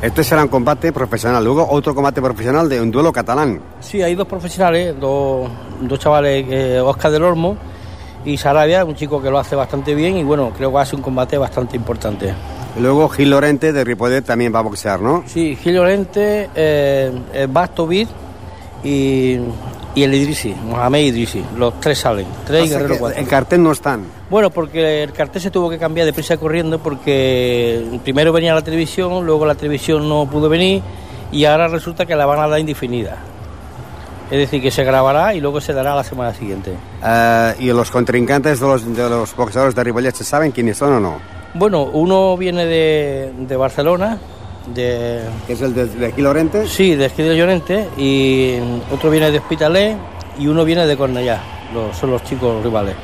Este 0.01 0.23
será 0.23 0.41
un 0.41 0.47
combate 0.47 0.91
profesional, 0.91 1.43
luego 1.43 1.67
otro 1.69 1.93
combate 1.93 2.23
profesional 2.23 2.67
de 2.67 2.81
un 2.81 2.89
duelo 2.89 3.13
catalán. 3.13 3.61
Sí, 3.81 4.01
hay 4.01 4.15
dos 4.15 4.27
profesionales, 4.27 4.95
dos, 4.99 5.47
dos 5.79 5.99
chavales, 5.99 6.43
eh, 6.49 6.79
Oscar 6.79 7.11
del 7.11 7.21
Olmo 7.21 7.55
y 8.25 8.35
Sarabia, 8.35 8.83
un 8.83 8.95
chico 8.95 9.21
que 9.21 9.29
lo 9.29 9.37
hace 9.37 9.55
bastante 9.55 9.93
bien 9.93 10.17
y 10.17 10.23
bueno, 10.23 10.53
creo 10.57 10.69
que 10.69 10.75
va 10.75 10.81
a 10.81 10.85
ser 10.87 10.95
un 10.95 11.03
combate 11.03 11.37
bastante 11.37 11.75
importante. 11.75 12.33
Luego 12.79 13.09
Gil 13.09 13.29
Lorente 13.29 13.71
de 13.71 13.83
Ripollet 13.83 14.23
también 14.23 14.51
va 14.53 14.59
a 14.59 14.63
boxear, 14.63 14.99
¿no? 15.01 15.23
Sí, 15.27 15.55
Gil 15.55 15.75
Lorente, 15.75 16.49
eh, 16.55 17.11
el 17.33 17.47
Bastovit 17.47 18.09
y, 18.83 19.37
y 19.93 20.03
el 20.03 20.13
Idrisi, 20.13 20.55
Mohamed 20.65 21.05
Idrisi. 21.05 21.43
Los 21.57 21.79
tres 21.79 21.99
salen, 21.99 22.25
tres 22.45 22.65
y 22.65 22.69
Guerrero 22.69 22.97
cuatro. 22.99 23.19
El 23.19 23.27
cartel 23.27 23.63
no 23.63 23.71
están. 23.71 24.05
Bueno, 24.29 24.49
porque 24.49 25.03
el 25.03 25.11
cartel 25.11 25.41
se 25.41 25.51
tuvo 25.51 25.69
que 25.69 25.77
cambiar 25.77 26.05
de 26.05 26.13
prisa 26.13 26.37
corriendo 26.37 26.79
porque 26.79 27.99
primero 28.03 28.31
venía 28.31 28.53
la 28.53 28.61
televisión, 28.61 29.25
luego 29.25 29.45
la 29.45 29.55
televisión 29.55 30.07
no 30.07 30.25
pudo 30.29 30.49
venir 30.49 30.81
y 31.31 31.45
ahora 31.45 31.67
resulta 31.67 32.05
que 32.05 32.15
la 32.15 32.25
van 32.25 32.39
a 32.39 32.47
dar 32.47 32.59
indefinida. 32.59 33.17
Es 34.29 34.37
decir, 34.37 34.61
que 34.61 34.71
se 34.71 34.85
grabará 34.85 35.33
y 35.33 35.41
luego 35.41 35.59
se 35.59 35.73
dará 35.73 35.93
la 35.93 36.05
semana 36.05 36.33
siguiente. 36.33 36.71
Uh, 37.03 37.61
¿Y 37.61 37.67
los 37.73 37.91
contrincantes 37.91 38.61
de 38.61 38.65
los, 38.65 38.95
de 38.95 39.09
los 39.09 39.35
boxeadores 39.35 39.75
de 39.75 39.83
Ripollet 39.83 40.15
se 40.15 40.23
saben 40.23 40.51
quiénes 40.51 40.77
son 40.77 40.93
o 40.93 40.99
no? 41.01 41.15
Bueno, 41.53 41.83
uno 41.83 42.37
viene 42.37 42.65
de, 42.65 43.33
de 43.37 43.57
Barcelona, 43.57 44.17
de... 44.67 45.21
¿Que 45.47 45.53
es 45.53 45.61
el 45.61 45.73
de, 45.73 45.87
de 45.87 46.13
Lorente? 46.17 46.67
Sí, 46.67 46.95
de 46.95 47.09
Gil 47.09 47.35
Llorente, 47.35 47.87
y 47.97 48.57
otro 48.91 49.09
viene 49.09 49.31
de 49.31 49.39
Hospitalet 49.39 49.97
y 50.39 50.47
uno 50.47 50.63
viene 50.63 50.85
de 50.87 50.95
Cornellá, 50.97 51.39
los, 51.73 51.97
son 51.97 52.11
los 52.11 52.23
chicos 52.23 52.63
rivales. 52.63 52.95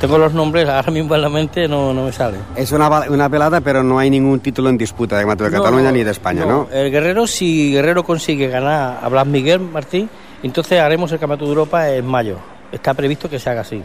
Tengo 0.00 0.18
los 0.18 0.34
nombres, 0.34 0.68
ahora 0.68 0.90
mismo 0.90 1.14
en 1.14 1.22
la 1.22 1.30
mente 1.30 1.66
no, 1.66 1.94
no 1.94 2.04
me 2.04 2.12
sale. 2.12 2.36
Es 2.54 2.70
una, 2.72 2.88
una 3.08 3.30
pelada, 3.30 3.62
pero 3.62 3.82
no 3.82 3.98
hay 3.98 4.10
ningún 4.10 4.40
título 4.40 4.68
en 4.68 4.76
disputa 4.76 5.16
de 5.16 5.22
Campeonato 5.22 5.44
de 5.44 5.50
No, 5.50 5.62
Cataluña 5.62 5.90
ni 5.90 6.04
de 6.04 6.10
España, 6.10 6.44
¿no? 6.44 6.68
El 6.70 6.90
Guerrero, 6.90 7.26
si 7.26 7.72
Guerrero 7.72 8.04
consigue 8.04 8.48
ganar 8.48 8.98
a 9.02 9.08
Blas 9.08 9.26
Miguel 9.26 9.60
Martín, 9.60 10.10
entonces 10.42 10.80
haremos 10.80 11.10
el 11.12 11.18
Campeonato 11.18 11.46
de 11.46 11.50
Europa 11.50 11.90
en 11.90 12.04
mayo. 12.04 12.36
Está 12.70 12.92
previsto 12.92 13.30
que 13.30 13.38
se 13.38 13.48
haga 13.48 13.62
así. 13.62 13.82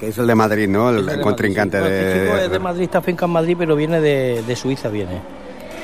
Que 0.00 0.08
es 0.08 0.16
el 0.16 0.26
de 0.26 0.34
Madrid, 0.34 0.66
¿no? 0.66 0.88
El, 0.88 1.04
de 1.04 1.20
contrincante 1.20 1.78
Madrid, 1.78 1.94
sí. 1.94 2.00
No, 2.00 2.08
este 2.08 2.22
chico 2.24 2.36
de... 2.36 2.44
es 2.46 2.50
de 2.50 2.58
Madrid, 2.58 2.84
está 2.84 3.02
finca 3.02 3.26
en 3.26 3.32
Madrid, 3.32 3.56
pero 3.58 3.76
viene 3.76 4.00
de, 4.00 4.42
de 4.46 4.56
Suiza, 4.56 4.88
viene. 4.88 5.20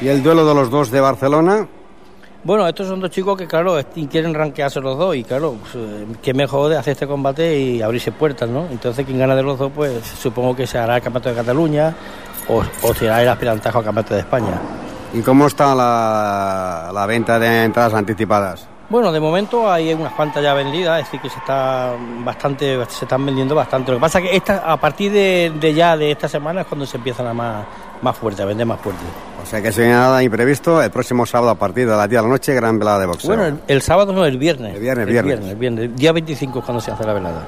Y 0.00 0.08
el 0.08 0.22
duelo 0.22 0.46
de 0.46 0.54
los 0.54 0.70
dos 0.70 0.90
de 0.90 1.00
Barcelona, 1.00 1.66
Bueno, 2.42 2.66
estos 2.66 2.88
son 2.88 3.00
dos 3.00 3.10
chicos 3.10 3.36
que, 3.36 3.46
claro, 3.46 3.78
quieren 4.10 4.32
ranquearse 4.32 4.80
los 4.80 4.96
dos 4.96 5.14
y, 5.14 5.24
claro, 5.24 5.56
pues, 5.60 5.74
eh, 5.74 6.06
qué 6.22 6.32
mejor 6.32 6.70
de 6.70 6.78
hacer 6.78 6.92
este 6.92 7.06
combate 7.06 7.58
y 7.58 7.82
abrirse 7.82 8.12
puertas, 8.12 8.48
¿no? 8.48 8.66
Entonces, 8.70 9.04
quien 9.04 9.18
gana 9.18 9.36
de 9.36 9.42
los 9.42 9.58
dos, 9.58 9.70
pues 9.74 10.02
supongo 10.02 10.56
que 10.56 10.66
se 10.66 10.78
hará 10.78 10.96
el 10.96 11.02
Campeonato 11.02 11.28
de 11.28 11.34
Cataluña 11.34 11.94
o, 12.48 12.62
o 12.82 12.94
será 12.94 13.20
el 13.20 13.28
aspirantajo 13.28 13.78
al 13.78 13.84
Campeonato 13.84 14.14
de 14.14 14.20
España. 14.20 14.58
¿y 15.12 15.20
cómo 15.22 15.48
está 15.48 15.74
la, 15.74 16.90
la 16.94 17.04
venta 17.04 17.38
de 17.38 17.64
entradas 17.64 17.92
anticipadas? 17.94 18.66
Bueno, 18.88 19.12
de 19.12 19.20
momento 19.20 19.70
hay 19.70 19.92
unas 19.92 20.12
cuantas 20.14 20.42
ya 20.42 20.54
vendidas, 20.54 21.00
es 21.00 21.06
decir, 21.06 21.20
que 21.20 21.28
se 21.28 21.38
está 21.38 21.92
bastante, 22.24 22.78
se 22.88 23.04
están 23.04 23.26
vendiendo 23.26 23.54
bastante. 23.54 23.90
Lo 23.92 23.98
que 23.98 24.00
pasa 24.00 24.18
es 24.20 24.30
que 24.30 24.36
esta, 24.36 24.58
a 24.58 24.76
partir 24.78 25.12
de, 25.12 25.52
de 25.60 25.74
ya 25.74 25.96
de 25.96 26.12
esta 26.12 26.28
semana 26.28 26.62
es 26.62 26.66
cuando 26.66 26.86
se 26.86 26.96
empiezan 26.96 27.26
a 27.26 27.34
más, 27.34 27.66
más 28.02 28.16
fuerte, 28.16 28.42
a 28.42 28.46
vender 28.46 28.66
más 28.66 28.80
fuerte. 28.80 29.02
O 29.42 29.46
sea 29.46 29.62
que 29.62 29.72
si 29.72 29.80
nada 29.82 30.22
imprevisto, 30.22 30.82
el 30.82 30.90
próximo 30.90 31.26
sábado 31.26 31.50
a 31.50 31.54
partir 31.54 31.88
de 31.88 31.96
las 31.96 32.08
10 32.08 32.22
de 32.22 32.28
la 32.28 32.32
noche, 32.32 32.54
gran 32.54 32.78
velada 32.78 33.00
de 33.00 33.06
boxeo. 33.06 33.28
Bueno, 33.28 33.46
el, 33.46 33.60
el 33.66 33.82
sábado 33.82 34.12
no, 34.12 34.24
el 34.24 34.38
viernes. 34.38 34.74
El 34.74 34.80
viernes, 34.80 35.06
el 35.06 35.12
viernes. 35.12 35.38
viernes. 35.38 35.50
el 35.50 35.56
viernes. 35.56 35.96
Día 35.96 36.12
25 36.12 36.58
es 36.58 36.64
cuando 36.64 36.80
se 36.80 36.90
hace 36.90 37.04
la 37.04 37.12
velada. 37.12 37.46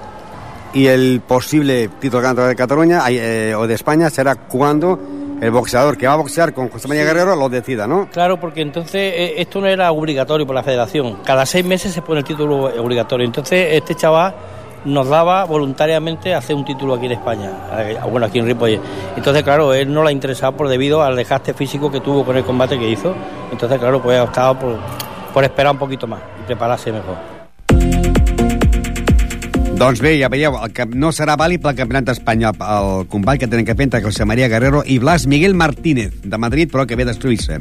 Y 0.74 0.86
el 0.86 1.20
posible 1.26 1.88
título 2.00 2.22
ganador 2.22 2.48
de 2.48 2.56
Cataluña 2.56 3.02
eh, 3.10 3.54
o 3.54 3.66
de 3.66 3.74
España 3.74 4.08
será 4.08 4.36
cuando 4.36 4.98
el 5.42 5.50
boxeador 5.50 5.98
que 5.98 6.06
va 6.06 6.14
a 6.14 6.16
boxear 6.16 6.54
con 6.54 6.68
José 6.68 6.88
María 6.88 7.04
Guerrero 7.04 7.36
lo 7.36 7.48
decida, 7.48 7.86
¿no? 7.86 8.08
Claro, 8.10 8.40
porque 8.40 8.62
entonces 8.62 9.12
eh, 9.14 9.34
esto 9.36 9.60
no 9.60 9.66
era 9.66 9.90
obligatorio 9.92 10.46
por 10.46 10.54
la 10.54 10.62
federación. 10.62 11.18
Cada 11.24 11.44
seis 11.44 11.64
meses 11.64 11.92
se 11.92 12.00
pone 12.00 12.20
el 12.20 12.24
título 12.24 12.66
obligatorio. 12.80 13.26
Entonces 13.26 13.68
este 13.72 13.94
chaval 13.94 14.34
nos 14.84 15.08
daba 15.08 15.44
voluntariamente 15.44 16.34
hacer 16.34 16.56
un 16.56 16.64
título 16.64 16.94
aquí 16.94 17.06
en 17.06 17.12
España, 17.12 17.50
eh, 17.78 17.98
bueno, 18.10 18.26
aquí 18.26 18.38
en 18.38 18.46
Ripollet. 18.46 18.80
Entonces, 19.16 19.42
claro, 19.42 19.74
él 19.74 19.92
no 19.92 20.02
le 20.02 20.10
ha 20.10 20.12
interesado 20.12 20.52
por 20.52 20.68
debido 20.68 21.02
al 21.02 21.16
desgaste 21.16 21.54
físico 21.54 21.90
que 21.90 22.00
tuvo 22.00 22.24
con 22.24 22.36
el 22.36 22.44
combate 22.44 22.78
que 22.78 22.88
hizo. 22.88 23.14
Entonces, 23.50 23.78
claro, 23.78 24.02
pues 24.02 24.18
ha 24.18 24.24
optado 24.24 24.58
por, 24.58 24.76
por 25.32 25.44
esperar 25.44 25.72
un 25.72 25.78
poquito 25.78 26.06
más 26.06 26.20
y 26.40 26.46
prepararse 26.46 26.92
mejor. 26.92 27.41
Doncs 29.82 29.98
bé, 29.98 30.12
ja 30.14 30.28
veieu, 30.30 30.54
el 30.62 30.70
que 30.70 30.84
no 30.86 31.08
serà 31.10 31.34
vàlid 31.34 31.58
pel 31.58 31.74
campionat 31.74 32.12
espanyol 32.12 32.54
el 32.62 33.08
combat 33.10 33.40
que 33.40 33.48
tenen 33.50 33.66
que 33.66 33.74
fer 33.74 33.88
entre 33.88 34.00
José 34.04 34.22
María 34.22 34.46
Guerrero 34.46 34.84
i 34.86 35.00
Blas 35.02 35.24
Miguel 35.26 35.56
Martínez, 35.58 36.20
de 36.22 36.38
Madrid, 36.38 36.70
però 36.70 36.84
que 36.86 36.94
ve 36.94 37.02
destruir-se. 37.08 37.58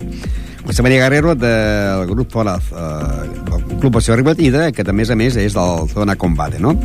José 0.67 0.85
María 0.85 0.99
Guerrero 1.01 1.33
del 1.33 2.05
grup 2.11 2.29
Foraz, 2.29 2.69
eh, 2.69 3.73
Club 3.81 3.97
i 4.37 4.51
de, 4.53 4.71
que 4.71 4.83
també, 4.83 5.07
a 5.09 5.15
més, 5.15 5.35
és 5.35 5.57
del 5.57 5.89
Zona 5.89 6.15
Combate, 6.15 6.59
no? 6.59 6.75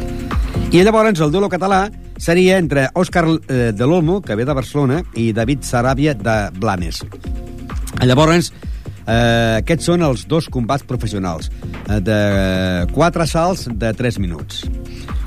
I 0.73 0.81
llavors 0.81 1.21
el 1.21 1.31
duelo 1.31 1.51
català 1.53 1.91
seria 2.17 2.57
entre 2.57 2.89
Òscar 2.95 3.27
eh, 3.29 3.73
de 3.77 3.85
l'Olmo, 3.85 4.23
que 4.23 4.37
ve 4.37 4.47
de 4.47 4.55
Barcelona, 4.57 5.03
i 5.13 5.35
David 5.37 5.69
Saràbia, 5.69 6.17
de 6.17 6.39
Blanes. 6.57 7.05
Llavors, 8.01 8.55
eh, 9.05 9.61
aquests 9.61 9.85
són 9.85 10.01
els 10.01 10.25
dos 10.27 10.49
combats 10.49 10.83
professionals, 10.83 11.53
eh, 11.91 12.01
de 12.01 12.87
quatre 12.97 13.27
salts 13.27 13.69
de 13.69 13.93
3 13.93 14.19
minuts. 14.19 14.65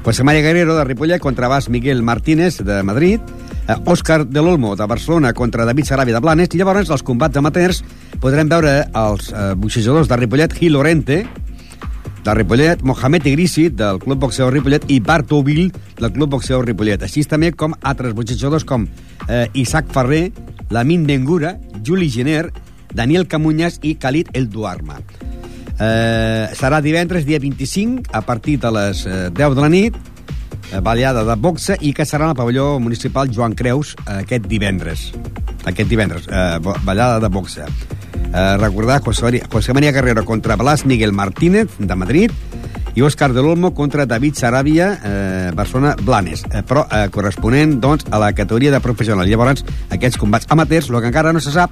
José 0.03 0.23
María 0.23 0.41
Guerrero, 0.41 0.75
de 0.75 0.83
Ripollet, 0.83 1.19
contra 1.19 1.47
Bas 1.47 1.69
Miguel 1.69 2.01
Martínez, 2.03 2.63
de 2.63 2.83
Madrid, 2.83 3.19
eh, 3.67 3.75
Òscar 3.85 4.25
de 4.25 4.41
l'Olmo, 4.41 4.75
de 4.75 4.85
Barcelona, 4.85 5.33
contra 5.33 5.65
David 5.65 5.85
Sarabia, 5.85 6.15
de 6.15 6.21
Blanes, 6.21 6.49
i 6.53 6.57
llavors 6.57 6.89
els 6.89 7.03
combats 7.03 7.37
amateurs 7.37 7.83
podrem 8.19 8.49
veure 8.49 8.87
els 8.95 9.29
eh, 9.33 9.53
boxejadors 9.59 10.07
de 10.07 10.17
Ripollet, 10.17 10.55
Gil 10.55 10.73
Lorente, 10.73 11.25
de 12.23 12.35
Ripollet, 12.35 12.81
Mohamed 12.81 13.25
Igrisi, 13.25 13.69
del 13.69 13.99
Club 13.99 14.19
Boxeo 14.19 14.49
Ripollet, 14.51 14.87
i 14.87 14.99
Bartovil, 14.99 15.71
del 15.99 16.11
Club 16.15 16.35
Boxeo 16.37 16.61
Ripollet. 16.63 17.03
Així 17.03 17.23
també 17.27 17.51
com 17.51 17.75
altres 17.81 18.15
boxejadors 18.15 18.65
com 18.67 18.87
eh, 19.27 19.47
Isaac 19.53 19.91
Ferrer, 19.93 20.29
Lamin 20.69 21.05
Bengura, 21.07 21.57
Juli 21.83 22.09
Gener, 22.09 22.49
Daniel 22.93 23.27
Camunyas 23.27 23.79
i 23.83 23.95
Khalid 23.95 24.31
El 24.33 24.49
Duarma. 24.49 24.99
Eh, 25.79 26.51
serà 26.59 26.81
divendres, 26.83 27.23
dia 27.25 27.39
25, 27.39 28.11
a 28.11 28.21
partir 28.27 28.57
de 28.59 28.71
les 28.75 29.05
eh, 29.07 29.29
10 29.31 29.55
de 29.55 29.63
la 29.63 29.69
nit, 29.71 29.95
eh, 30.73 30.81
ballada 30.83 31.23
de 31.23 31.35
boxa, 31.39 31.77
i 31.79 31.93
que 31.95 32.03
serà 32.03 32.27
al 32.27 32.35
pavelló 32.35 32.79
municipal 32.83 33.31
Joan 33.31 33.55
Creus 33.55 33.95
eh, 34.03 34.19
aquest 34.19 34.49
divendres. 34.51 35.09
Aquest 35.63 35.89
divendres, 35.89 36.27
eh, 36.27 36.59
ballada 36.83 37.19
de 37.23 37.31
boxa. 37.31 37.69
Eh, 38.29 38.57
recordar 38.59 39.01
José 39.01 39.41
José 39.49 39.73
María 39.73 39.91
Guerrero 39.91 40.25
contra 40.25 40.57
Blas 40.57 40.85
Miguel 40.85 41.13
Martínez, 41.13 41.69
de 41.79 41.95
Madrid, 41.95 42.31
i 42.95 43.03
Òscar 43.05 43.31
de 43.31 43.39
l'Olmo 43.39 43.71
contra 43.73 44.05
David 44.05 44.35
Sarabia, 44.35 44.89
eh, 44.99 45.51
Barcelona 45.55 45.95
Blanes, 46.01 46.43
eh, 46.51 46.63
però 46.67 46.87
eh, 46.91 47.07
corresponent 47.09 47.79
doncs, 47.79 48.05
a 48.11 48.19
la 48.19 48.33
categoria 48.33 48.73
de 48.73 48.81
professional. 48.83 49.29
Llavors, 49.29 49.63
aquests 49.89 50.19
combats 50.19 50.49
amateurs, 50.49 50.89
el 50.89 50.99
que 50.99 51.07
encara 51.07 51.31
no 51.31 51.39
se 51.39 51.55
sap, 51.55 51.71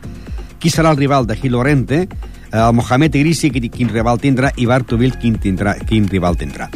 qui 0.62 0.72
serà 0.72 0.94
el 0.94 0.98
rival 0.98 1.28
de 1.28 1.36
Gil 1.36 1.52
Lorente, 1.58 2.08
eh, 2.08 2.37
el 2.52 2.74
Mohamed 2.74 3.16
Igrisi, 3.16 3.52
qui- 3.52 3.70
quin 3.70 3.90
rival 3.90 4.20
tindrà, 4.20 4.52
i 4.56 4.66
Bartovil, 4.66 5.18
quin, 5.18 5.36
tindrà, 5.40 5.76
quin 5.86 6.08
rival 6.08 6.38
tindrà. 6.38 6.70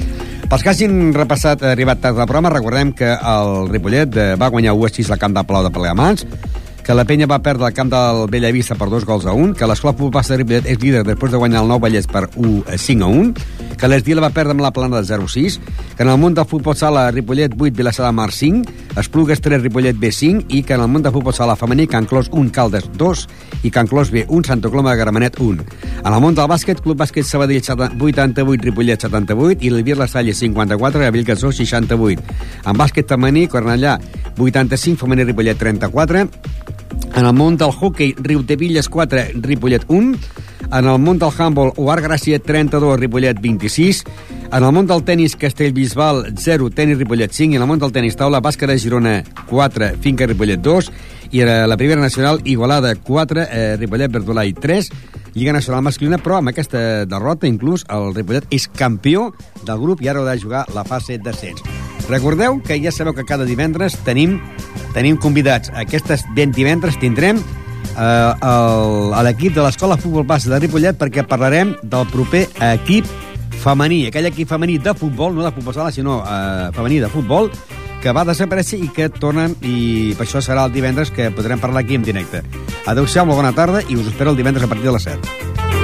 Pels 0.52 0.64
que 0.64 0.70
hagin 0.70 1.14
repassat, 1.14 1.62
eh, 1.64 1.72
arribat 1.72 2.02
tard 2.02 2.18
al 2.20 2.26
programa, 2.28 2.50
recordem 2.50 2.92
que 2.92 3.08
el 3.14 3.70
Ripollet 3.70 4.16
eh, 4.18 4.36
va 4.36 4.50
guanyar 4.50 4.74
1 4.74 4.86
a 4.86 4.90
6 4.90 5.12
al 5.12 5.20
camp 5.20 5.36
de 5.38 5.44
Palau 5.48 5.64
de 5.64 5.72
Plegamans, 5.72 6.26
que 6.92 6.96
la 6.96 7.06
penya 7.08 7.24
va 7.24 7.38
perdre 7.40 7.70
el 7.70 7.74
camp 7.74 7.88
del 7.88 8.26
Bellavista 8.28 8.76
per 8.76 8.90
dos 8.92 9.06
gols 9.08 9.24
a 9.24 9.32
un, 9.32 9.54
que 9.56 9.64
l'Escola 9.64 9.94
de 9.96 10.38
Ripollet 10.42 10.66
és 10.68 10.80
líder 10.82 11.06
després 11.08 11.32
de 11.32 11.40
guanyar 11.40 11.62
el 11.62 11.70
Nou 11.70 11.80
Vallès 11.80 12.04
per 12.04 12.26
1 12.36 12.66
a 12.68 12.76
5 12.78 13.06
a 13.06 13.08
1, 13.08 13.78
que 13.80 13.88
l'Esdila 13.88 14.20
va 14.20 14.30
perdre 14.36 14.52
amb 14.52 14.60
la 14.60 14.74
plana 14.76 15.00
de 15.00 15.08
0 15.08 15.24
a 15.24 15.32
6, 15.32 15.56
que 15.96 16.04
en 16.04 16.10
el 16.12 16.20
món 16.20 16.36
del 16.36 16.44
futbol 16.44 16.76
sala 16.76 17.06
Ripollet 17.16 17.56
8, 17.56 17.72
Vilassar 17.78 18.08
de 18.08 18.12
Mar 18.12 18.34
5, 18.34 18.74
Esplugues 19.00 19.40
3, 19.40 19.62
Ripollet 19.64 19.96
B 19.96 20.12
5, 20.12 20.50
i 20.50 20.64
que 20.64 20.74
en 20.74 20.84
el 20.84 20.90
món 20.92 21.02
del 21.06 21.14
futbol 21.16 21.34
sala 21.34 21.56
femení 21.56 21.88
Can 21.88 22.10
Clos 22.12 22.28
1, 22.28 22.52
Caldes 22.52 22.90
2 23.00 23.24
i 23.64 23.72
Can 23.72 23.88
Clos 23.88 24.12
B 24.12 24.26
1, 24.28 24.44
Santa 24.52 24.68
Coloma 24.68 24.92
de 24.92 25.00
Gramenet 25.00 25.40
1. 25.40 25.64
En 26.04 26.12
el 26.12 26.20
món 26.20 26.36
del 26.36 26.52
bàsquet, 26.52 26.84
Club 26.84 27.00
Bàsquet 27.00 27.24
Sabadell 27.24 27.64
88, 27.64 28.68
Ripollet 28.68 29.08
78 29.08 29.64
i 29.64 29.72
l'Elvir 29.72 29.96
Les 29.96 30.12
Salles 30.12 30.44
54, 30.44 31.08
Gabriel 31.08 31.32
Gasó 31.32 31.56
68. 31.56 32.36
En 32.66 32.76
bàsquet 32.76 33.08
femení, 33.08 33.48
Cornellà 33.48 33.96
85, 34.36 35.06
femení 35.06 35.32
Ripollet 35.32 35.56
34, 35.56 36.28
en 37.16 37.26
el 37.26 37.34
món 37.34 37.58
del 37.58 37.72
hockey, 37.72 38.16
Riutevilles 38.18 38.90
4, 38.90 39.20
Ripollet 39.42 39.84
1. 39.88 40.18
En 40.72 40.88
el 40.88 41.00
món 41.00 41.20
del 41.20 41.34
handball, 41.38 41.74
Uar 41.76 42.00
Gràcia 42.02 42.40
32, 42.40 43.00
Ripollet 43.00 43.40
26. 43.42 44.04
En 44.52 44.64
el 44.64 44.72
món 44.72 44.88
del 44.88 45.04
tennis, 45.04 45.36
Castellbisbal 45.36 46.34
0, 46.38 46.70
tenis 46.70 46.98
Ripollet 46.98 47.32
5. 47.32 47.54
I 47.54 47.58
en 47.58 47.66
el 47.66 47.68
món 47.68 47.80
del 47.80 47.92
tenis 47.92 48.16
taula, 48.16 48.42
Bàscara 48.42 48.78
Girona 48.80 49.22
4, 49.50 49.96
Finca 50.02 50.28
Ripollet 50.28 50.62
2. 50.62 50.92
I 51.32 51.44
a 51.44 51.68
la 51.68 51.78
primera 51.78 52.02
nacional, 52.02 52.42
Igualada 52.46 52.96
4, 52.96 53.48
eh, 53.50 53.78
Ripollet 53.80 54.12
Verdolai 54.12 54.54
3. 54.54 54.92
Lliga 55.34 55.54
Nacional 55.54 55.84
Masculina, 55.84 56.20
però 56.20 56.40
amb 56.40 56.52
aquesta 56.52 57.06
derrota, 57.06 57.48
inclús, 57.48 57.86
el 57.90 58.12
Ripollet 58.16 58.48
és 58.52 58.68
campió 58.68 59.32
del 59.64 59.80
grup 59.80 60.04
i 60.04 60.12
ara 60.12 60.24
ha 60.24 60.34
de 60.34 60.42
jugar 60.42 60.66
la 60.76 60.84
fase 60.84 61.18
d'ascens. 61.18 61.81
Recordeu 62.12 62.60
que 62.62 62.78
ja 62.84 62.92
sabeu 62.92 63.16
que 63.16 63.24
cada 63.26 63.46
divendres 63.48 63.96
tenim 64.06 64.38
tenim 64.94 65.16
convidats. 65.18 65.72
Aquestes 65.74 66.26
20 66.36 66.56
divendres 66.58 67.00
tindrem 67.00 67.40
eh, 67.40 68.34
el- 68.44 69.14
a 69.16 69.22
l'equip 69.24 69.56
de 69.56 69.64
l'Escola 69.64 69.98
Futbol 69.98 70.26
Base 70.28 70.50
de 70.52 70.60
Ripollet 70.60 70.98
perquè 71.00 71.24
parlarem 71.28 71.76
del 71.82 72.08
proper 72.12 72.48
equip 72.74 73.08
femení, 73.62 74.08
aquell 74.08 74.26
equip 74.28 74.50
femení 74.50 74.78
de 74.82 74.94
futbol, 74.98 75.36
no 75.36 75.44
de 75.46 75.52
futbol 75.56 75.74
sala, 75.74 75.92
sinó 75.92 76.24
eh, 76.26 76.70
femení 76.74 77.00
de 77.00 77.10
futbol, 77.14 77.52
que 78.02 78.12
va 78.12 78.24
desaparèixer 78.26 78.80
i 78.82 78.88
que 78.90 79.08
tornen, 79.14 79.54
i 79.62 80.16
per 80.18 80.26
això 80.26 80.42
serà 80.42 80.66
el 80.66 80.74
divendres 80.74 81.12
que 81.14 81.30
podrem 81.30 81.60
parlar 81.62 81.84
aquí 81.86 81.94
en 81.96 82.02
directe. 82.04 82.42
Adéu-siau, 82.90 83.28
molt 83.30 83.38
bona 83.38 83.54
tarda, 83.54 83.84
i 83.88 83.96
us 83.96 84.08
espero 84.10 84.32
el 84.34 84.38
divendres 84.42 84.66
a 84.66 84.72
partir 84.72 84.90
de 84.90 84.96
les 84.98 85.04
7. 85.06 85.81